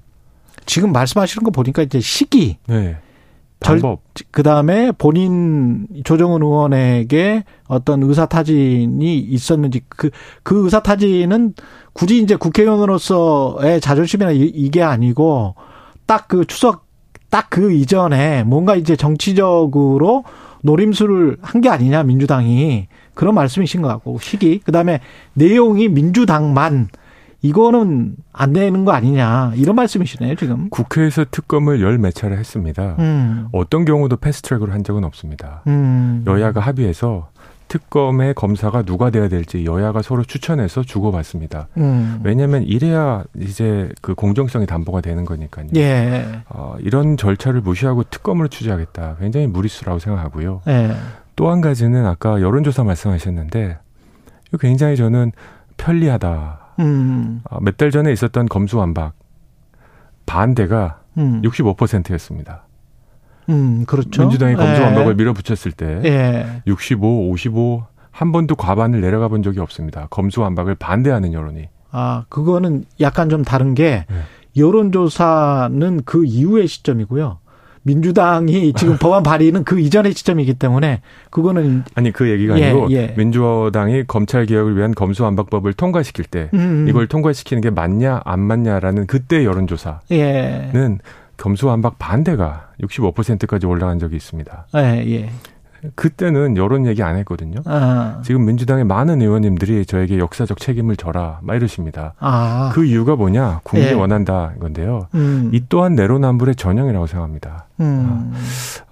지금 0.66 0.92
말씀하시는 0.92 1.44
거 1.44 1.52
보니까 1.52 1.82
이제 1.82 2.00
시기, 2.00 2.58
네. 2.68 2.98
방법. 3.60 4.02
그 4.32 4.44
다음에 4.44 4.92
본인 4.92 5.88
조정은 6.04 6.42
의원에게 6.44 7.44
어떤 7.68 8.04
의사 8.04 8.26
타진이 8.28 9.18
있었는지 9.20 9.82
그, 9.90 10.10
그 10.44 10.64
의사 10.64 10.82
타진은 10.82 11.54
굳이 11.94 12.22
이제 12.22 12.36
국회의원으로서의 12.36 13.82
자존심이나 13.82 14.32
이 14.32 14.70
게 14.70 14.82
아니고 14.84 15.56
딱 16.06 16.28
그 16.28 16.46
추석 16.46 16.86
딱 17.30 17.48
그 17.50 17.72
이전에 17.74 18.44
뭔가 18.44 18.76
이제 18.76 18.96
정치적으로 18.96 20.24
노림수를 20.64 21.38
한 21.42 21.62
게 21.62 21.70
아니냐 21.70 22.04
민주당이 22.04 22.88
그런 23.16 23.34
말씀이신 23.36 23.82
것 23.82 23.88
같고 23.88 24.20
시기 24.20 24.60
그 24.60 24.72
다음에 24.72 25.00
내용이 25.34 25.88
민주당만 25.90 26.90
이거는 27.42 28.16
안 28.34 28.54
되는 28.54 28.84
거 28.84 28.92
아니냐 28.94 29.54
이런 29.56 29.76
말씀이시네요 29.76 30.36
지금. 30.36 30.70
국회에서 30.70 31.26
특검을 31.30 31.82
열 31.82 31.98
몇 31.98 32.14
차례 32.14 32.36
했습니다. 32.36 32.96
음. 33.00 33.48
어떤 33.52 33.86
경우도 33.86 34.18
패스트트랙으로 34.18 34.72
한 34.72 34.84
적은 34.84 35.04
없습니다. 35.04 35.62
음. 35.68 36.24
여야가 36.28 36.60
합의해서 36.62 37.30
특검의 37.68 38.34
검사가 38.34 38.84
누가 38.84 39.10
돼야 39.10 39.28
될지 39.28 39.66
여야가 39.66 40.02
서로 40.02 40.24
추천해서 40.24 40.84
주고받습니다. 40.84 41.68
음. 41.78 42.22
왜냐하면 42.24 42.64
이래야 42.64 43.24
이제 43.38 43.90
그 44.02 44.16
공정성이 44.16 44.66
담보가 44.66 45.02
되는 45.02 45.26
거니까요. 45.26 45.68
예. 45.76 46.26
어, 46.50 46.76
이런 46.80 47.18
절차를 47.18 47.60
무시하고 47.62 48.04
특검을 48.06 48.48
취재하겠다. 48.50 49.18
굉장히 49.20 49.48
무리수라고 49.48 50.00
생각하고요. 50.00 50.62
예. 50.68 50.96
또한 51.36 51.60
가지는 51.60 52.06
아까 52.06 52.42
여론조사 52.42 52.84
말씀하셨는데 52.86 53.78
굉장히 54.62 54.96
저는 54.96 55.34
편리하다. 55.76 56.60
음. 56.80 57.42
어, 57.50 57.60
몇달 57.62 57.92
전에 57.92 58.12
있었던 58.12 58.48
검수완박 58.48 59.14
반대가 60.26 61.02
음. 61.18 61.42
65%였습니다. 61.42 62.64
음, 63.50 63.86
그렇죠. 63.86 64.22
민주당이 64.22 64.56
검수완박을 64.56 65.14
예. 65.14 65.16
밀어붙였을 65.16 65.72
때 65.72 66.02
예. 66.04 66.62
65, 66.68 67.30
55 67.30 67.98
한 68.18 68.32
번도 68.32 68.56
과반을 68.56 69.00
내려가 69.00 69.28
본 69.28 69.44
적이 69.44 69.60
없습니다. 69.60 70.08
검수완박을 70.10 70.74
반대하는 70.74 71.34
여론이. 71.34 71.70
아, 71.92 72.26
그거는 72.30 72.86
약간 73.00 73.30
좀 73.30 73.44
다른 73.44 73.76
게 73.76 74.08
예. 74.10 74.60
여론조사는 74.60 76.02
그 76.04 76.26
이후의 76.26 76.68
시점이고요. 76.68 77.38
민주당이 77.88 78.74
지금 78.74 78.98
법안 79.02 79.24
발의는 79.24 79.64
그 79.64 79.80
이전의 79.80 80.14
시점이기 80.14 80.56
때문에 80.56 81.02
그거는 81.30 81.84
아니 81.96 82.12
그 82.12 82.30
얘기가 82.30 82.60
예, 82.60 82.66
아니고 82.66 82.92
예. 82.92 83.14
민주당이 83.18 84.04
검찰 84.08 84.46
개혁을 84.46 84.78
위한 84.78 84.94
검수완박법을 84.94 85.74
통과시킬 85.74 86.26
때 86.26 86.50
음, 86.54 86.60
음. 86.60 86.86
이걸 86.90 87.08
통과시키는 87.08 87.62
게 87.62 87.70
맞냐 87.70 88.22
안 88.26 88.42
맞냐라는 88.42 89.08
그때 89.08 89.46
여론조사는 89.46 90.00
예. 90.12 90.72
검수완박 91.38 91.98
반대가 91.98 92.70
65%까지 92.82 93.66
올라간 93.66 94.00
적이 94.00 94.18
있습니다. 94.18 94.68
예, 94.76 94.82
예. 95.08 95.30
그때는 95.96 96.58
여론 96.58 96.86
얘기 96.86 97.04
안 97.04 97.16
했거든요. 97.18 97.60
아. 97.66 98.22
지금 98.24 98.46
민주당의 98.46 98.86
많은 98.86 99.22
의원님들이 99.22 99.86
저에게 99.86 100.18
역사적 100.18 100.60
책임을 100.60 100.96
져라, 100.96 101.40
막 101.44 101.56
이러십니다. 101.56 102.14
아. 102.20 102.72
그 102.74 102.86
이유가 102.86 103.16
뭐냐? 103.16 103.62
국민이 103.64 103.92
예. 103.92 103.94
원한다 103.96 104.54
건데요. 104.60 105.08
음. 105.16 105.50
이 105.54 105.64
또한 105.70 105.96
내로남불의 105.96 106.56
전형이라고 106.56 107.08
생각합니다. 107.08 107.68
음. 107.80 108.34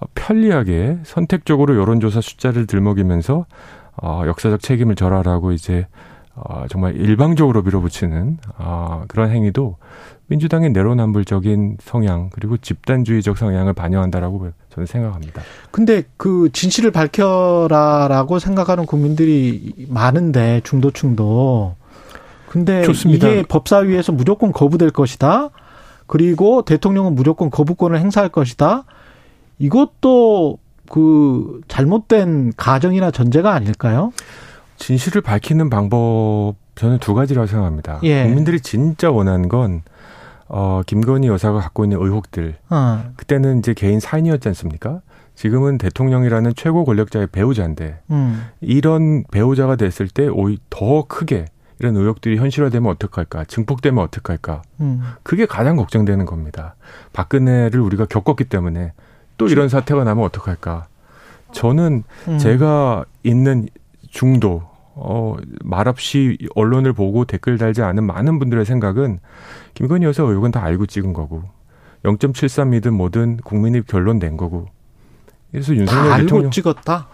아, 0.00 0.06
편리하게 0.14 0.98
선택적으로 1.04 1.76
여론조사 1.76 2.20
숫자를 2.20 2.66
들먹이면서 2.66 3.46
어, 4.02 4.22
역사적 4.26 4.60
책임을 4.60 4.94
져라라고 4.94 5.52
이제 5.52 5.86
어, 6.34 6.66
정말 6.68 6.96
일방적으로 6.96 7.62
밀어붙이는 7.62 8.38
어, 8.58 9.04
그런 9.08 9.30
행위도 9.30 9.76
민주당의 10.28 10.70
내로남불적인 10.70 11.78
성향 11.80 12.30
그리고 12.30 12.56
집단주의적 12.56 13.38
성향을 13.38 13.72
반영한다라고 13.72 14.50
저는 14.70 14.86
생각합니다. 14.86 15.42
근데 15.70 16.02
그 16.16 16.50
진실을 16.52 16.90
밝혀라라고 16.90 18.38
생각하는 18.38 18.86
국민들이 18.86 19.72
많은데 19.88 20.60
중도층도 20.64 21.76
근데 22.48 22.82
좋습니다. 22.82 23.28
이게 23.28 23.42
법사위에서 23.42 24.12
무조건 24.12 24.52
거부될 24.52 24.90
것이다. 24.90 25.50
그리고 26.06 26.62
대통령은 26.62 27.14
무조건 27.14 27.50
거부권을 27.50 27.98
행사할 27.98 28.28
것이다. 28.28 28.84
이것도 29.58 30.58
그 30.90 31.60
잘못된 31.68 32.52
가정이나 32.56 33.10
전제가 33.10 33.52
아닐까요? 33.52 34.12
진실을 34.76 35.20
밝히는 35.22 35.70
방법 35.70 36.54
저는 36.74 36.98
두 36.98 37.14
가지라고 37.14 37.46
생각합니다. 37.46 38.00
예. 38.02 38.24
국민들이 38.24 38.60
진짜 38.60 39.10
원하는 39.10 39.48
건 39.48 39.82
어, 40.48 40.82
김건희 40.86 41.28
여사가 41.28 41.60
갖고 41.60 41.84
있는 41.84 42.00
의혹들. 42.00 42.56
어. 42.70 43.04
그때는 43.16 43.58
이제 43.58 43.74
개인 43.74 44.00
사인이었지 44.00 44.48
않습니까? 44.48 45.00
지금은 45.34 45.78
대통령이라는 45.78 46.54
최고 46.56 46.84
권력자의 46.84 47.28
배우자인데 47.28 48.00
음. 48.10 48.46
이런 48.60 49.24
배우자가 49.30 49.76
됐을 49.76 50.08
때 50.08 50.28
오히려 50.28 50.58
더 50.70 51.04
크게 51.06 51.46
이런 51.78 51.94
의혹들이 51.94 52.38
현실화되면 52.38 52.90
어떡할까? 52.90 53.44
증폭되면 53.44 54.02
어떡할까? 54.04 54.62
음. 54.80 55.02
그게 55.22 55.44
가장 55.44 55.76
걱정되는 55.76 56.24
겁니다. 56.24 56.74
박근혜를 57.12 57.80
우리가 57.80 58.06
겪었기 58.06 58.44
때문에 58.44 58.92
또 59.36 59.46
이런 59.48 59.68
사태가 59.68 60.04
나면 60.04 60.24
어떡할까? 60.24 60.86
저는 61.52 62.04
음. 62.28 62.38
제가 62.38 63.04
있는 63.22 63.68
중도 64.08 64.62
어, 64.98 65.36
말없이 65.62 66.38
언론을 66.54 66.94
보고 66.94 67.26
댓글 67.26 67.58
달지 67.58 67.82
않은 67.82 68.02
많은 68.04 68.38
분들의 68.38 68.64
생각은 68.64 69.20
김건희 69.74 70.06
여사 70.06 70.22
의혹은 70.22 70.50
다 70.50 70.64
알고 70.64 70.86
찍은 70.86 71.12
거고 71.12 71.42
0.73이든 72.02 72.90
뭐든 72.90 73.38
국민이 73.44 73.82
결론 73.86 74.18
낸 74.18 74.36
거고 74.38 74.68
그래서 75.52 75.74
윤석열 75.76 76.20
대통령 76.22 76.50
찍었다. 76.50 77.08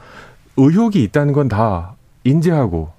의혹이 0.57 1.03
있다는 1.05 1.33
건 1.33 1.49
다 1.49 1.97
인지하고 2.25 2.91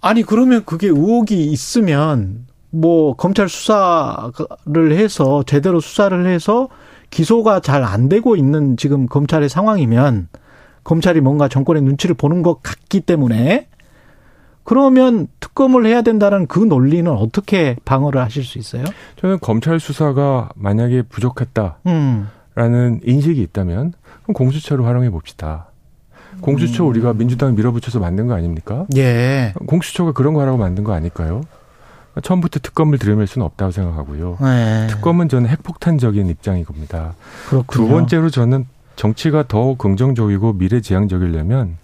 아니 0.00 0.22
그러면 0.22 0.64
그게 0.64 0.86
의혹이 0.86 1.46
있으면 1.46 2.46
뭐 2.70 3.16
검찰 3.16 3.48
수사를 3.48 4.92
해서 4.92 5.42
제대로 5.42 5.80
수사를 5.80 6.26
해서 6.26 6.68
기소가 7.10 7.58
잘 7.60 7.82
안 7.82 8.08
되고 8.08 8.36
있는 8.36 8.76
지금 8.76 9.06
검찰의 9.08 9.48
상황이면 9.48 10.28
검찰이 10.84 11.20
뭔가 11.20 11.48
정권의 11.48 11.82
눈치를 11.82 12.14
보는 12.14 12.42
것 12.42 12.62
같기 12.62 13.00
때문에 13.00 13.66
그러면 14.64 15.26
특검을 15.40 15.86
해야 15.86 16.02
된다는 16.02 16.46
그 16.46 16.58
논리는 16.58 17.10
어떻게 17.10 17.76
방어를 17.84 18.20
하실 18.20 18.44
수 18.44 18.58
있어요? 18.58 18.84
저는 19.16 19.38
검찰 19.40 19.80
수사가 19.80 20.50
만약에 20.54 21.02
부족했다라는 21.02 21.78
음. 21.86 23.00
인식이 23.04 23.40
있다면 23.42 23.94
그럼 24.22 24.34
공수처를 24.34 24.84
활용해 24.84 25.10
봅시다. 25.10 25.66
공수처 26.40 26.84
음. 26.84 26.90
우리가 26.90 27.12
민주당 27.14 27.54
밀어붙여서 27.54 27.98
만든 27.98 28.26
거 28.26 28.34
아닙니까? 28.34 28.86
예. 28.96 29.52
공수처가 29.66 30.12
그런 30.12 30.34
거 30.34 30.40
하라고 30.42 30.58
만든 30.58 30.84
거 30.84 30.92
아닐까요? 30.92 31.42
처음부터 32.22 32.60
특검을 32.60 32.98
들여맬 32.98 33.26
수는 33.26 33.44
없다고 33.46 33.72
생각하고요. 33.72 34.38
네. 34.40 34.86
특검은 34.88 35.28
저는 35.28 35.48
핵폭탄적인 35.48 36.28
입장이 36.28 36.64
겁니다. 36.64 37.14
그렇군요. 37.48 37.86
두 37.86 37.92
번째로 37.92 38.30
저는 38.30 38.66
정치가 38.96 39.44
더 39.46 39.74
긍정적이고 39.76 40.54
미래지향적이려면 40.54 41.78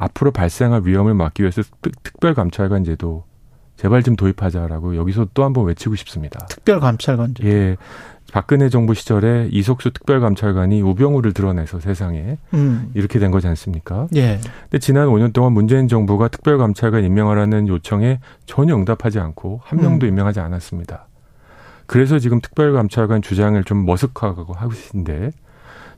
앞으로 0.00 0.30
발생할 0.30 0.82
위험을 0.84 1.12
막기 1.12 1.42
위해서 1.42 1.62
특별감찰관 2.02 2.84
제도 2.84 3.24
제발 3.76 4.02
좀 4.02 4.16
도입하자라고 4.16 4.96
여기서 4.96 5.28
또 5.34 5.44
한번 5.44 5.66
외치고 5.66 5.94
싶습니다. 5.94 6.46
특별감찰관 6.46 7.34
제도. 7.34 7.48
예. 7.48 7.76
박근혜 8.32 8.68
정부 8.68 8.94
시절에 8.94 9.48
이석수 9.50 9.90
특별감찰관이 9.90 10.80
우병우를 10.82 11.32
드러내서 11.32 11.80
세상에 11.80 12.38
음. 12.54 12.90
이렇게 12.94 13.18
된 13.18 13.30
거지 13.30 13.46
않습니까? 13.48 14.06
예. 14.14 14.38
근데 14.62 14.78
지난 14.78 15.08
5년 15.08 15.32
동안 15.32 15.52
문재인 15.52 15.88
정부가 15.88 16.28
특별감찰관 16.28 17.04
임명하라는 17.04 17.68
요청에 17.68 18.20
전혀 18.46 18.74
응답하지 18.76 19.18
않고 19.18 19.60
한 19.64 19.80
명도 19.80 20.06
음. 20.06 20.08
임명하지 20.08 20.40
않았습니다. 20.40 21.08
그래서 21.86 22.18
지금 22.18 22.40
특별감찰관 22.40 23.20
주장을 23.20 23.62
좀 23.64 23.84
머쓱하고 23.84 24.54
하고 24.54 24.70
계신데 24.70 25.32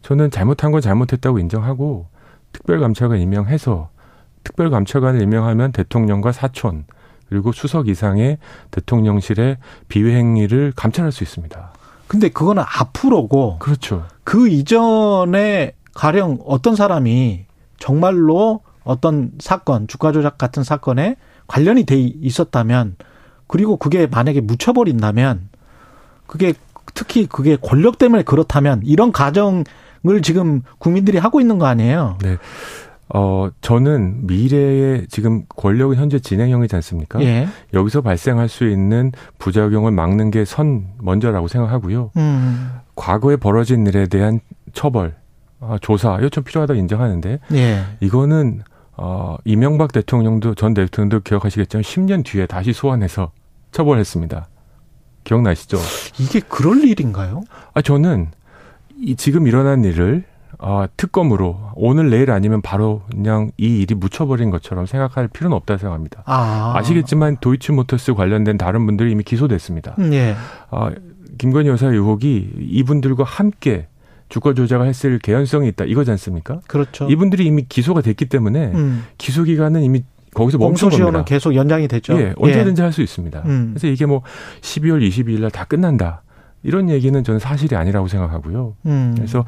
저는 0.00 0.30
잘못한 0.30 0.72
건 0.72 0.80
잘못했다고 0.80 1.38
인정하고 1.38 2.06
특별감찰관 2.52 3.18
임명해서 3.18 3.90
특별감찰관을 4.44 5.20
임명하면 5.22 5.72
대통령과 5.72 6.32
사촌 6.32 6.84
그리고 7.28 7.52
수석 7.52 7.88
이상의 7.88 8.38
대통령실의 8.70 9.56
비위 9.88 10.12
행위를 10.12 10.72
감찰할 10.76 11.12
수 11.12 11.24
있습니다. 11.24 11.72
근데 12.06 12.28
그거는 12.28 12.62
앞으로고 12.66 13.58
그렇죠. 13.58 14.04
그 14.22 14.48
이전에 14.48 15.72
가령 15.94 16.40
어떤 16.44 16.76
사람이 16.76 17.46
정말로 17.78 18.60
어떤 18.84 19.32
사건, 19.38 19.86
주가 19.88 20.12
조작 20.12 20.36
같은 20.36 20.62
사건에 20.62 21.16
관련이 21.46 21.84
돼 21.84 21.98
있었다면 21.98 22.96
그리고 23.46 23.76
그게 23.76 24.06
만약에 24.06 24.40
묻혀버린다면 24.40 25.48
그게 26.26 26.54
특히 26.94 27.26
그게 27.26 27.56
권력 27.56 27.98
때문에 27.98 28.22
그렇다면 28.22 28.82
이런 28.84 29.12
가정을 29.12 29.64
지금 30.22 30.62
국민들이 30.78 31.18
하고 31.18 31.40
있는 31.40 31.58
거 31.58 31.66
아니에요? 31.66 32.18
네. 32.22 32.36
어, 33.14 33.48
저는 33.60 34.26
미래의 34.26 35.06
지금 35.08 35.44
권력은 35.48 35.96
현재 35.96 36.18
진행형이지 36.18 36.74
않습니까? 36.76 37.20
예. 37.22 37.46
여기서 37.74 38.00
발생할 38.00 38.48
수 38.48 38.66
있는 38.66 39.12
부작용을 39.38 39.90
막는 39.92 40.30
게 40.30 40.44
선 40.44 40.86
먼저라고 40.98 41.46
생각하고요. 41.48 42.10
음. 42.16 42.70
과거에 42.94 43.36
벌어진 43.36 43.86
일에 43.86 44.06
대한 44.06 44.40
처벌, 44.72 45.14
어, 45.60 45.76
조사, 45.80 46.16
이거 46.18 46.28
좀 46.30 46.42
필요하다고 46.44 46.78
인정하는데, 46.80 47.38
예. 47.52 47.82
이거는, 48.00 48.62
어, 48.96 49.36
이명박 49.44 49.92
대통령도, 49.92 50.54
전 50.54 50.72
대통령도 50.74 51.20
기억하시겠지만 51.20 51.82
10년 51.82 52.24
뒤에 52.24 52.46
다시 52.46 52.72
소환해서 52.72 53.30
처벌했습니다. 53.72 54.48
기억나시죠? 55.24 55.78
이게 56.18 56.40
그럴 56.40 56.82
일인가요? 56.84 57.42
아, 57.74 57.82
저는 57.82 58.28
이 58.98 59.16
지금 59.16 59.46
일어난 59.46 59.84
일을 59.84 60.24
아, 60.64 60.86
특검으로 60.96 61.58
오늘 61.74 62.08
내일 62.10 62.30
아니면 62.30 62.62
바로 62.62 63.02
그냥 63.10 63.50
이 63.58 63.80
일이 63.80 63.94
묻혀버린 63.96 64.50
것처럼 64.50 64.86
생각할 64.86 65.28
필요는 65.28 65.56
없다 65.56 65.76
생각합니다. 65.76 66.22
아. 66.24 66.80
시겠지만 66.84 67.36
도이치모터스 67.40 68.14
관련된 68.14 68.58
다른 68.58 68.86
분들이 68.86 69.10
이미 69.10 69.24
기소됐습니다. 69.24 69.96
음, 69.98 70.12
예. 70.14 70.36
아, 70.70 70.90
김건희 71.38 71.68
여사 71.68 71.88
의혹이 71.88 72.52
이분들과 72.60 73.24
함께 73.24 73.88
주가 74.28 74.54
조작을 74.54 74.86
했을 74.86 75.18
개연성이 75.18 75.68
있다 75.68 75.84
이거지 75.84 76.10
않습니까? 76.12 76.60
그렇죠. 76.68 77.08
이분들이 77.10 77.44
이미 77.44 77.66
기소가 77.68 78.00
됐기 78.00 78.26
때문에 78.26 78.72
음. 78.72 79.04
기소 79.18 79.42
기간은 79.42 79.82
이미 79.82 80.04
거기서 80.34 80.56
멈춘 80.58 80.88
겁니다. 80.88 81.24
계속 81.24 81.54
연장이 81.54 81.88
됐죠. 81.88 82.14
예, 82.18 82.32
언제든지 82.38 82.80
예. 82.80 82.84
할수 82.84 83.02
있습니다. 83.02 83.42
음. 83.44 83.70
그래서 83.74 83.88
이게 83.88 84.06
뭐 84.06 84.22
12월 84.62 85.06
22일 85.06 85.40
날 85.40 85.50
다 85.50 85.64
끝난다. 85.64 86.22
이런 86.62 86.88
얘기는 86.88 87.22
저는 87.22 87.40
사실이 87.40 87.76
아니라고 87.76 88.08
생각하고요. 88.08 88.74
음. 88.86 89.14
그래서 89.16 89.44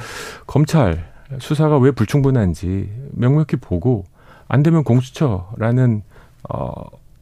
검찰 0.46 1.12
수사가 1.38 1.78
왜 1.78 1.90
불충분한지 1.90 2.90
명확히 3.12 3.56
보고 3.56 4.04
안 4.48 4.62
되면 4.62 4.84
공수처라는 4.84 6.02
어 6.48 6.72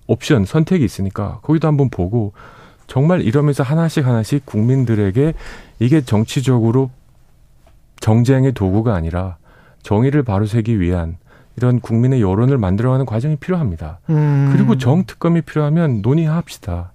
옵션 0.06 0.44
선택이 0.44 0.84
있으니까 0.84 1.38
거기도 1.42 1.68
한번 1.68 1.88
보고 1.88 2.32
정말 2.86 3.22
이러면서 3.22 3.62
하나씩 3.62 4.06
하나씩 4.06 4.44
국민들에게 4.44 5.34
이게 5.78 6.00
정치적으로 6.00 6.90
정쟁의 8.00 8.52
도구가 8.52 8.94
아니라 8.94 9.36
정의를 9.82 10.24
바로세기 10.24 10.80
위한 10.80 11.16
이런 11.56 11.80
국민의 11.80 12.20
여론을 12.20 12.58
만들어가는 12.58 13.06
과정이 13.06 13.36
필요합니다. 13.36 14.00
음. 14.10 14.50
그리고 14.52 14.76
정특검이 14.76 15.42
필요하면 15.42 16.02
논의합시다. 16.02 16.92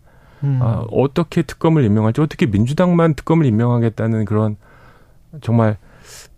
음. 0.47 0.59
아, 0.61 0.85
어떻게 0.91 1.41
특검을 1.41 1.83
임명할지 1.83 2.21
어떻게 2.21 2.45
민주당만 2.45 3.13
특검을 3.13 3.45
임명하겠다는 3.45 4.25
그런 4.25 4.55
정말 5.41 5.77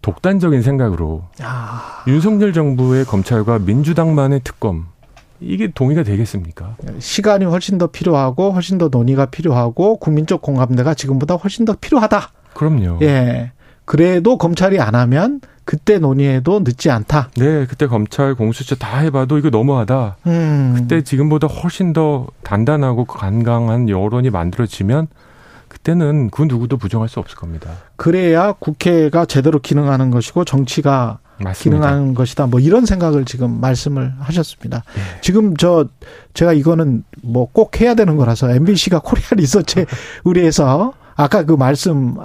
독단적인 0.02 0.62
생각으로 0.62 1.24
아. 1.42 2.04
윤석열 2.08 2.54
정부의 2.54 3.06
검찰과 3.06 3.60
민주당만의 3.60 4.42
특검 4.44 4.88
이게 5.42 5.72
동의가 5.72 6.04
되겠습니까? 6.04 6.76
시간이 7.00 7.46
훨씬 7.46 7.78
더 7.78 7.88
필요하고 7.88 8.52
훨씬 8.52 8.78
더 8.78 8.90
논의가 8.90 9.28
필요하고 9.28 9.98
국민적 9.98 10.42
공감대가 10.42 10.94
지금보다 10.94 11.36
훨씬 11.36 11.66
더 11.66 11.76
필요하다. 11.80 12.32
그럼요. 12.54 13.00
예. 13.04 13.52
그래도 13.90 14.38
검찰이 14.38 14.80
안 14.80 14.94
하면 14.94 15.42
그때 15.66 15.98
논의해도 15.98 16.60
늦지 16.60 16.92
않다. 16.92 17.32
네, 17.38 17.66
그때 17.66 17.88
검찰 17.88 18.36
공수처 18.36 18.76
다 18.76 19.00
해봐도 19.00 19.40
이거 19.40 19.50
너무하다. 19.50 20.18
음. 20.28 20.76
그때 20.78 21.02
지금보다 21.02 21.48
훨씬 21.48 21.92
더 21.92 22.28
단단하고 22.44 23.06
간강한 23.06 23.90
여론이 23.90 24.30
만들어지면 24.30 25.08
그때는 25.68 26.30
그 26.30 26.44
누구도 26.44 26.78
부정할 26.78 27.10
수 27.10 27.20
없을 27.20 27.36
겁니다. 27.36 27.72
그래야 27.96 28.52
국회가 28.52 29.26
제대로 29.26 29.58
기능하는 29.58 30.12
것이고 30.12 30.46
정치가 30.46 31.18
맞습니다. 31.40 31.88
기능하는 31.88 32.14
것이다. 32.14 32.46
뭐 32.46 32.60
이런 32.60 32.86
생각을 32.86 33.26
지금 33.26 33.60
말씀을 33.60 34.14
하셨습니다. 34.20 34.84
네. 34.94 35.02
지금 35.22 35.58
저 35.58 35.88
제가 36.36 36.54
이거는 36.54 37.04
뭐 37.24 37.48
꼭 37.52 37.82
해야 37.82 37.96
되는 37.96 38.18
거라서 38.18 38.52
MBC가 38.52 39.00
코리아 39.00 39.30
리서치 39.36 39.88
의뢰해서 40.26 40.94
아까 41.20 41.44
그 41.44 41.52
말씀 41.52 42.16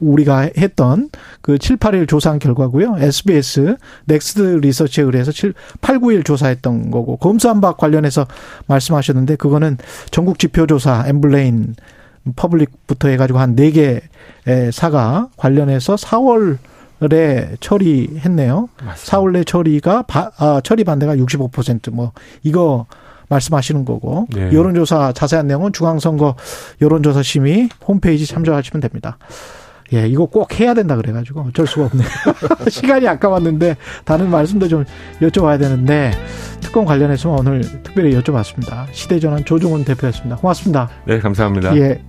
우리가 0.00 0.50
했던 0.58 1.08
그 1.40 1.56
7, 1.56 1.76
8일 1.76 2.08
조사한 2.08 2.40
결과고요. 2.40 2.96
SBS 2.98 3.76
넥스트 4.06 4.40
리서치에 4.60 5.04
의뢰해서 5.04 5.30
7, 5.30 5.54
8, 5.80 6.00
9일 6.00 6.24
조사했던 6.24 6.90
거고 6.90 7.16
검수완박 7.18 7.76
관련해서 7.76 8.26
말씀하셨는데 8.66 9.36
그거는 9.36 9.78
전국 10.10 10.40
지표 10.40 10.66
조사 10.66 11.04
엠브레인 11.06 11.76
퍼블릭부터 12.34 13.06
해가지고 13.06 13.38
한 13.38 13.61
네 13.61 13.77
개 13.77 14.00
사가 14.72 15.28
관련해서 15.36 15.94
4월 15.94 16.58
에 17.12 17.56
처리했네요. 17.60 18.68
맞습니다. 18.82 19.16
4월 19.16 19.32
내 19.32 19.44
처리가 19.44 20.02
바, 20.02 20.32
아, 20.38 20.60
처리 20.64 20.82
반대가 20.82 21.14
65%뭐 21.14 22.12
이거 22.42 22.86
말씀하시는 23.28 23.84
거고 23.84 24.26
네. 24.30 24.52
여론조사 24.52 25.12
자세한 25.12 25.46
내용은 25.46 25.72
중앙선거 25.72 26.36
여론조사 26.80 27.22
심의 27.22 27.68
홈페이지 27.86 28.26
참조하시면 28.26 28.80
됩니다. 28.80 29.18
예, 29.92 30.08
이거 30.08 30.26
꼭 30.26 30.58
해야 30.58 30.74
된다 30.74 30.96
그래가지고 30.96 31.42
어쩔 31.48 31.66
수가 31.66 31.86
없네요. 31.86 32.08
시간이 32.68 33.06
아까웠는데 33.06 33.76
다른 34.04 34.30
말씀도 34.30 34.68
좀 34.68 34.84
여쭤봐야 35.20 35.58
되는데 35.58 36.10
특검 36.60 36.84
관련해서 36.84 37.30
오늘 37.30 37.60
특별히 37.82 38.16
여쭤봤습니다. 38.18 38.86
시대전환 38.92 39.44
조종훈 39.44 39.84
대표였습니다. 39.84 40.36
고맙습니다. 40.36 40.88
네, 41.06 41.18
감사합니다. 41.18 41.76
예. 41.76 42.02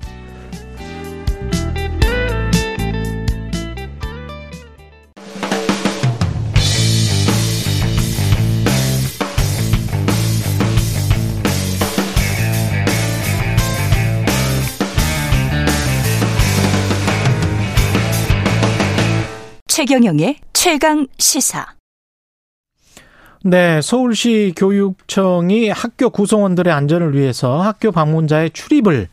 최경영의 19.87 20.37
최강 20.51 21.05
시사. 21.19 21.63
네, 23.43 23.81
서울시 23.83 24.51
교육청이 24.57 25.69
학교 25.69 26.09
구성원들의 26.09 26.73
안전을 26.73 27.15
위해서 27.15 27.61
학교 27.61 27.91
방문자의 27.91 28.49
출입을 28.49 29.09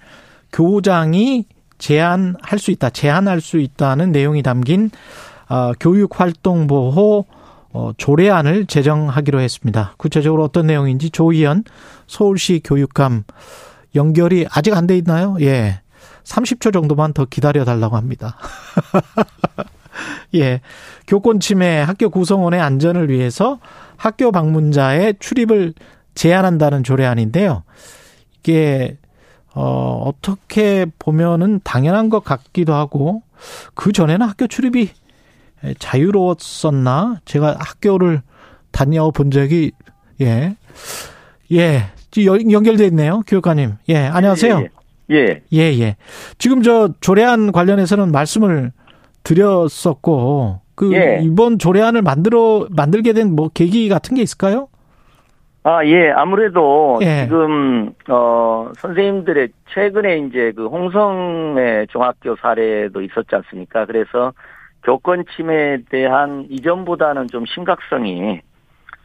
교장이 0.51 1.45
제한할 1.77 2.59
수 2.59 2.71
있다, 2.71 2.89
제한할 2.89 3.43
수 3.43 3.59
있다는 3.59 4.13
내용이 4.13 4.43
담긴 4.43 4.91
어, 5.51 5.73
교육활동보호 5.79 7.27
어, 7.75 7.93
조례안을 7.99 8.65
제정하기로 8.65 9.41
했습니다. 9.41 9.93
구체적으로 9.99 10.43
어떤 10.43 10.69
내용인지 10.69 11.11
조희연 11.11 11.65
서울시 12.07 12.63
교육감 12.65 13.25
연결이 13.95 14.47
아직 14.51 14.73
안 14.75 14.87
돼 14.87 14.97
있나요? 14.97 15.37
예. 15.43 15.83
30초 16.25 16.73
정도만 16.73 17.13
더 17.13 17.27
기다려 17.27 17.67
달라고 17.67 17.97
합니다. 17.99 18.39
예. 20.35 20.61
교권 21.07 21.41
침해 21.41 21.81
학교 21.81 22.09
구성원의 22.11 22.61
안전을 22.61 23.11
위해서 23.11 23.59
학교 23.97 24.33
방문자의 24.33 25.15
출입을 25.21 25.75
제한한다는 26.15 26.85
조례안인데요. 26.85 27.63
이게 28.41 28.97
어 29.55 30.03
어떻게 30.07 30.87
보면은 30.99 31.61
당연한 31.63 32.09
것 32.09 32.25
같기도 32.25 32.75
하고 32.75 33.23
그 33.75 33.93
전에는 33.93 34.27
학교 34.27 34.47
출입이 34.47 34.91
자유로웠었나? 35.79 37.21
제가 37.25 37.57
학교를 37.59 38.23
다녀 38.71 39.11
본 39.11 39.31
적이 39.31 39.73
예. 40.21 40.57
예. 41.53 41.85
연결돼 42.17 42.87
있네요. 42.87 43.23
교육관님. 43.27 43.75
예, 43.89 43.97
안녕하세요. 43.97 44.67
예, 45.11 45.17
예. 45.17 45.43
예, 45.53 45.59
예. 45.81 45.97
지금 46.39 46.63
저 46.63 46.91
조례안 47.01 47.53
관련해서는 47.53 48.13
말씀을 48.13 48.73
드렸었고 49.25 50.61
그 50.75 50.93
예. 50.95 51.21
이번 51.23 51.59
조례안을 51.59 52.03
만들어 52.03 52.67
만들게 52.71 53.13
된 53.13 53.35
뭐 53.37 53.49
계기 53.49 53.89
같은 53.89 54.17
게 54.17 54.23
있을까요? 54.23 54.69
아, 55.65 55.85
예. 55.87 56.11
아무래도 56.11 56.99
예. 57.03 57.23
지금 57.25 57.93
어 58.09 58.71
선생님들의 58.79 59.49
최근에 59.73 60.19
이제 60.19 60.53
그 60.57 60.67
홍성의 60.67 61.87
중학교 61.89 62.35
사례도 62.37 63.01
있었지 63.03 63.35
않습니까? 63.37 63.87
그래서 63.87 64.33
교권 64.83 65.25
침해에 65.37 65.79
대한 65.89 66.47
이전보다는 66.51 67.29
좀 67.29 67.45
심각성이 67.47 68.41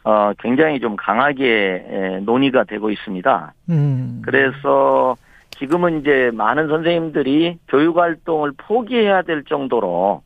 어 0.02 0.32
굉장히 0.40 0.80
좀 0.80 0.96
강하게 0.96 2.20
논의가 2.24 2.64
되고 2.64 2.90
있습니다. 2.90 3.52
음. 3.70 4.22
그래서 4.24 5.14
지금은 5.58 6.00
이제 6.00 6.30
많은 6.34 6.68
선생님들이 6.68 7.58
교육 7.68 7.98
활동을 7.98 8.52
포기해야 8.56 9.22
될 9.22 9.44
정도로 9.44 10.22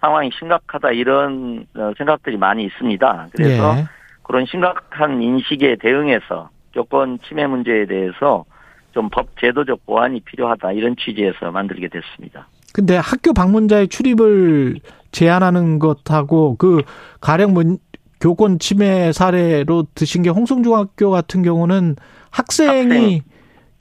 상황이 0.00 0.30
심각하다 0.38 0.90
이런 0.92 1.66
어, 1.76 1.92
생각들이 1.96 2.36
많이 2.36 2.64
있습니다. 2.64 3.28
그래서 3.32 3.76
예. 3.78 3.84
그런 4.22 4.46
심각한 4.46 5.22
인식에 5.22 5.76
대응해서 5.76 6.50
교권 6.74 7.20
침해 7.28 7.46
문제에 7.46 7.86
대해서 7.86 8.44
좀 8.92 9.08
법 9.10 9.38
제도적 9.40 9.84
보완이 9.86 10.20
필요하다 10.20 10.72
이런 10.72 10.96
취지에서 10.96 11.50
만들게 11.50 11.88
됐습니다. 11.88 12.48
근데 12.72 12.96
학교 12.96 13.32
방문자의 13.32 13.88
출입을 13.88 14.76
제한하는 15.12 15.78
것하고 15.78 16.56
그 16.56 16.82
가령 17.20 17.52
문, 17.52 17.78
교권 18.20 18.58
침해 18.58 19.12
사례로 19.12 19.86
드신 19.94 20.22
게 20.22 20.30
홍성중학교 20.30 21.10
같은 21.10 21.42
경우는 21.42 21.96
학생이 22.30 23.18
학생. 23.18 23.20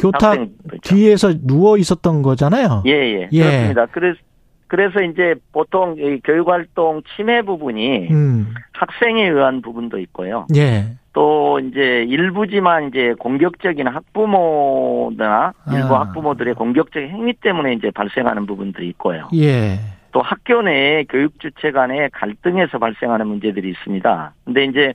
교탁. 0.01 0.47
뒤에서 0.83 1.33
누워 1.45 1.77
있었던 1.77 2.21
거잖아요. 2.21 2.83
예, 2.87 2.91
예. 2.91 3.29
예. 3.31 3.43
그렇습니다. 3.43 3.85
그래서 3.87 4.19
그래서 4.67 5.01
이제 5.01 5.35
보통 5.51 5.97
이 5.97 6.21
교육활동 6.23 7.01
침해 7.15 7.41
부분이 7.41 8.07
음. 8.09 8.53
학생에 8.71 9.27
의한 9.27 9.61
부분도 9.61 9.99
있고요. 9.99 10.47
예. 10.55 10.95
또 11.11 11.59
이제 11.59 12.05
일부지만 12.07 12.87
이제 12.87 13.13
공격적인 13.19 13.85
학부모나 13.85 15.51
일부 15.73 15.95
아. 15.95 16.01
학부모들의 16.01 16.53
공격적인 16.53 17.09
행위 17.09 17.33
때문에 17.33 17.73
이제 17.73 17.91
발생하는 17.91 18.45
부분들이 18.45 18.87
있고요. 18.89 19.27
예. 19.35 19.79
또 20.13 20.21
학교 20.21 20.61
내 20.61 21.03
교육 21.09 21.37
주체 21.39 21.71
간의 21.71 22.09
갈등에서 22.13 22.79
발생하는 22.79 23.27
문제들이 23.27 23.69
있습니다. 23.71 24.33
근데 24.45 24.63
이제 24.65 24.93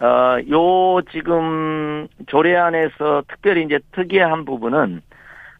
어, 0.00 0.36
요 0.50 1.00
지금 1.12 2.08
조례안에서 2.26 3.22
특별히 3.28 3.64
이제 3.64 3.78
특이한 3.92 4.44
부분은 4.44 5.02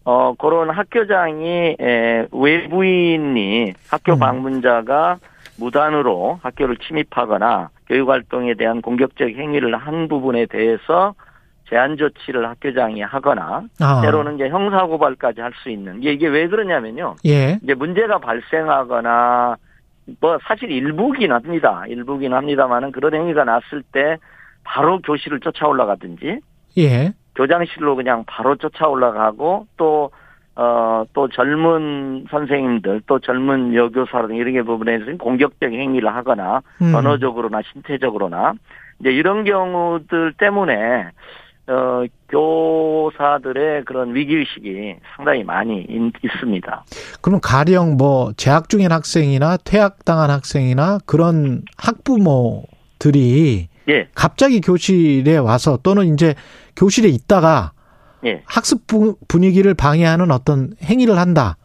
어, 0.05 0.35
그런 0.35 0.71
학교장이 0.71 1.77
에, 1.81 2.27
외부인이 2.31 3.73
학교 3.89 4.15
음. 4.15 4.19
방문자가 4.19 5.19
무단으로 5.59 6.41
학교를 6.43 6.77
침입하거나 6.77 7.71
교육 7.87 8.11
활동에 8.11 8.55
대한 8.55 8.83
공격적 8.83 9.29
행위를 9.29 9.77
한 9.77 10.09
부분에 10.09 10.47
대해서 10.47 11.15
제한 11.71 11.97
조치를 11.97 12.47
학교장이 12.47 13.01
하거나 13.01 13.63
아. 13.81 14.01
때로는 14.03 14.35
이제 14.35 14.49
형사 14.49 14.85
고발까지 14.85 15.41
할 15.41 15.53
수 15.63 15.71
있는 15.71 15.99
이게, 16.01 16.13
이게 16.13 16.29
왜 16.29 16.47
그러냐면요. 16.49 17.17
예. 17.27 17.59
이제 17.63 17.73
문제가 17.75 18.19
발생하거나 18.19 19.57
뭐 20.21 20.39
사실 20.47 20.71
일부긴 20.71 21.33
합니다. 21.33 21.85
일부긴 21.89 22.35
합니다만은 22.35 22.93
그런 22.93 23.15
행위가 23.15 23.45
났을 23.45 23.83
때 23.93 24.19
바로 24.65 25.01
교실을 25.01 25.41
쫓아 25.41 25.67
올라가든지 25.67 26.41
예. 26.79 27.13
교장실로 27.37 27.97
그냥 27.97 28.25
바로 28.27 28.57
쫓아 28.57 28.89
올라가고 28.89 29.67
또 29.77 30.11
어, 30.57 31.05
또 31.13 31.29
젊은 31.29 32.27
선생님들, 32.31 33.03
또 33.07 33.19
젊은 33.19 33.75
여교사 33.75 34.25
등 34.27 34.37
이런 34.37 34.53
게 34.53 34.63
부분에서 34.63 35.17
공격적인 35.19 35.81
행위를 35.81 36.15
하거나, 36.15 36.63
음. 36.81 36.95
언어적으로나 36.95 37.61
신체적으로나, 37.73 38.55
이제 39.01 39.11
이런 39.11 39.43
경우들 39.43 40.35
때문에, 40.39 41.11
어, 41.67 42.05
교사들의 42.29 43.85
그런 43.85 44.15
위기의식이 44.15 44.97
상당히 45.17 45.45
많이 45.45 45.87
있습니다. 46.23 46.85
그럼 47.23 47.41
가령 47.43 47.97
뭐 47.97 48.33
재학 48.37 48.69
중인 48.69 48.93
학생이나 48.93 49.57
퇴학당한 49.59 50.31
학생이나 50.31 50.99
그런 51.07 51.63
학부모들이 51.79 53.69
예. 53.89 54.09
갑자기 54.15 54.61
교실에 54.61 55.37
와서 55.39 55.79
또는 55.83 56.13
이제 56.13 56.35
교실에 56.77 57.09
있다가 57.09 57.73
예. 58.27 58.43
학습 58.47 58.87
분위기를 59.29 59.75
방해하는 59.75 60.31
어떤 60.31 60.75
행위를 60.83 61.19
한다. 61.19 61.57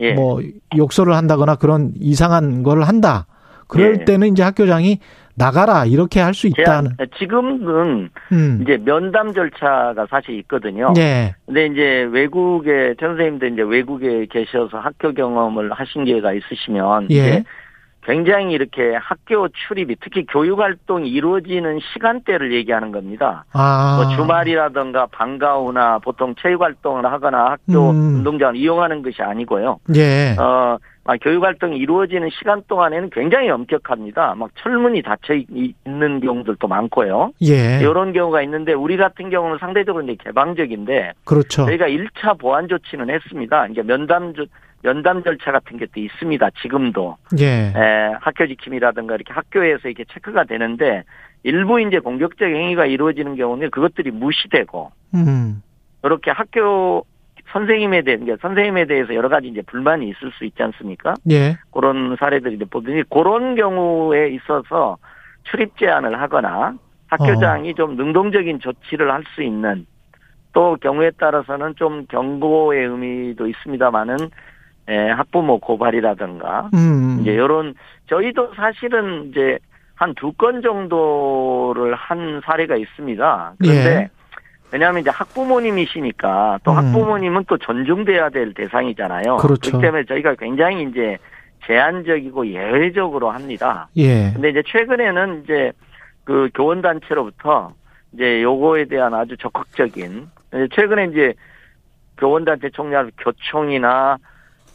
예. 0.00 0.12
뭐 0.12 0.40
욕설을 0.76 1.14
한다거나 1.14 1.56
그런 1.56 1.92
이상한 2.00 2.62
걸 2.62 2.82
한다. 2.82 3.26
그럴 3.68 4.00
예. 4.00 4.04
때는 4.04 4.28
이제 4.28 4.42
학교장이 4.42 5.00
나가라 5.36 5.84
이렇게 5.84 6.20
할 6.20 6.34
수 6.34 6.46
있다는. 6.46 6.92
지금은 7.18 8.10
음. 8.32 8.58
이제 8.62 8.76
면담 8.84 9.32
절차가 9.32 10.06
사실 10.10 10.38
있거든요. 10.40 10.92
네. 10.94 11.34
근데 11.46 11.66
이제 11.66 12.08
외국에 12.10 12.94
선생님들 13.00 13.52
이제 13.52 13.62
외국에 13.62 14.26
계셔서 14.26 14.78
학교 14.78 15.12
경험을 15.12 15.72
하신 15.72 16.04
게가 16.04 16.32
있으시면 16.34 17.08
예. 17.10 17.14
이제 17.14 17.44
굉장히 18.04 18.52
이렇게 18.52 18.94
학교 18.94 19.48
출입이 19.48 19.96
특히 20.00 20.24
교육 20.26 20.60
활동이 20.60 21.08
이루어지는 21.08 21.80
시간대를 21.92 22.52
얘기하는 22.52 22.92
겁니다. 22.92 23.44
아. 23.52 24.00
뭐 24.00 24.14
주말이라든가 24.14 25.06
방과후나 25.06 25.98
보통 25.98 26.34
체육 26.40 26.62
활동을 26.62 27.04
하거나 27.06 27.46
학교 27.46 27.90
음. 27.90 28.16
운동장을 28.16 28.56
이용하는 28.56 29.02
것이 29.02 29.22
아니고요. 29.22 29.78
예. 29.96 30.36
어, 30.38 30.76
교육 31.22 31.44
활동이 31.44 31.76
이루어지는 31.78 32.28
시간 32.30 32.62
동안에는 32.66 33.10
굉장히 33.10 33.48
엄격합니다. 33.50 34.34
막 34.34 34.50
철문이 34.56 35.02
닫혀 35.02 35.34
있는 35.34 36.20
경우들도 36.20 36.66
많고요. 36.66 37.32
예. 37.42 37.78
이런 37.80 38.12
경우가 38.12 38.42
있는데 38.42 38.72
우리 38.72 38.96
같은 38.96 39.30
경우는 39.30 39.58
상대적으로 39.58 40.04
이제 40.04 40.16
개방적인데 40.24 41.12
그렇죠. 41.24 41.66
저희가 41.66 41.86
1차 41.86 42.38
보안 42.38 42.68
조치는 42.68 43.10
했습니다. 43.10 43.66
이제 43.68 43.82
면담 43.82 44.32
연담 44.84 45.22
절차 45.22 45.52
같은 45.52 45.78
것도 45.78 46.00
있습니다. 46.00 46.50
지금도. 46.62 47.16
예. 47.38 47.72
에, 47.74 48.14
학교 48.20 48.46
지킴이라든가 48.46 49.14
이렇게 49.14 49.32
학교에서 49.32 49.88
이렇게 49.88 50.04
체크가 50.12 50.44
되는데 50.44 51.04
일부 51.42 51.80
이제 51.80 51.98
공격적 51.98 52.48
행위가 52.48 52.86
이루어지는 52.86 53.36
경우는 53.36 53.70
그것들이 53.70 54.10
무시되고 54.10 54.90
음. 55.14 55.62
이렇게 56.02 56.30
학교 56.30 57.04
선생님에 57.52 58.02
대한 58.02 58.24
게 58.24 58.36
선생님에 58.40 58.86
대해서 58.86 59.14
여러 59.14 59.28
가지 59.28 59.48
이제 59.48 59.62
불만이 59.62 60.08
있을 60.08 60.30
수 60.32 60.44
있지 60.44 60.62
않습니까? 60.62 61.14
예. 61.30 61.56
그런 61.72 62.16
사례들이 62.18 62.58
보더니 62.70 63.02
그런 63.08 63.54
경우에 63.54 64.28
있어서 64.30 64.96
출입 65.44 65.76
제한을 65.78 66.20
하거나 66.20 66.74
학교장이 67.08 67.70
어. 67.70 67.74
좀 67.74 67.96
능동적인 67.96 68.58
조치를 68.60 69.12
할 69.12 69.22
수 69.34 69.42
있는 69.42 69.86
또 70.52 70.76
경우에 70.80 71.10
따라서는 71.18 71.74
좀 71.76 72.06
경고의 72.08 72.86
의미도 72.86 73.46
있습니다만은 73.46 74.16
예, 74.88 75.10
학부모 75.10 75.58
고발이라든가 75.58 76.70
음. 76.74 77.18
이제 77.20 77.32
이런 77.34 77.74
저희도 78.08 78.54
사실은 78.54 79.28
이제 79.30 79.58
한 79.94 80.14
두 80.14 80.32
건 80.36 80.62
정도를 80.62 81.94
한 81.94 82.40
사례가 82.44 82.76
있습니다. 82.76 83.54
그런데 83.58 83.90
예. 83.96 84.08
왜냐하면 84.70 85.00
이제 85.00 85.10
학부모님이시니까 85.10 86.60
또 86.64 86.72
음. 86.72 86.76
학부모님은 86.76 87.44
또 87.48 87.56
존중돼야 87.58 88.30
될 88.30 88.52
대상이잖아요. 88.54 89.36
그렇죠. 89.36 89.70
그렇기 89.70 89.80
때문에 89.80 90.04
저희가 90.04 90.34
굉장히 90.34 90.82
이제 90.82 91.18
제한적이고 91.66 92.46
예외적으로 92.48 93.30
합니다. 93.30 93.88
예. 93.96 94.32
근데 94.32 94.50
이제 94.50 94.62
최근에는 94.66 95.42
이제 95.44 95.72
그 96.24 96.50
교원 96.54 96.82
단체로부터 96.82 97.72
이제 98.12 98.42
요거에 98.42 98.86
대한 98.86 99.14
아주 99.14 99.36
적극적인 99.36 100.28
최근에 100.74 101.06
이제 101.06 101.34
교원 102.18 102.44
단체 102.44 102.70
총리할 102.70 103.10
교총이나 103.18 104.18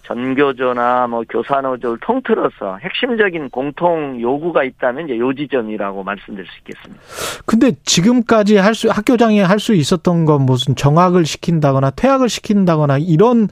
전교조나 0.04 1.08
뭐 1.08 1.24
교사노조를 1.30 2.00
통틀어서 2.02 2.78
핵심적인 2.82 3.50
공통 3.50 4.20
요구가 4.22 4.64
있다면 4.64 5.06
이제 5.06 5.18
요 5.18 5.34
지점이라고 5.34 6.04
말씀드릴 6.04 6.46
수 6.48 6.58
있겠습니다. 6.60 7.02
근데 7.46 7.72
지금까지 7.84 8.58
할 8.58 8.74
수 8.74 8.90
학교장이 8.90 9.40
할 9.40 9.60
수 9.60 9.74
있었던 9.76 10.26
건 10.26 10.42
무슨 10.46 10.76
정학을 10.76 11.26
시킨다거나 11.26 11.92
퇴학을 11.92 12.30
시킨다거나 12.30 12.98
이런 12.98 13.48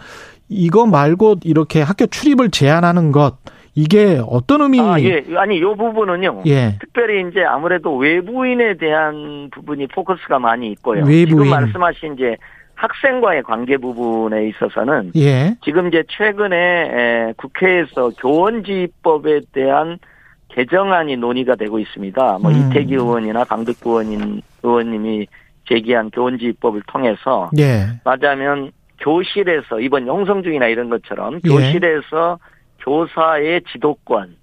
이거 0.47 0.87
말고 0.87 1.35
이렇게 1.43 1.81
학교 1.81 2.07
출입을 2.07 2.49
제한하는 2.49 3.11
것 3.11 3.37
이게 3.75 4.19
어떤 4.27 4.61
의미? 4.61 4.79
아, 4.81 4.99
예. 4.99 5.23
아니, 5.37 5.61
요 5.61 5.75
부분은요. 5.75 6.43
예. 6.47 6.77
특별히 6.81 7.29
이제 7.29 7.43
아무래도 7.43 7.95
외부인에 7.95 8.73
대한 8.77 9.49
부분이 9.53 9.87
포커스가 9.87 10.39
많이 10.39 10.71
있고요. 10.71 11.05
외부인. 11.05 11.27
지금 11.27 11.49
말씀하신 11.49 12.15
이제 12.15 12.35
학생과의 12.79 13.43
관계 13.43 13.75
부분에 13.75 14.47
있어서는 14.47 15.11
예. 15.17 15.53
지금 15.65 15.89
이제 15.89 16.01
최근에 16.07 17.33
국회에서 17.35 18.09
교원지법에 18.17 19.41
대한 19.51 19.99
개정안이 20.47 21.17
논의가 21.17 21.55
되고 21.55 21.77
있습니다. 21.77 22.37
뭐 22.41 22.51
음. 22.51 22.69
이태기 22.69 22.93
의원이나 22.93 23.43
강득구 23.43 24.01
의원님, 24.01 24.41
의원님이 24.63 25.27
제기한 25.67 26.09
교원지법을 26.09 26.83
통해서 26.87 27.49
예. 27.59 27.85
맞아면 28.05 28.71
교실에서 29.01 29.81
이번 29.81 30.07
영성중이나 30.07 30.67
이런 30.67 30.89
것처럼 30.89 31.41
예. 31.43 31.49
교실에서 31.49 32.39
예. 32.39 32.83
교사의 32.85 33.61
지도권 33.73 34.37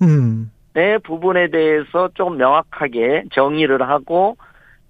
음. 0.00 0.50
의 0.74 0.98
부분에 0.98 1.48
대해서 1.48 2.08
좀 2.14 2.36
명확하게 2.36 3.24
정의를 3.32 3.88
하고 3.88 4.36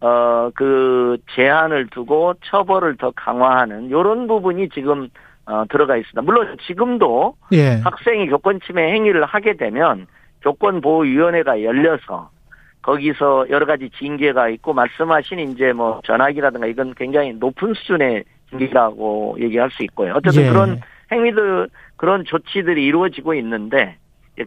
어, 0.00 0.50
그 0.54 1.16
제한을 1.34 1.88
두고 1.88 2.34
처벌을 2.44 2.96
더 2.96 3.12
강화하는 3.12 3.90
요런 3.90 4.26
부분이 4.26 4.68
지금 4.70 5.08
어, 5.46 5.64
들어가 5.70 5.96
있습니다. 5.96 6.22
물론 6.22 6.56
지금도 6.66 7.36
예. 7.52 7.80
학생이 7.82 8.28
교권 8.28 8.60
침해 8.66 8.92
행위를 8.92 9.24
하게 9.24 9.56
되면 9.56 10.06
교권 10.42 10.80
보호 10.80 11.00
위원회가 11.00 11.62
열려서 11.62 12.30
거기서 12.82 13.46
여러 13.50 13.66
가지 13.66 13.90
징계가 13.98 14.48
있고 14.50 14.72
말씀하신 14.72 15.38
이제 15.50 15.72
뭐 15.72 16.00
전학이라든가 16.04 16.66
이건 16.66 16.94
굉장히 16.94 17.32
높은 17.32 17.74
수준의 17.74 18.24
징계라고 18.50 19.36
얘기할 19.40 19.70
수 19.70 19.82
있고요. 19.84 20.14
어쨌든 20.14 20.44
예. 20.44 20.48
그런 20.48 20.80
행위들 21.10 21.68
그런 21.96 22.24
조치들이 22.24 22.84
이루어지고 22.84 23.34
있는데 23.34 23.96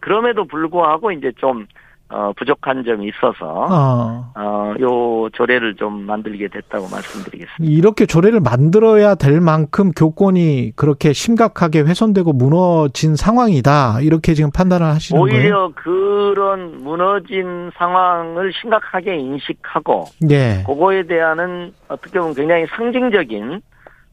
그럼에도 0.01 0.45
불구하고 0.45 1.11
이제 1.11 1.31
좀 1.37 1.67
어, 2.11 2.33
부족한 2.35 2.83
점이 2.83 3.07
있어서 3.09 3.45
어. 3.69 4.33
어, 4.35 4.73
요 4.79 5.29
조례를 5.33 5.75
좀 5.75 6.05
만들게 6.07 6.47
됐다고 6.47 6.87
말씀드리겠습니다. 6.89 7.55
이렇게 7.59 8.07
조례를 8.07 8.39
만들어야 8.39 9.13
될 9.13 9.39
만큼 9.39 9.91
교권이 9.91 10.73
그렇게 10.75 11.13
심각하게 11.13 11.81
훼손되고 11.81 12.33
무너진 12.33 13.15
상황이다. 13.15 14.01
이렇게 14.01 14.33
지금 14.33 14.49
판단을 14.51 14.87
하시는 14.87 15.21
오히려 15.21 15.37
거예요? 15.37 15.55
오히려 15.55 15.71
그런 15.75 16.83
무너진 16.83 17.69
상황을 17.75 18.53
심각하게 18.59 19.15
인식하고 19.17 20.05
예. 20.31 20.63
그거에 20.65 21.03
대한은 21.03 21.73
어떻게 21.89 22.19
보면 22.19 22.33
굉장히 22.33 22.65
상징적인 22.75 23.61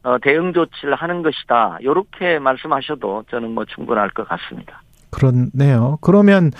어, 0.03 0.17
대응 0.19 0.53
조치를 0.53 0.93
하는 0.95 1.23
것이다. 1.23 1.79
이렇게 1.81 2.37
말씀하셔도 2.37 3.23
저는 3.31 3.55
뭐 3.55 3.65
충분할 3.65 4.09
것 4.11 4.27
같습니다. 4.27 4.81
그렇네요. 5.09 5.97
그러면 6.01 6.51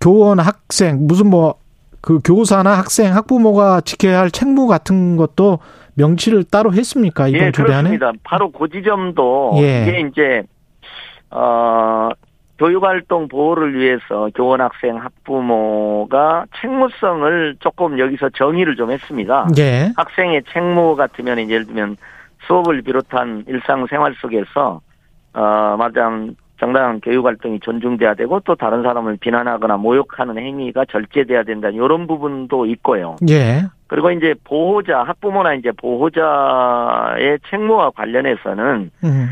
교원, 0.00 0.38
학생, 0.38 1.06
무슨 1.06 1.28
뭐, 1.28 1.56
그 2.00 2.20
교사나 2.24 2.78
학생, 2.78 3.14
학부모가 3.14 3.80
지켜야 3.80 4.20
할 4.20 4.30
책무 4.30 4.68
같은 4.68 5.16
것도 5.16 5.58
명시를 5.96 6.44
따로 6.44 6.72
했습니까? 6.72 7.28
이번 7.28 7.48
예, 7.48 7.50
조례안에? 7.50 7.96
그렇습니다. 7.96 8.12
바로 8.22 8.50
그 8.50 8.68
지점도 8.68 9.54
예. 9.58 9.82
이게 9.82 10.00
이제 10.00 10.42
어 11.30 12.10
교육활동 12.58 13.28
보호를 13.28 13.74
위해서 13.74 14.30
교원, 14.34 14.60
학생, 14.60 14.96
학부모가 14.96 16.46
책무성을 16.60 17.56
조금 17.60 17.98
여기서 17.98 18.30
정의를 18.30 18.76
좀 18.76 18.90
했습니다. 18.90 19.48
예. 19.58 19.92
학생의 19.96 20.44
책무 20.52 20.96
같으면 20.96 21.50
예를 21.50 21.66
들면 21.66 21.96
수업을 22.46 22.82
비롯한 22.82 23.44
일상생활 23.48 24.14
속에서 24.20 24.80
어 25.34 25.76
마담 25.78 26.36
정당한 26.58 27.00
교육 27.00 27.26
활동이 27.26 27.60
존중돼야 27.60 28.14
되고 28.14 28.40
또 28.40 28.54
다른 28.54 28.82
사람을 28.82 29.18
비난하거나 29.18 29.76
모욕하는 29.76 30.38
행위가 30.38 30.86
절제돼야 30.86 31.42
된다 31.42 31.68
이런 31.68 32.06
부분도 32.06 32.66
있고요. 32.66 33.16
예. 33.28 33.62
그리고 33.88 34.10
이제 34.10 34.34
보호자 34.44 35.02
학부모나 35.02 35.54
이제 35.54 35.70
보호자의 35.72 37.38
책무와 37.50 37.90
관련해서는 37.90 38.90
음. 39.04 39.28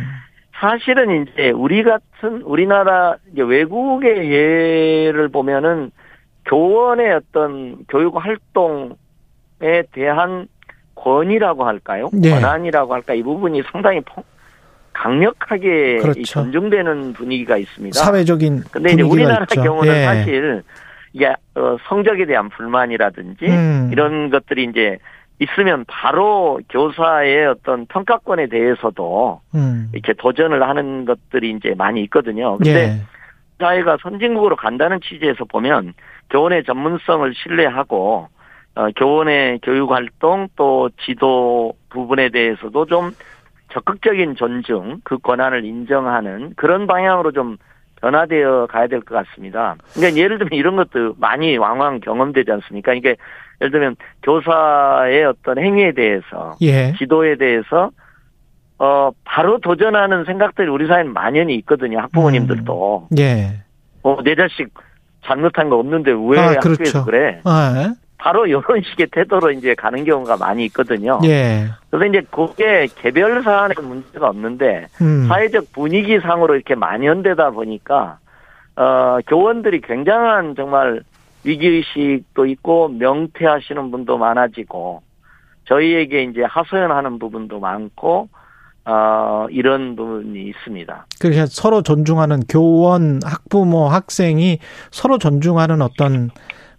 사실은 0.54 1.22
이제 1.22 1.50
우리 1.50 1.82
같은 1.82 2.42
우리나라 2.42 3.16
외국의 3.34 4.30
예를 4.30 5.28
보면은 5.28 5.90
교원의 6.46 7.12
어떤 7.12 7.84
교육 7.88 8.16
활동에 8.22 8.94
대한 9.92 10.46
권위라고 10.94 11.64
할까요? 11.66 12.08
네. 12.12 12.30
권한이라고 12.30 12.94
할까 12.94 13.14
이 13.14 13.22
부분이 13.22 13.62
상당히 13.72 14.00
강력하게 14.94 15.98
그렇죠. 15.98 16.22
전중되는 16.22 17.12
분위기가 17.12 17.58
있습니다. 17.58 17.98
사회적인 17.98 18.62
근데 18.70 18.92
이제 18.92 19.02
우리나라 19.02 19.42
있죠. 19.42 19.62
경우는 19.62 19.94
예. 19.94 20.04
사실 20.04 20.62
이게 21.12 21.34
어, 21.54 21.76
성적에 21.88 22.24
대한 22.24 22.48
불만이라든지 22.48 23.44
음. 23.46 23.90
이런 23.92 24.30
것들이 24.30 24.64
이제 24.64 24.98
있으면 25.40 25.84
바로 25.86 26.60
교사의 26.70 27.46
어떤 27.46 27.86
평가권에 27.86 28.46
대해서도 28.46 29.40
음. 29.54 29.90
이렇게 29.92 30.12
도전을 30.14 30.62
하는 30.62 31.04
것들이 31.04 31.50
이제 31.50 31.74
많이 31.76 32.02
있거든요. 32.04 32.56
근데 32.56 32.74
예. 32.74 33.00
사회가 33.58 33.98
선진국으로 34.02 34.56
간다는 34.56 35.00
취지에서 35.00 35.44
보면 35.44 35.94
교원의 36.30 36.64
전문성을 36.64 37.32
신뢰하고 37.34 38.28
어, 38.76 38.88
교원의 38.96 39.60
교육 39.62 39.92
활동 39.92 40.48
또 40.56 40.90
지도 41.04 41.74
부분에 41.90 42.30
대해서도 42.30 42.86
좀 42.86 43.12
적극적인 43.74 44.36
존중, 44.36 45.00
그 45.04 45.18
권한을 45.18 45.64
인정하는 45.64 46.52
그런 46.56 46.86
방향으로 46.86 47.32
좀 47.32 47.56
변화되어 48.00 48.66
가야 48.70 48.86
될 48.86 49.00
것 49.00 49.14
같습니다. 49.26 49.76
그러니까 49.94 50.20
예를 50.20 50.38
들면 50.38 50.52
이런 50.58 50.76
것도 50.76 51.14
많이 51.18 51.56
왕왕 51.56 52.00
경험되지 52.00 52.50
않습니까? 52.52 52.94
이게 52.94 53.16
예를 53.60 53.70
들면 53.72 53.96
교사의 54.22 55.24
어떤 55.24 55.58
행위에 55.58 55.92
대해서, 55.92 56.54
예. 56.62 56.92
지도에 56.98 57.36
대해서 57.36 57.90
어 58.78 59.10
바로 59.24 59.58
도전하는 59.58 60.24
생각들이 60.24 60.68
우리 60.68 60.86
사회는 60.86 61.12
만연히 61.12 61.54
있거든요. 61.56 62.00
학부모님들도. 62.00 63.08
음. 63.10 63.18
예. 63.18 63.62
어내 64.02 64.34
자식 64.34 64.68
잘못한 65.24 65.70
거 65.70 65.76
없는데 65.78 66.12
왜 66.12 66.38
아, 66.38 66.48
학교에서 66.48 66.60
그렇죠. 66.60 67.04
그래? 67.04 67.40
아, 67.44 67.94
바로 68.24 68.46
이런 68.48 68.62
식의 68.90 69.08
태도로 69.12 69.52
이제 69.52 69.74
가는 69.74 70.02
경우가 70.02 70.38
많이 70.38 70.64
있거든요. 70.66 71.20
예. 71.24 71.68
그래서 71.90 72.06
이제 72.06 72.26
그게 72.30 72.88
개별 72.96 73.42
사안에 73.42 73.74
문제가 73.80 74.28
없는데 74.28 74.86
음. 75.02 75.26
사회적 75.28 75.72
분위기상으로 75.72 76.54
이렇게 76.54 76.74
만연되다 76.74 77.50
보니까 77.50 78.18
어 78.76 79.18
교원들이 79.26 79.82
굉장한 79.82 80.54
정말 80.56 81.02
위기의식도 81.44 82.46
있고 82.46 82.88
명퇴하시는 82.88 83.90
분도 83.90 84.16
많아지고 84.16 85.02
저희에게 85.66 86.22
이제 86.22 86.42
하소연하는 86.42 87.18
부분도 87.18 87.60
많고 87.60 88.28
어, 88.86 89.46
이런 89.50 89.96
부분이 89.96 90.42
있습니다. 90.42 91.06
그러니까 91.18 91.46
서로 91.46 91.82
존중하는 91.82 92.40
교원, 92.48 93.20
학부모, 93.24 93.88
학생이 93.88 94.58
서로 94.90 95.16
존중하는 95.16 95.80
어떤 95.80 96.30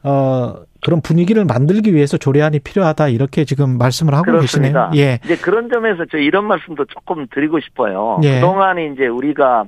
어 0.04 0.56
그런 0.86 1.02
분위기를 1.02 1.46
만들기 1.46 1.96
위해서 1.96 2.16
조례안이 2.16 2.60
필요하다 2.60 3.08
이렇게 3.08 3.44
지금 3.44 3.80
말씀을 3.80 4.14
하고 4.14 4.26
그렇습니다. 4.26 4.92
계시네요. 4.92 5.04
예. 5.04 5.20
이제 5.26 5.36
그런 5.36 5.68
점에서 5.68 6.06
저 6.12 6.20
이런 6.20 6.46
말씀도 6.46 6.86
조금 6.86 7.26
드리고 7.34 7.60
싶어요. 7.60 8.20
예. 8.24 8.36
그동안 8.36 8.78
이제 8.78 9.08
우리가 9.08 9.66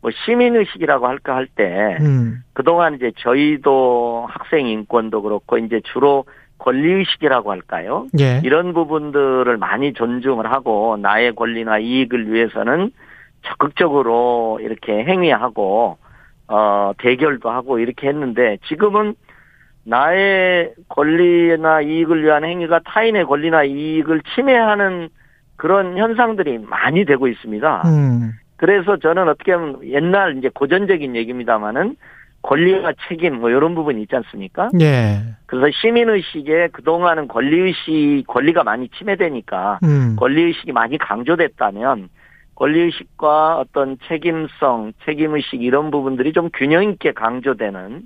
뭐 0.00 0.10
시민 0.24 0.54
의식이라고 0.54 1.08
할까 1.08 1.34
할때 1.34 1.98
음. 2.00 2.44
그동안 2.52 2.94
이제 2.94 3.10
저희도 3.18 4.28
학생 4.30 4.68
인권도 4.68 5.22
그렇고 5.22 5.58
이제 5.58 5.80
주로 5.92 6.26
권리의식이라고 6.58 7.50
할까요? 7.50 8.06
예. 8.20 8.40
이런 8.44 8.72
부분들을 8.72 9.56
많이 9.56 9.94
존중을 9.94 10.52
하고 10.52 10.96
나의 10.96 11.34
권리나 11.34 11.78
이익을 11.78 12.32
위해서는 12.32 12.92
적극적으로 13.42 14.60
이렇게 14.62 14.92
행위하고 14.92 15.98
어 16.46 16.92
대결도 16.98 17.50
하고 17.50 17.80
이렇게 17.80 18.06
했는데 18.06 18.58
지금은 18.68 19.16
나의 19.86 20.74
권리나 20.88 21.80
이익을 21.80 22.24
위한 22.24 22.44
행위가 22.44 22.80
타인의 22.84 23.24
권리나 23.24 23.62
이익을 23.62 24.20
침해하는 24.34 25.08
그런 25.54 25.96
현상들이 25.96 26.58
많이 26.58 27.04
되고 27.04 27.28
있습니다. 27.28 27.82
음. 27.86 28.32
그래서 28.56 28.96
저는 28.96 29.28
어떻게 29.28 29.52
하면 29.52 29.78
옛날 29.84 30.36
이제 30.36 30.50
고전적인 30.52 31.14
얘기입니다만은 31.14 31.96
권리와 32.42 32.92
책임 33.08 33.36
뭐 33.40 33.50
이런 33.50 33.74
부분이 33.74 34.02
있지 34.02 34.16
않습니까? 34.16 34.70
예. 34.80 35.20
그래서 35.46 35.66
시민의식에 35.80 36.68
그동안은 36.72 37.28
권리의식, 37.28 38.26
권리가 38.26 38.64
많이 38.64 38.88
침해되니까 38.88 39.80
음. 39.84 40.16
권리의식이 40.16 40.72
많이 40.72 40.98
강조됐다면 40.98 42.08
권리의식과 42.56 43.58
어떤 43.58 43.98
책임성, 44.08 44.92
책임의식 45.04 45.62
이런 45.62 45.90
부분들이 45.90 46.32
좀 46.32 46.50
균형 46.52 46.84
있게 46.90 47.12
강조되는 47.12 48.02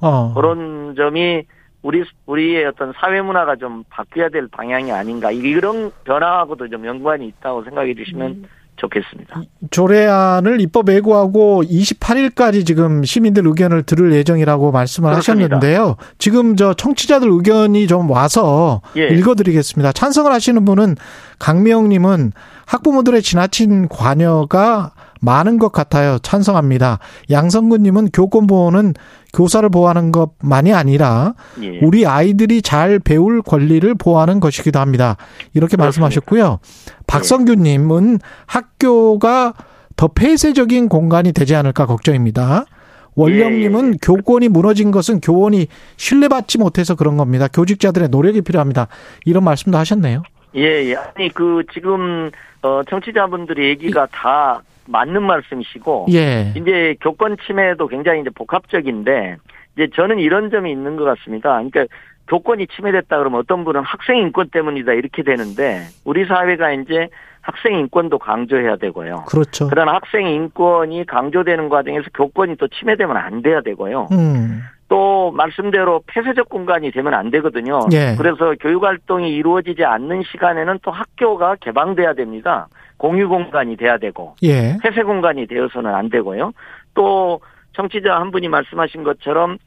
어. 0.00 0.32
그런 0.34 0.94
점이 0.96 1.44
우리 1.82 2.04
우리의 2.26 2.66
어떤 2.66 2.92
사회 3.00 3.20
문화가 3.22 3.56
좀 3.56 3.84
바뀌어야 3.90 4.28
될 4.28 4.48
방향이 4.48 4.90
아닌가 4.90 5.30
이런 5.30 5.92
변화하고도 6.04 6.68
좀 6.68 6.84
연관이 6.84 7.28
있다고 7.28 7.62
생각해 7.64 7.94
주시면 7.94 8.30
음. 8.30 8.44
좋겠습니다. 8.76 9.42
조례안을 9.70 10.60
입법 10.60 10.90
예고하고 10.90 11.62
28일까지 11.64 12.66
지금 12.66 13.04
시민들 13.04 13.46
의견을 13.46 13.84
들을 13.84 14.12
예정이라고 14.12 14.70
말씀을 14.70 15.10
그렇습니다. 15.10 15.56
하셨는데요. 15.56 15.96
지금 16.18 16.56
저 16.56 16.74
청취자들 16.74 17.28
의견이 17.30 17.86
좀 17.86 18.10
와서 18.10 18.82
예. 18.96 19.08
읽어드리겠습니다. 19.08 19.92
찬성을 19.92 20.30
하시는 20.30 20.64
분은 20.64 20.96
강미영님은 21.38 22.32
학부모들의 22.66 23.22
지나친 23.22 23.88
관여가 23.88 24.92
많은 25.20 25.58
것 25.58 25.72
같아요. 25.72 26.18
찬성합니다. 26.18 26.98
양성근님은 27.30 28.10
교권 28.12 28.46
보호는 28.46 28.94
교사를 29.34 29.68
보호하는 29.68 30.12
것만이 30.12 30.72
아니라 30.72 31.34
예. 31.62 31.78
우리 31.82 32.06
아이들이 32.06 32.62
잘 32.62 32.98
배울 32.98 33.42
권리를 33.42 33.94
보호하는 33.94 34.40
것이기도 34.40 34.78
합니다. 34.78 35.16
이렇게 35.54 35.76
그렇습니다. 35.76 35.84
말씀하셨고요. 35.84 36.58
박성규님은 37.06 38.18
학교가 38.46 39.54
더 39.96 40.08
폐쇄적인 40.08 40.88
공간이 40.88 41.32
되지 41.32 41.54
않을까 41.54 41.86
걱정입니다. 41.86 42.66
원령님은 43.14 43.84
예, 43.86 43.92
예. 43.92 43.98
교권이 44.02 44.48
무너진 44.48 44.90
것은 44.90 45.20
교원이 45.20 45.68
신뢰받지 45.96 46.58
못해서 46.58 46.94
그런 46.94 47.16
겁니다. 47.16 47.48
교직자들의 47.48 48.10
노력이 48.10 48.42
필요합니다. 48.42 48.88
이런 49.24 49.42
말씀도 49.42 49.76
하셨네요. 49.78 50.22
예, 50.54 50.90
예. 50.90 50.94
아니 50.94 51.30
그 51.30 51.64
지금 51.72 52.30
어 52.62 52.82
청취자분들의 52.88 53.68
얘기가 53.70 54.06
다 54.12 54.62
맞는 54.88 55.22
말씀이시고 55.22 56.06
예. 56.12 56.52
이제 56.56 56.96
교권 57.00 57.36
침해도 57.46 57.88
굉장히 57.88 58.20
이제 58.20 58.30
복합적인데 58.30 59.36
이제 59.76 59.88
저는 59.94 60.18
이런 60.18 60.50
점이 60.50 60.70
있는 60.70 60.96
것 60.96 61.04
같습니다. 61.04 61.50
그러니까 61.50 61.86
교권이 62.28 62.66
침해됐다 62.68 63.18
그러면 63.18 63.40
어떤 63.40 63.64
분은 63.64 63.82
학생 63.82 64.18
인권 64.18 64.48
때문이다 64.50 64.92
이렇게 64.92 65.22
되는데 65.22 65.82
우리 66.04 66.24
사회가 66.24 66.72
이제 66.72 67.08
학생 67.40 67.74
인권도 67.78 68.18
강조해야 68.18 68.76
되고요. 68.76 69.24
그렇죠. 69.28 69.68
그러나 69.68 69.94
학생 69.94 70.26
인권이 70.26 71.06
강조되는 71.06 71.68
과정에서 71.68 72.06
교권이 72.12 72.56
또 72.56 72.66
침해되면 72.66 73.16
안 73.16 73.42
돼야 73.42 73.60
되고요. 73.60 74.08
음. 74.10 74.62
또 74.88 75.32
말씀대로 75.32 76.02
폐쇄적 76.06 76.48
공간이 76.48 76.90
되면 76.90 77.14
안 77.14 77.30
되거든요. 77.30 77.80
예. 77.92 78.14
그래서 78.16 78.54
교육 78.60 78.84
활동이 78.84 79.30
이루어지지 79.30 79.84
않는 79.84 80.22
시간에는 80.30 80.78
또 80.82 80.90
학교가 80.90 81.56
개방돼야 81.60 82.14
됩니다. 82.14 82.68
공유 82.96 83.28
공간이 83.28 83.76
돼야 83.76 83.98
되고 83.98 84.36
예. 84.42 84.78
폐쇄 84.82 85.02
공간이 85.02 85.46
되어서는 85.46 85.94
안 85.94 86.08
되고요. 86.08 86.52
또 86.94 87.40
청취자 87.72 88.18
한 88.18 88.30
분이 88.30 88.48
말씀하신 88.48 89.04
것처럼 89.04 89.58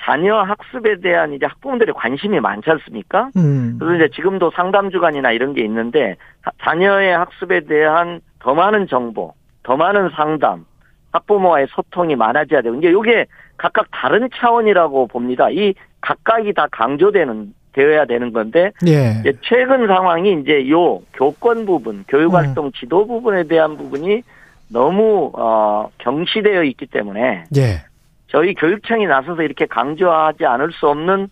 자녀 0.00 0.40
학습에 0.40 1.00
대한 1.00 1.34
이제 1.34 1.44
학부모들의 1.46 1.94
관심이 1.94 2.40
많지 2.40 2.70
않습니까? 2.70 3.30
음. 3.36 3.76
그래서 3.78 3.96
이제 3.96 4.14
지금도 4.14 4.50
상담 4.54 4.90
주간이나 4.90 5.30
이런 5.32 5.52
게 5.52 5.62
있는데 5.62 6.16
자녀의 6.62 7.16
학습에 7.16 7.60
대한 7.60 8.20
더 8.38 8.54
많은 8.54 8.86
정보, 8.86 9.34
더 9.62 9.76
많은 9.76 10.10
상담, 10.16 10.64
학부모와의 11.12 11.66
소통이 11.70 12.16
많아져야 12.16 12.62
되고 12.62 12.76
이제 12.76 12.88
이게 12.88 13.26
각각 13.58 13.88
다른 13.90 14.28
차원이라고 14.34 15.06
봅니다. 15.08 15.50
이 15.50 15.74
각각이 16.00 16.54
다 16.54 16.66
강조되는 16.70 17.52
되어야 17.72 18.06
되는 18.06 18.32
건데 18.32 18.72
예. 18.86 19.22
최근 19.42 19.86
상황이 19.86 20.38
이제 20.40 20.68
요 20.70 21.00
교권 21.14 21.66
부분, 21.66 22.04
교육 22.08 22.34
활동 22.34 22.66
음. 22.66 22.72
지도 22.78 23.06
부분에 23.06 23.44
대한 23.44 23.76
부분이 23.76 24.22
너무 24.68 25.30
어 25.34 25.88
경시되어 25.98 26.64
있기 26.64 26.86
때문에 26.86 27.44
예. 27.56 27.82
저희 28.28 28.54
교육청이 28.54 29.06
나서서 29.06 29.42
이렇게 29.42 29.66
강조하지 29.66 30.44
않을 30.44 30.72
수 30.72 30.88
없는 30.88 31.28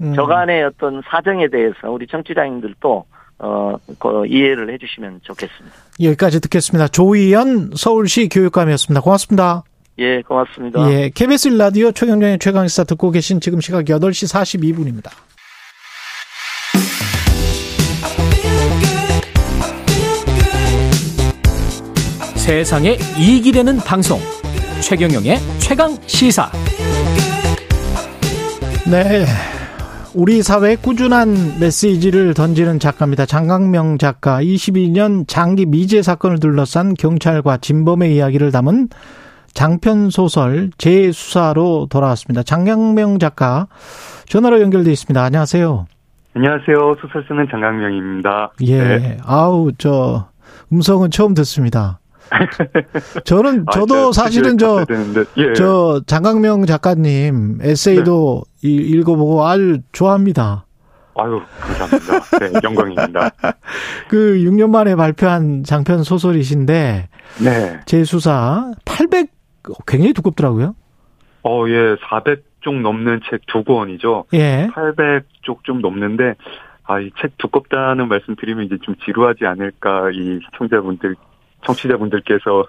음. 0.00 0.14
저간의 0.14 0.64
어떤 0.64 1.02
사정에 1.08 1.48
대해서 1.48 1.90
우리 1.90 2.06
청취자님들도 2.06 3.04
어, 3.42 3.76
그 3.98 4.26
이해를 4.26 4.72
해주시면 4.72 5.20
좋겠습니다. 5.22 5.74
여기까지 6.02 6.40
듣겠습니다. 6.40 6.88
조희연 6.88 7.70
서울시 7.74 8.28
교육감이었습니다. 8.28 9.00
고맙습니다. 9.00 9.62
예, 9.98 10.22
고맙습니다. 10.22 10.90
예, 10.90 11.10
KBS 11.14 11.48
라디오 11.48 11.92
최경련의 11.92 12.38
최강시사 12.38 12.84
듣고 12.84 13.10
계신 13.10 13.40
지금 13.40 13.60
시각 13.60 13.84
8시 13.84 14.32
42분입니다. 14.32 15.10
세상에 22.50 22.96
이익이 23.16 23.52
되는 23.52 23.76
방송 23.76 24.18
최경영의 24.82 25.36
최강 25.60 25.90
시사 26.08 26.50
네 28.90 29.24
우리 30.16 30.42
사회에 30.42 30.74
꾸준한 30.74 31.60
메시지를 31.60 32.34
던지는 32.34 32.80
작가입니다. 32.80 33.24
장강명 33.24 33.98
작가 33.98 34.42
22년 34.42 35.28
장기 35.28 35.64
미제 35.64 36.02
사건을 36.02 36.40
둘러싼 36.40 36.94
경찰과 36.94 37.58
진범의 37.58 38.16
이야기를 38.16 38.50
담은 38.50 38.88
장편 39.54 40.10
소설 40.10 40.70
재수사로 40.76 41.86
돌아왔습니다. 41.88 42.42
장강명 42.42 43.20
작가 43.20 43.68
전화로 44.26 44.60
연결돼 44.60 44.90
있습니다. 44.90 45.22
안녕하세요. 45.22 45.86
안녕하세요. 46.34 46.96
소설 47.00 47.24
쓰는 47.28 47.46
장강명입니다. 47.48 48.50
예. 48.62 48.82
네. 48.82 49.18
아우, 49.24 49.70
저, 49.78 50.30
음성은 50.72 51.12
처음 51.12 51.34
듣습니다. 51.34 51.99
저는, 53.24 53.64
아, 53.66 53.72
저도 53.72 54.08
아, 54.08 54.12
사실은 54.12 54.58
저, 54.58 54.84
예. 55.36 55.52
저, 55.54 56.00
장강명 56.06 56.66
작가님 56.66 57.58
에세이도 57.62 58.42
네. 58.62 58.68
읽어보고 58.70 59.44
아주 59.46 59.78
좋아합니다. 59.92 60.66
아유, 61.16 61.40
감사합니다. 61.60 62.38
네, 62.38 62.52
영광입니다. 62.62 63.30
그 64.08 64.38
6년 64.38 64.70
만에 64.70 64.94
발표한 64.96 65.64
장편 65.64 66.02
소설이신데, 66.04 67.08
네. 67.44 67.80
제 67.86 68.04
수사 68.04 68.70
800, 68.84 69.28
굉장히 69.86 70.12
두껍더라고요. 70.14 70.74
어, 71.42 71.64
예, 71.68 71.96
400쪽 71.96 72.80
넘는 72.80 73.20
책 73.30 73.40
두 73.48 73.64
권이죠. 73.64 74.24
예. 74.34 74.68
800쪽 74.72 75.64
좀 75.64 75.80
넘는데, 75.80 76.34
아, 76.84 76.98
이 77.00 77.10
책 77.20 77.36
두껍다는 77.38 78.08
말씀 78.08 78.34
드리면 78.36 78.64
이제 78.64 78.76
좀 78.82 78.94
지루하지 79.04 79.44
않을까, 79.46 80.10
이 80.12 80.40
시청자분들, 80.46 81.16
청취자분들께서, 81.66 82.64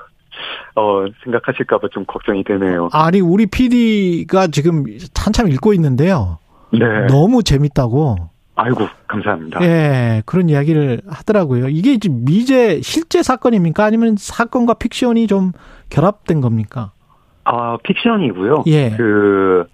어, 0.75 1.05
생각하실까봐 1.23 1.89
좀 1.91 2.05
걱정이 2.05 2.43
되네요. 2.43 2.89
아니, 2.93 3.19
우리 3.19 3.45
PD가 3.45 4.47
지금 4.47 4.85
한참 5.15 5.47
읽고 5.49 5.73
있는데요. 5.73 6.39
네. 6.71 6.79
너무 7.07 7.43
재밌다고. 7.43 8.15
아이고, 8.55 8.87
감사합니다. 9.07 9.61
예, 9.63 10.21
그런 10.25 10.49
이야기를 10.49 11.01
하더라고요. 11.07 11.69
이게 11.69 11.97
미제 12.09 12.81
실제 12.81 13.23
사건입니까? 13.23 13.83
아니면 13.83 14.15
사건과 14.17 14.75
픽션이 14.75 15.27
좀 15.27 15.51
결합된 15.89 16.41
겁니까? 16.41 16.91
아, 17.43 17.77
픽션이고요. 17.83 18.63
예. 18.67 18.91
그 18.91 19.65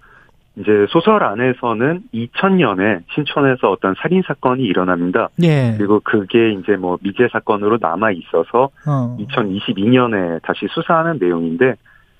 이제 0.58 0.86
소설 0.90 1.22
안에서는 1.22 2.02
2000년에 2.12 3.02
신촌에서 3.14 3.70
어떤 3.70 3.94
살인 4.00 4.22
사건이 4.26 4.62
일어납니다. 4.62 5.28
예. 5.42 5.74
그리고 5.76 6.00
그게 6.00 6.52
이제 6.52 6.76
뭐 6.76 6.98
미제 7.00 7.28
사건으로 7.32 7.78
남아 7.80 8.10
있어서 8.12 8.70
어. 8.86 9.16
2022년에 9.20 10.42
다시 10.42 10.66
수사하는 10.70 11.18
내용인데 11.20 11.74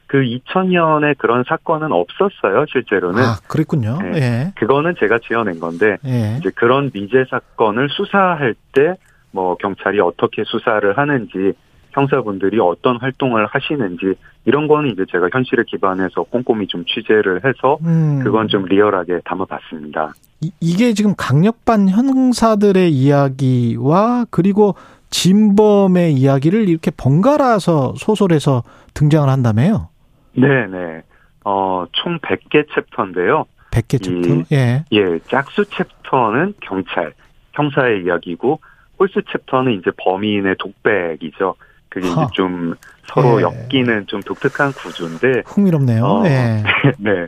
그 0.07 0.19
2000년에 0.19 1.19
그런 1.19 1.45
사건은 1.47 1.93
없었어요, 1.93 2.65
실제로는. 2.71 3.23
아, 3.23 3.37
그랬군요. 3.49 3.99
네. 4.01 4.13
예. 4.15 4.53
그거는 4.57 4.95
제가 4.99 5.19
지어낸 5.19 5.59
건데 5.59 5.99
예. 6.07 6.37
이제 6.39 6.51
그런 6.55 6.91
미제 6.95 7.25
사건을 7.31 7.89
수사할 7.91 8.55
때 8.73 8.95
뭐 9.31 9.57
경찰이 9.57 10.01
어떻게 10.01 10.43
수사를 10.45 10.97
하는지 10.97 11.53
형사분들이 11.93 12.59
어떤 12.61 12.97
활동을 12.97 13.47
하시는지 13.47 14.15
이런 14.45 14.69
거는 14.69 14.91
이제 14.91 15.05
제가 15.11 15.29
현실에 15.33 15.65
기반해서 15.67 16.23
꼼꼼히 16.25 16.67
좀 16.67 16.85
취재를 16.85 17.45
해서 17.45 17.79
음. 17.83 18.21
그건 18.23 18.49
좀 18.49 18.65
리얼하게 18.65 19.21
담아봤습니다. 19.25 20.13
이, 20.41 20.77
게 20.77 20.93
지금 20.93 21.15
강력반 21.17 21.89
형사들의 21.89 22.91
이야기와 22.91 24.27
그리고 24.31 24.75
진범의 25.11 26.15
이야기를 26.15 26.69
이렇게 26.69 26.91
번갈아서 26.91 27.95
소설에서 27.97 28.63
등장을 28.95 29.29
한다며요? 29.29 29.89
네네. 30.35 31.03
어, 31.45 31.87
총 31.93 32.19
100개 32.19 32.67
챕터인데요. 32.75 33.47
100개 33.71 34.03
챕터? 34.03 34.45
예. 34.53 34.85
예, 34.93 35.19
짝수 35.29 35.65
챕터는 35.67 36.55
경찰, 36.61 37.15
형사의 37.53 38.05
이야기고, 38.05 38.61
홀수 38.99 39.23
챕터는 39.31 39.73
이제 39.73 39.91
범인의 39.97 40.57
독백이죠. 40.59 41.55
그게 41.89 42.09
이제 42.09 42.21
좀 42.35 42.75
서로 43.07 43.41
예. 43.41 43.45
엮이는 43.45 44.07
좀 44.07 44.21
독특한 44.23 44.73
구조인데. 44.73 45.43
흥미롭네요. 45.47 46.05
어, 46.05 46.27
예. 46.27 46.63
네. 46.99 47.27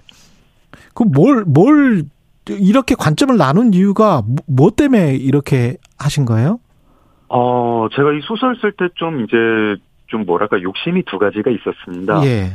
그 0.94 1.02
뭘, 1.04 1.44
뭘, 1.46 2.04
이렇게 2.48 2.94
관점을 2.94 3.36
나눈 3.36 3.72
이유가 3.72 4.22
뭐, 4.26 4.36
뭐 4.46 4.70
때문에 4.70 5.14
이렇게 5.14 5.76
하신 5.98 6.24
거예요? 6.24 6.58
어, 7.28 7.86
제가 7.94 8.12
이 8.12 8.20
소설 8.22 8.56
쓸 8.60 8.72
때 8.72 8.88
좀 8.96 9.22
이제 9.24 9.36
좀 10.08 10.26
뭐랄까 10.26 10.60
욕심이 10.60 11.04
두 11.04 11.18
가지가 11.18 11.50
있었습니다. 11.50 12.24
예. 12.26 12.50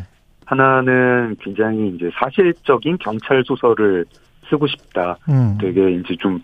하나는 0.45 1.35
굉장히 1.41 1.89
이제 1.95 2.11
사실적인 2.19 2.97
경찰 2.99 3.43
소설을 3.45 4.05
쓰고 4.49 4.67
싶다. 4.67 5.17
음. 5.29 5.57
되게 5.59 5.91
이제 5.93 6.15
좀 6.19 6.41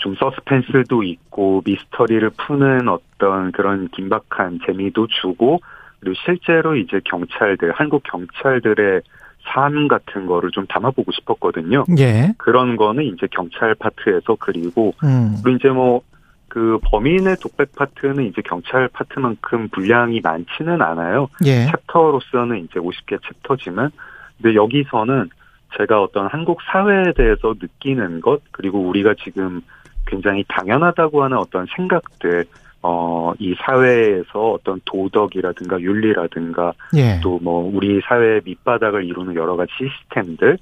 좀 0.00 0.14
서스펜스도 0.16 1.02
있고 1.02 1.62
미스터리를 1.64 2.30
푸는 2.30 2.88
어떤 2.88 3.52
그런 3.52 3.88
긴박한 3.88 4.60
재미도 4.66 5.06
주고 5.08 5.60
그리고 6.00 6.14
실제로 6.24 6.76
이제 6.76 7.00
경찰들 7.04 7.72
한국 7.72 8.02
경찰들의 8.04 9.02
삶 9.42 9.88
같은 9.88 10.26
거를 10.26 10.50
좀 10.50 10.66
담아보고 10.66 11.12
싶었거든요. 11.12 11.84
예. 11.98 12.34
그런 12.36 12.76
거는 12.76 13.04
이제 13.04 13.26
경찰 13.30 13.74
파트에서 13.74 14.36
그리고 14.38 14.92
음. 15.02 15.36
그리고 15.42 15.56
이제 15.56 15.68
뭐 15.68 16.02
그 16.50 16.78
범인의 16.82 17.36
독백 17.36 17.76
파트는 17.76 18.26
이제 18.26 18.42
경찰 18.42 18.88
파트만큼 18.88 19.68
분량이 19.68 20.20
많지는 20.20 20.82
않아요. 20.82 21.28
예. 21.46 21.66
챕터로서는 21.66 22.64
이제 22.64 22.80
50개 22.80 23.20
챕터지만 23.22 23.90
근데 24.36 24.56
여기서는 24.56 25.30
제가 25.78 26.02
어떤 26.02 26.26
한국 26.26 26.58
사회에 26.62 27.12
대해서 27.16 27.54
느끼는 27.58 28.20
것 28.20 28.42
그리고 28.50 28.80
우리가 28.80 29.14
지금 29.22 29.62
굉장히 30.10 30.44
당연하다고 30.48 31.22
하는 31.22 31.38
어떤 31.38 31.66
생각들, 31.76 32.44
어, 32.82 33.32
이 33.38 33.54
사회에서 33.64 34.52
어떤 34.52 34.80
도덕이라든가 34.84 35.80
윤리라든가 35.80 36.72
예. 36.96 37.20
또뭐 37.22 37.70
우리 37.72 38.00
사회의 38.06 38.40
밑바닥을 38.44 39.04
이루는 39.04 39.36
여러 39.36 39.56
가지 39.56 39.70
시스템들 39.78 40.58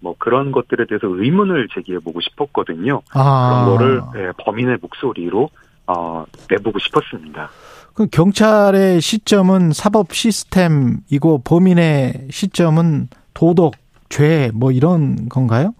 뭐 0.00 0.14
그런 0.18 0.52
것들에 0.52 0.86
대해서 0.86 1.06
의문을 1.06 1.68
제기해 1.74 1.98
보고 2.00 2.20
싶었거든요. 2.20 3.02
아. 3.14 3.64
그런 3.64 3.76
거를 3.76 4.02
예, 4.16 4.32
범인의 4.38 4.78
목소리로 4.80 5.48
어, 5.86 6.24
내보고 6.50 6.78
싶었습니다. 6.78 7.50
그 7.94 8.06
경찰의 8.06 9.00
시점은 9.00 9.72
사법 9.72 10.12
시스템이고 10.12 11.42
범인의 11.44 12.28
시점은 12.30 13.08
도덕, 13.34 13.74
죄, 14.08 14.50
뭐 14.54 14.72
이런 14.72 15.28
건가요? 15.28 15.74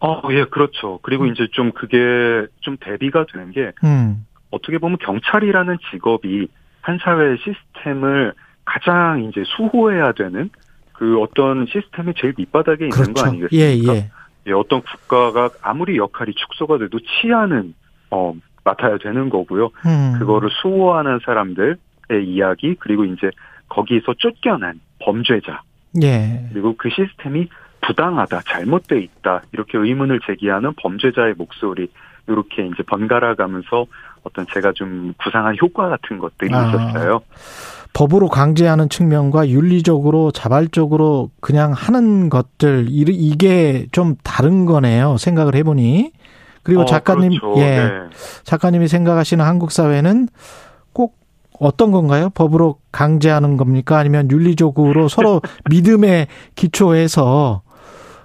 어, 0.00 0.22
예, 0.30 0.44
그렇죠. 0.44 1.00
그리고 1.02 1.24
음. 1.24 1.32
이제 1.32 1.48
좀 1.52 1.72
그게 1.72 2.46
좀 2.60 2.76
대비가 2.80 3.26
되는 3.32 3.50
게, 3.50 3.72
음. 3.84 4.24
어떻게 4.50 4.78
보면 4.78 4.98
경찰이라는 4.98 5.78
직업이 5.90 6.48
한 6.80 6.98
사회 7.02 7.36
시스템을 7.36 8.32
가장 8.64 9.24
이제 9.24 9.42
수호해야 9.44 10.12
되는 10.12 10.50
그 10.92 11.20
어떤 11.20 11.66
시스템의 11.66 12.14
제일 12.16 12.34
밑바닥에 12.36 12.84
있는 12.84 12.90
그렇죠. 12.90 13.12
거 13.14 13.26
아니겠습니까? 13.28 13.92
예, 13.92 13.98
예. 14.00 14.10
예, 14.46 14.52
어떤 14.52 14.82
국가가 14.82 15.50
아무리 15.62 15.96
역할이 15.96 16.32
축소가 16.34 16.78
돼도 16.78 16.98
치아는, 17.00 17.74
어, 18.10 18.34
맡아야 18.64 18.98
되는 18.98 19.28
거고요. 19.30 19.70
음. 19.86 20.16
그거를 20.18 20.48
수호하는 20.62 21.20
사람들의 21.24 21.76
이야기, 22.24 22.74
그리고 22.76 23.04
이제 23.04 23.30
거기서 23.68 24.14
쫓겨난 24.18 24.80
범죄자. 25.00 25.62
예. 26.02 26.48
그리고 26.52 26.76
그 26.76 26.88
시스템이 26.90 27.48
부당하다, 27.80 28.42
잘못돼 28.46 29.00
있다 29.00 29.42
이렇게 29.52 29.78
의문을 29.78 30.20
제기하는 30.26 30.74
범죄자의 30.80 31.34
목소리 31.36 31.88
이렇게 32.26 32.66
이제 32.66 32.82
번갈아 32.86 33.34
가면서 33.34 33.86
어떤 34.22 34.46
제가 34.52 34.72
좀 34.72 35.14
구상한 35.22 35.56
효과 35.60 35.88
같은 35.88 36.18
것들이 36.18 36.54
아, 36.54 36.68
있었어요. 36.68 37.20
법으로 37.94 38.28
강제하는 38.28 38.88
측면과 38.88 39.48
윤리적으로 39.48 40.30
자발적으로 40.30 41.30
그냥 41.40 41.72
하는 41.72 42.28
것들 42.28 42.86
이게 42.90 43.86
좀 43.92 44.14
다른 44.22 44.66
거네요. 44.66 45.16
생각을 45.16 45.54
해보니 45.54 46.12
그리고 46.62 46.82
어, 46.82 46.84
작가님 46.84 47.30
그렇죠. 47.40 47.60
예 47.60 47.64
네. 47.64 47.90
작가님이 48.44 48.88
생각하시는 48.88 49.42
한국 49.44 49.72
사회는 49.72 50.28
꼭 50.92 51.16
어떤 51.58 51.90
건가요? 51.90 52.30
법으로 52.34 52.76
강제하는 52.92 53.56
겁니까? 53.56 53.98
아니면 53.98 54.30
윤리적으로 54.30 55.08
서로 55.08 55.40
믿음에 55.70 56.26
기초해서 56.54 57.62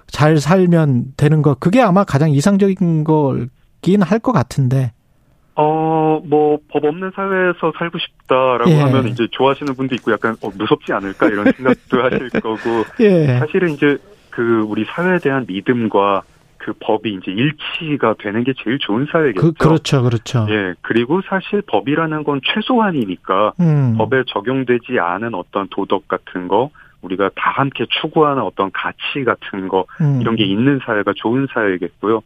잘 0.06 0.38
살면 0.38 1.14
되는 1.16 1.42
것 1.42 1.58
그게 1.60 1.80
아마 1.80 2.04
가장 2.04 2.30
이상적인 2.30 3.04
걸긴 3.04 4.02
할 4.02 4.18
것 4.18 4.32
같은데. 4.32 4.92
어, 5.56 6.20
뭐, 6.24 6.58
법 6.68 6.84
없는 6.84 7.12
사회에서 7.14 7.72
살고 7.78 7.98
싶다라고 7.98 8.70
예. 8.70 8.80
하면 8.80 9.06
이제 9.06 9.28
좋아하시는 9.30 9.72
분도 9.74 9.94
있고 9.94 10.10
약간 10.10 10.34
어, 10.42 10.50
무섭지 10.56 10.92
않을까 10.92 11.28
이런 11.28 11.52
생각도 11.52 12.02
하실 12.02 12.28
거고. 12.30 12.84
예. 13.00 13.38
사실은 13.38 13.70
이제 13.70 13.98
그 14.30 14.64
우리 14.66 14.84
사회에 14.84 15.18
대한 15.18 15.44
믿음과 15.46 16.22
그 16.58 16.72
법이 16.80 17.14
이제 17.20 17.30
일치가 17.30 18.14
되는 18.18 18.42
게 18.42 18.52
제일 18.64 18.78
좋은 18.78 19.06
사회겠죠. 19.12 19.52
그, 19.58 19.68
렇죠 19.68 20.02
그렇죠. 20.02 20.46
예, 20.48 20.74
그리고 20.80 21.20
사실 21.28 21.62
법이라는 21.66 22.24
건 22.24 22.40
최소한이니까 22.42 23.52
음. 23.60 23.94
법에 23.98 24.22
적용되지 24.26 24.98
않은 24.98 25.34
어떤 25.34 25.68
도덕 25.68 26.08
같은 26.08 26.48
거, 26.48 26.70
우리가 27.04 27.30
다 27.36 27.50
함께 27.50 27.86
추구하는 28.00 28.42
어떤 28.42 28.70
가치 28.72 29.24
같은 29.24 29.68
거 29.68 29.86
음. 30.00 30.20
이런 30.20 30.36
게 30.36 30.44
있는 30.44 30.80
사회가 30.84 31.12
좋은 31.16 31.46
사회겠고요. 31.52 32.22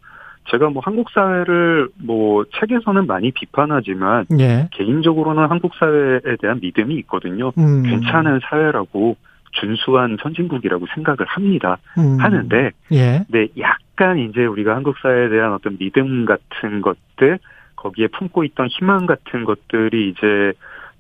제가 0.51 0.71
뭐 0.71 0.83
한국 0.85 1.11
사회를 1.11 1.89
뭐 2.03 2.45
책에서는 2.59 3.07
많이 3.07 3.31
비판하지만 3.31 4.27
예. 4.39 4.69
개인적으로는 4.73 5.51
한국 5.51 5.75
사회에 5.75 6.37
대한 6.41 6.59
믿음이 6.61 6.95
있거든요. 7.01 7.53
음. 7.59 7.83
괜찮은 7.83 8.41
사회라고 8.49 9.17
준수한 9.53 10.17
선진국이라고 10.23 10.87
생각을 10.95 11.27
합니다. 11.27 11.79
음. 11.99 12.19
하는데 12.19 12.71
예. 12.93 13.25
네, 13.29 13.49
약간 13.59 14.19
이제 14.19 14.45
우리가 14.45 14.75
한국 14.75 14.97
사회에 15.03 15.29
대한 15.29 15.53
어떤 15.53 15.77
믿음 15.79 16.25
같은 16.25 16.81
것들 16.81 17.39
거기에 17.77 18.09
품고 18.09 18.45
있던 18.45 18.69
희망 18.69 19.07
같은 19.07 19.45
것들이 19.45 20.11
이제 20.11 20.53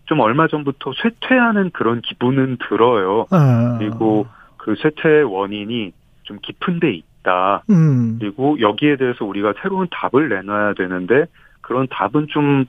좀 0.08 0.20
얼마 0.20 0.48
전부터 0.48 0.92
쇠퇴하는 1.02 1.70
그런 1.70 2.00
기분은 2.00 2.56
들어요. 2.66 3.26
아. 3.30 3.76
그리고 3.78 4.26
그 4.56 4.74
쇠퇴의 4.76 5.24
원인이 5.24 5.92
좀 6.22 6.38
깊은 6.42 6.80
데 6.80 6.92
있다. 6.92 7.62
음. 7.70 8.16
그리고 8.18 8.58
여기에 8.58 8.96
대해서 8.96 9.26
우리가 9.26 9.52
새로운 9.62 9.86
답을 9.90 10.30
내놔야 10.30 10.74
되는데 10.74 11.26
그런 11.60 11.86
답은 11.90 12.28
좀 12.30 12.64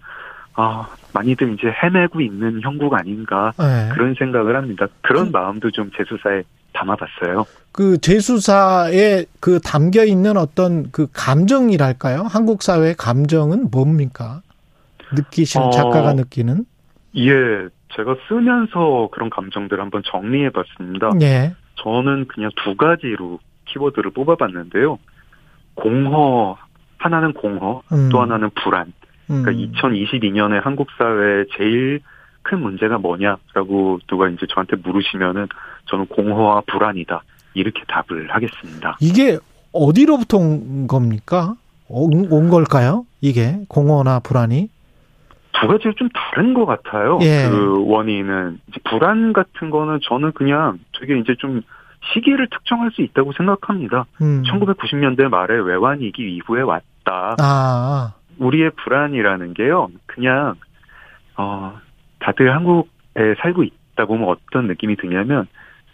아, 0.55 0.89
많이들 1.13 1.53
이제 1.53 1.73
헤매고 1.81 2.19
있는 2.19 2.59
형국 2.61 2.93
아닌가 2.93 3.53
네. 3.57 3.89
그런 3.93 4.13
생각을 4.15 4.57
합니다. 4.57 4.87
그런 5.01 5.27
그, 5.27 5.31
마음도 5.31 5.71
좀 5.71 5.89
제수사에 5.95 6.43
담아봤어요. 6.73 7.45
그 7.71 7.97
제수사에 7.99 9.23
그 9.39 9.59
담겨 9.61 10.03
있는 10.03 10.35
어떤 10.35 10.91
그 10.91 11.07
감정이랄까요? 11.13 12.23
한국 12.23 12.63
사회의 12.63 12.95
감정은 12.95 13.69
뭡니까? 13.71 14.41
느끼시는 15.13 15.67
어, 15.67 15.71
작가가 15.71 16.11
느끼는? 16.13 16.65
예, 17.17 17.31
제가 17.95 18.15
쓰면서 18.27 19.09
그런 19.11 19.29
감정들을 19.29 19.81
한번 19.81 20.03
정리해 20.05 20.49
봤습니다. 20.49 21.09
예. 21.21 21.55
저는 21.75 22.27
그냥 22.27 22.51
두 22.63 22.75
가지로 22.75 23.39
키워드를 23.65 24.11
뽑아봤는데요. 24.11 24.99
공허 25.75 26.57
하나는 26.97 27.33
공허, 27.33 27.81
음. 27.91 28.09
또 28.11 28.21
하나는 28.21 28.49
불안. 28.61 28.93
그러니까 29.27 29.51
음. 29.51 29.71
2022년에 29.73 30.61
한국 30.61 30.87
사회의 30.97 31.45
제일 31.55 32.01
큰 32.41 32.61
문제가 32.61 32.97
뭐냐라고 32.97 33.99
누가 34.07 34.27
이제 34.27 34.45
저한테 34.49 34.75
물으시면은 34.77 35.47
저는 35.85 36.07
공허와 36.07 36.63
불안이다. 36.67 37.21
이렇게 37.53 37.83
답을 37.87 38.29
하겠습니다. 38.33 38.97
이게 38.99 39.37
어디로부터 39.71 40.37
온 40.37 40.87
겁니까? 40.87 41.55
온, 41.87 42.27
온 42.31 42.49
걸까요? 42.49 43.05
이게 43.21 43.59
공허나 43.67 44.19
불안이? 44.19 44.69
두 45.53 45.67
가지가 45.67 45.93
좀 45.97 46.09
다른 46.09 46.53
것 46.53 46.65
같아요. 46.65 47.19
예. 47.21 47.47
그 47.49 47.83
원인은 47.85 48.59
이제 48.67 48.79
불안 48.89 49.33
같은 49.33 49.69
거는 49.69 49.99
저는 50.03 50.31
그냥 50.33 50.79
되게 50.99 51.17
이제 51.17 51.35
좀 51.37 51.61
시기를 52.13 52.47
특정할 52.49 52.91
수 52.91 53.01
있다고 53.01 53.33
생각합니다. 53.33 54.05
음. 54.21 54.43
1990년대 54.43 55.27
말에 55.29 55.55
외환위기 55.59 56.35
이후에 56.35 56.61
왔다. 56.61 57.35
아. 57.39 58.13
우리의 58.37 58.71
불안이라는 58.83 59.53
게요, 59.53 59.89
그냥, 60.05 60.55
어, 61.35 61.77
다들 62.19 62.53
한국에 62.55 63.35
살고 63.41 63.63
있다 63.63 64.05
보면 64.05 64.29
어떤 64.29 64.67
느낌이 64.67 64.95
드냐면, 64.95 65.47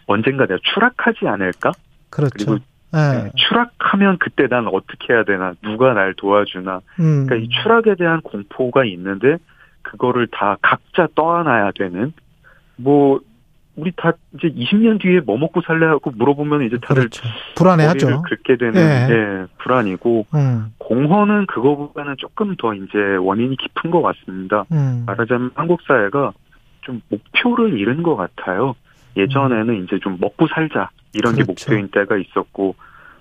언젠가 0.06 0.46
내가 0.46 0.60
추락하지 0.62 1.26
않을까? 1.26 1.72
그렇죠. 2.10 2.32
그리고 2.36 2.58
네. 2.92 3.30
추락하면 3.34 4.18
그때 4.18 4.46
난 4.48 4.66
어떻게 4.68 5.12
해야 5.12 5.24
되나? 5.24 5.54
누가 5.62 5.92
날 5.92 6.14
도와주나? 6.14 6.80
음. 7.00 7.26
그러니까 7.26 7.36
이 7.36 7.48
추락에 7.48 7.94
대한 7.96 8.20
공포가 8.22 8.84
있는데, 8.84 9.38
그거를 9.82 10.28
다 10.28 10.56
각자 10.62 11.08
떠안아야 11.14 11.72
되는, 11.72 12.12
뭐, 12.76 13.20
우리 13.76 13.92
다 13.94 14.12
이제 14.34 14.48
20년 14.48 15.00
뒤에 15.00 15.20
뭐 15.20 15.36
먹고 15.36 15.60
살래 15.60 15.84
하고 15.84 16.10
물어보면 16.10 16.62
이제 16.62 16.78
다들 16.78 17.02
그렇죠. 17.02 17.28
불안해하죠. 17.56 18.22
긁게 18.22 18.56
되는 18.56 18.80
예. 18.80 19.12
예 19.12 19.46
불안이고 19.58 20.26
음. 20.34 20.72
공허는 20.78 21.46
그거보다는 21.46 22.14
조금 22.16 22.56
더 22.56 22.72
이제 22.72 22.98
원인이 23.20 23.54
깊은 23.56 23.90
것 23.90 24.00
같습니다. 24.00 24.64
음. 24.72 25.04
말하자면 25.06 25.50
한국 25.54 25.82
사회가 25.82 26.32
좀 26.80 27.02
목표를 27.10 27.78
잃은 27.78 28.02
것 28.02 28.16
같아요. 28.16 28.74
예전에는 29.16 29.68
음. 29.68 29.84
이제 29.84 29.98
좀 29.98 30.16
먹고 30.20 30.46
살자 30.48 30.88
이런 31.16 31.34
그렇죠. 31.34 31.54
게 31.54 31.72
목표인 31.72 31.88
때가 31.88 32.16
있었고 32.16 32.76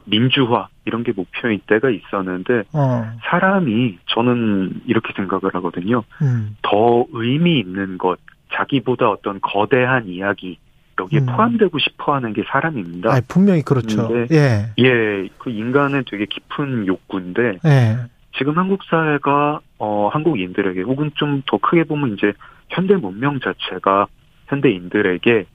민주화 0.05 0.67
이런 0.85 1.03
게 1.03 1.11
목표인 1.15 1.59
때가 1.67 1.89
있었는데 1.89 2.63
어. 2.73 3.11
사람이 3.23 3.97
저는 4.07 4.81
이렇게 4.85 5.13
생각을 5.15 5.55
하거든요. 5.55 6.03
음. 6.21 6.55
더 6.61 7.05
의미 7.13 7.59
있는 7.59 7.97
것 7.97 8.19
자기보다 8.53 9.09
어떤 9.09 9.39
거대한 9.41 10.07
이야기 10.07 10.57
여기에 10.99 11.21
음. 11.21 11.25
포함되고 11.25 11.77
싶어하는 11.79 12.33
게 12.33 12.43
사람입니다. 12.47 13.13
아, 13.13 13.19
분명히 13.27 13.61
그렇죠. 13.63 14.09
예, 14.31 14.71
예, 14.79 15.27
그 15.39 15.49
인간은 15.49 16.03
되게 16.09 16.25
깊은 16.25 16.87
욕구인데 16.87 17.59
예. 17.65 17.97
지금 18.37 18.57
한국 18.57 18.83
사회가 18.83 19.59
어 19.77 20.09
한국인들에게 20.13 20.81
혹은 20.83 21.11
좀 21.15 21.41
더 21.47 21.57
크게 21.57 21.83
보면 21.83 22.13
이제 22.13 22.33
현대 22.69 22.95
문명 22.95 23.39
자체가 23.39 24.07
현대인들에게 24.47 25.45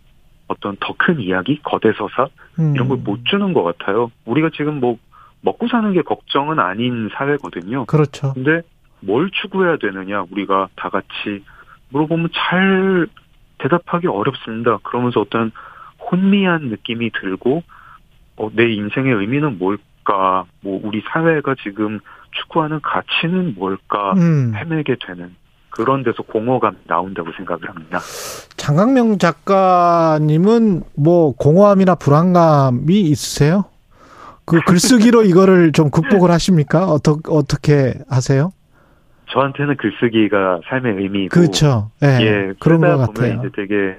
어떤 0.50 0.76
더 0.80 0.94
큰 0.98 1.20
이야기, 1.20 1.60
거대 1.62 1.92
서사 1.92 2.28
음. 2.58 2.74
이런 2.74 2.88
걸 2.88 2.98
못 2.98 3.24
주는 3.24 3.52
것 3.52 3.62
같아요. 3.62 4.10
우리가 4.26 4.50
지금 4.54 4.80
뭐 4.80 4.98
먹고 5.42 5.68
사는 5.68 5.90
게 5.92 6.02
걱정은 6.02 6.58
아닌 6.58 7.08
사회거든요. 7.14 7.86
그렇죠. 7.86 8.32
근데 8.34 8.60
뭘 9.00 9.30
추구해야 9.30 9.76
되느냐 9.78 10.24
우리가 10.30 10.68
다 10.76 10.90
같이 10.90 11.42
물어보면 11.90 12.28
잘 12.34 13.06
대답하기 13.58 14.06
어렵습니다. 14.08 14.78
그러면서 14.82 15.20
어떤 15.20 15.52
혼미한 16.10 16.64
느낌이 16.68 17.10
들고 17.10 17.62
어, 18.36 18.50
내 18.52 18.70
인생의 18.72 19.12
의미는 19.14 19.58
뭘까? 19.58 20.44
뭐 20.62 20.80
우리 20.82 21.02
사회가 21.12 21.54
지금 21.62 22.00
추구하는 22.32 22.80
가치는 22.82 23.54
뭘까? 23.56 24.12
음. 24.14 24.52
헤매게 24.54 24.96
되는 25.06 25.34
그런 25.70 26.02
데서 26.02 26.22
공허감 26.22 26.76
나온다고 26.86 27.30
생각을 27.36 27.68
합니다. 27.68 27.98
장강명 28.56 29.18
작가님은 29.18 30.82
뭐 30.96 31.32
공허함이나 31.36 31.94
불안감이 31.94 33.00
있으세요? 33.00 33.64
그 34.44 34.60
글쓰기로 34.66 35.22
이거를 35.22 35.72
좀 35.72 35.90
극복을 35.90 36.30
하십니까? 36.30 36.86
어떻게 36.86 37.30
어떻게 37.30 37.94
하세요? 38.08 38.52
저한테는 39.32 39.76
글쓰기가 39.76 40.60
삶의 40.68 40.94
의미고 41.02 41.28
그렇죠. 41.32 41.90
네, 42.00 42.18
예, 42.20 42.52
그런 42.58 42.80
것 42.80 42.96
같아요. 42.98 43.38
이제 43.38 43.50
되게 43.54 43.96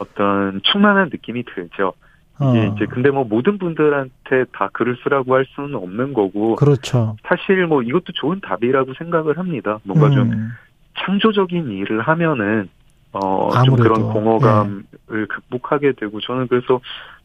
어떤 0.00 0.60
충만한 0.64 1.08
느낌이 1.12 1.44
들죠. 1.44 1.94
어. 2.40 2.74
이제 2.74 2.86
근데 2.86 3.10
뭐 3.10 3.24
모든 3.24 3.58
분들한테 3.58 4.46
다 4.52 4.68
글을 4.72 4.96
쓰라고 5.04 5.34
할 5.34 5.46
수는 5.54 5.76
없는 5.76 6.12
거고 6.12 6.56
그렇죠. 6.56 7.16
사실 7.24 7.66
뭐 7.66 7.82
이것도 7.82 8.12
좋은 8.14 8.40
답이라고 8.40 8.94
생각을 8.94 9.38
합니다. 9.38 9.78
뭔가 9.84 10.08
음. 10.08 10.14
좀 10.14 10.50
창조적인 10.98 11.70
일을 11.70 12.02
하면은 12.02 12.68
어 13.12 13.50
좀 13.64 13.76
그런 13.76 14.02
공허감을 14.12 14.82
예. 15.12 15.24
극복하게 15.26 15.92
되고 15.92 16.20
저는 16.20 16.48
그래서 16.48 16.80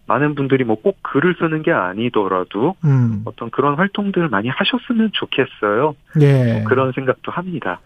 많은 0.05 0.35
분들이 0.35 0.63
뭐 0.63 0.77
꼭 0.77 0.97
글을 1.01 1.35
쓰는 1.39 1.63
게 1.63 1.71
아니더라도 1.71 2.75
음. 2.85 3.21
어떤 3.25 3.49
그런 3.49 3.75
활동들을 3.75 4.29
많이 4.29 4.49
하셨으면 4.49 5.11
좋겠어요. 5.13 5.95
예. 6.21 6.53
뭐 6.53 6.63
그런 6.65 6.91
생각도 6.93 7.31
합니다. 7.31 7.79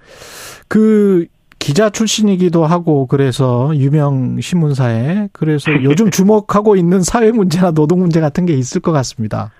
그 0.67 1.25
기자 1.59 1.89
출신이기도 1.91 2.65
하고 2.65 3.05
그래서 3.05 3.71
유명 3.75 4.39
신문사에 4.39 5.29
그래서 5.31 5.71
요즘 5.83 6.09
주목하고 6.09 6.75
있는 6.75 7.01
사회 7.01 7.31
문제나 7.31 7.71
노동 7.71 7.99
문제 7.99 8.19
같은 8.19 8.45
게 8.47 8.53
있을 8.53 8.81
것 8.81 8.91
같습니다. 8.91 9.51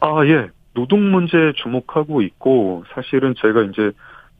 아 0.00 0.24
예, 0.26 0.48
노동 0.74 1.10
문제 1.10 1.52
주목하고 1.56 2.22
있고 2.22 2.84
사실은 2.94 3.34
제가 3.40 3.62
이제 3.62 3.90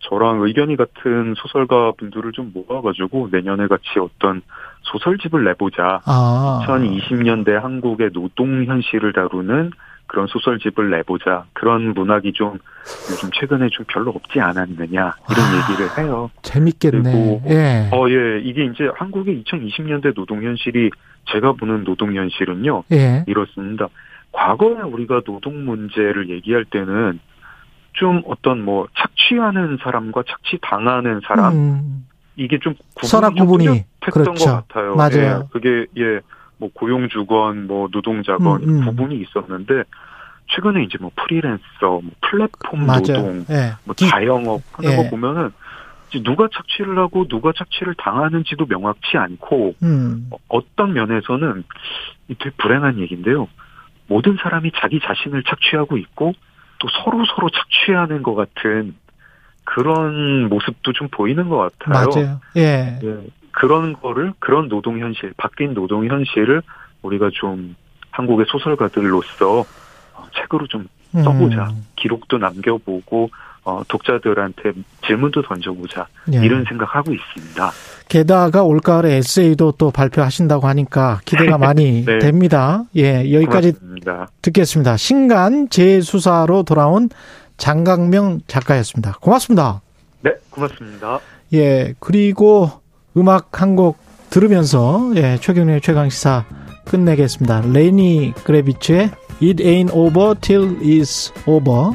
저랑 0.08 0.42
의견이 0.42 0.76
같은 0.76 1.34
소설가 1.36 1.92
분들을 1.96 2.32
좀 2.32 2.52
모아가지고 2.54 3.28
내년에 3.32 3.66
같이 3.66 3.98
어떤 3.98 4.42
소설집을 4.82 5.44
내보자. 5.44 6.00
아. 6.04 6.60
2020년대 6.66 7.52
한국의 7.52 8.10
노동 8.12 8.64
현실을 8.64 9.12
다루는 9.12 9.70
그런 10.06 10.26
소설집을 10.26 10.90
내보자. 10.90 11.44
그런 11.54 11.94
문학이 11.94 12.32
좀 12.34 12.58
요즘 13.10 13.30
최근에 13.32 13.68
좀 13.70 13.86
별로 13.88 14.10
없지 14.10 14.40
않았느냐 14.40 14.86
이런 14.90 15.10
아. 15.10 15.70
얘기를 15.70 15.98
해요. 15.98 16.30
재밌겠네. 16.42 17.02
그리고 17.02 17.42
예. 17.48 17.88
어, 17.90 18.08
예. 18.10 18.40
이게 18.40 18.64
이제 18.66 18.88
한국의 18.94 19.42
2020년대 19.44 20.14
노동 20.14 20.42
현실이 20.42 20.90
제가 21.32 21.52
보는 21.52 21.84
노동 21.84 22.14
현실은요. 22.14 22.84
예. 22.92 23.24
이렇습니다. 23.26 23.88
과거에 24.32 24.82
우리가 24.82 25.22
노동 25.24 25.64
문제를 25.64 26.28
얘기할 26.28 26.64
때는 26.66 27.20
좀 27.94 28.22
어떤 28.26 28.62
뭐 28.62 28.86
착취하는 28.96 29.78
사람과 29.82 30.22
착취 30.28 30.58
당하는 30.60 31.20
사람 31.24 31.52
음. 31.54 32.06
이게 32.36 32.58
좀 32.58 32.74
구분이 32.94 33.34
구분이 33.38 33.66
했던 33.68 33.84
그렇죠. 34.12 34.44
것 34.44 34.68
같아요. 34.68 34.96
맞아요. 34.96 35.44
예, 35.44 35.48
그게 35.52 35.86
예, 35.96 36.20
뭐 36.58 36.70
고용주건 36.72 37.66
뭐 37.66 37.88
노동자건 37.90 38.62
음, 38.62 38.68
음. 38.68 38.84
구분이 38.84 39.16
있었는데 39.22 39.84
최근에 40.48 40.82
이제 40.82 40.98
뭐 41.00 41.10
프리랜서, 41.14 41.62
뭐 41.80 42.10
플랫폼 42.20 42.84
맞아요. 42.84 43.00
노동, 43.00 43.44
예. 43.50 43.72
뭐 43.84 43.94
자영업 43.94 44.60
하는 44.72 44.92
예. 44.92 44.96
거 44.96 45.10
보면은 45.10 45.50
누가 46.22 46.48
착취를 46.52 46.98
하고 46.98 47.26
누가 47.26 47.52
착취를 47.56 47.94
당하는지도 47.98 48.66
명확치 48.66 49.16
않고 49.16 49.74
음. 49.82 50.30
어떤 50.48 50.92
면에서는 50.92 51.64
되게 52.38 52.50
불행한 52.58 53.00
얘기인데요. 53.00 53.48
모든 54.06 54.36
사람이 54.40 54.72
자기 54.76 55.00
자신을 55.00 55.42
착취하고 55.44 55.96
있고 55.96 56.34
또 56.84 56.88
서로 57.02 57.24
서로 57.24 57.48
착취하는 57.48 58.22
것 58.22 58.34
같은 58.34 58.94
그런 59.64 60.50
모습도 60.50 60.92
좀 60.92 61.08
보이는 61.08 61.48
것 61.48 61.56
같아요. 61.78 62.06
맞아요. 62.14 62.40
예. 62.56 62.98
예. 63.02 63.20
그런 63.52 63.94
거를 63.94 64.34
그런 64.38 64.68
노동 64.68 64.98
현실, 64.98 65.32
바뀐 65.38 65.72
노동 65.72 66.06
현실을 66.06 66.60
우리가 67.00 67.30
좀 67.32 67.74
한국의 68.10 68.44
소설가들로서 68.50 69.64
책으로 70.36 70.66
좀 70.66 70.86
써보자. 71.12 71.68
음. 71.70 71.86
기록도 71.96 72.36
남겨보고 72.36 73.30
어, 73.64 73.82
독자들한테 73.88 74.72
질문도 75.06 75.42
던져보자 75.42 76.06
예. 76.34 76.38
이런 76.44 76.64
생각하고 76.68 77.12
있습니다. 77.14 77.70
게다가 78.08 78.62
올가을에 78.62 79.16
에세이도 79.16 79.72
또 79.78 79.90
발표하신다고 79.90 80.66
하니까 80.68 81.20
기대가 81.24 81.56
많이 81.56 82.04
네. 82.06 82.18
됩니다. 82.18 82.84
예, 82.96 83.32
여기까지 83.32 83.72
고맙습니다. 83.72 84.28
듣겠습니다. 84.42 84.96
신간 84.98 85.68
재수사로 85.70 86.64
돌아온 86.64 87.08
장강명 87.56 88.40
작가였습니다. 88.46 89.16
고맙습니다. 89.20 89.80
네, 90.20 90.32
고맙습니다. 90.50 91.20
예, 91.54 91.94
그리고 92.00 92.70
음악 93.16 93.62
한 93.62 93.76
곡 93.76 93.96
들으면서 94.30 95.12
예, 95.16 95.38
최경련의 95.40 95.80
최강 95.80 96.10
시사 96.10 96.44
끝내겠습니다. 96.84 97.62
레니 97.72 98.34
그레비츠의 98.44 99.10
It 99.40 99.62
Ain't 99.62 99.92
Over 99.94 100.34
Till 100.40 100.78
It's 100.80 101.32
Over. 101.48 101.92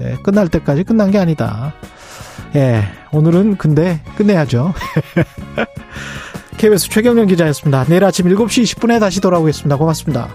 예, 0.00 0.16
끝날 0.22 0.48
때까지 0.48 0.84
끝난 0.84 1.10
게 1.10 1.18
아니다. 1.18 1.72
예, 2.56 2.84
오늘은 3.12 3.56
근데 3.56 4.00
끝내야죠. 4.16 4.74
KBS 6.58 6.90
최경련 6.90 7.26
기자였습니다. 7.26 7.84
내일 7.84 8.04
아침 8.04 8.26
7시 8.26 8.62
20분에 8.64 9.00
다시 9.00 9.20
돌아오겠습니다. 9.20 9.76
고맙습니다. 9.76 10.28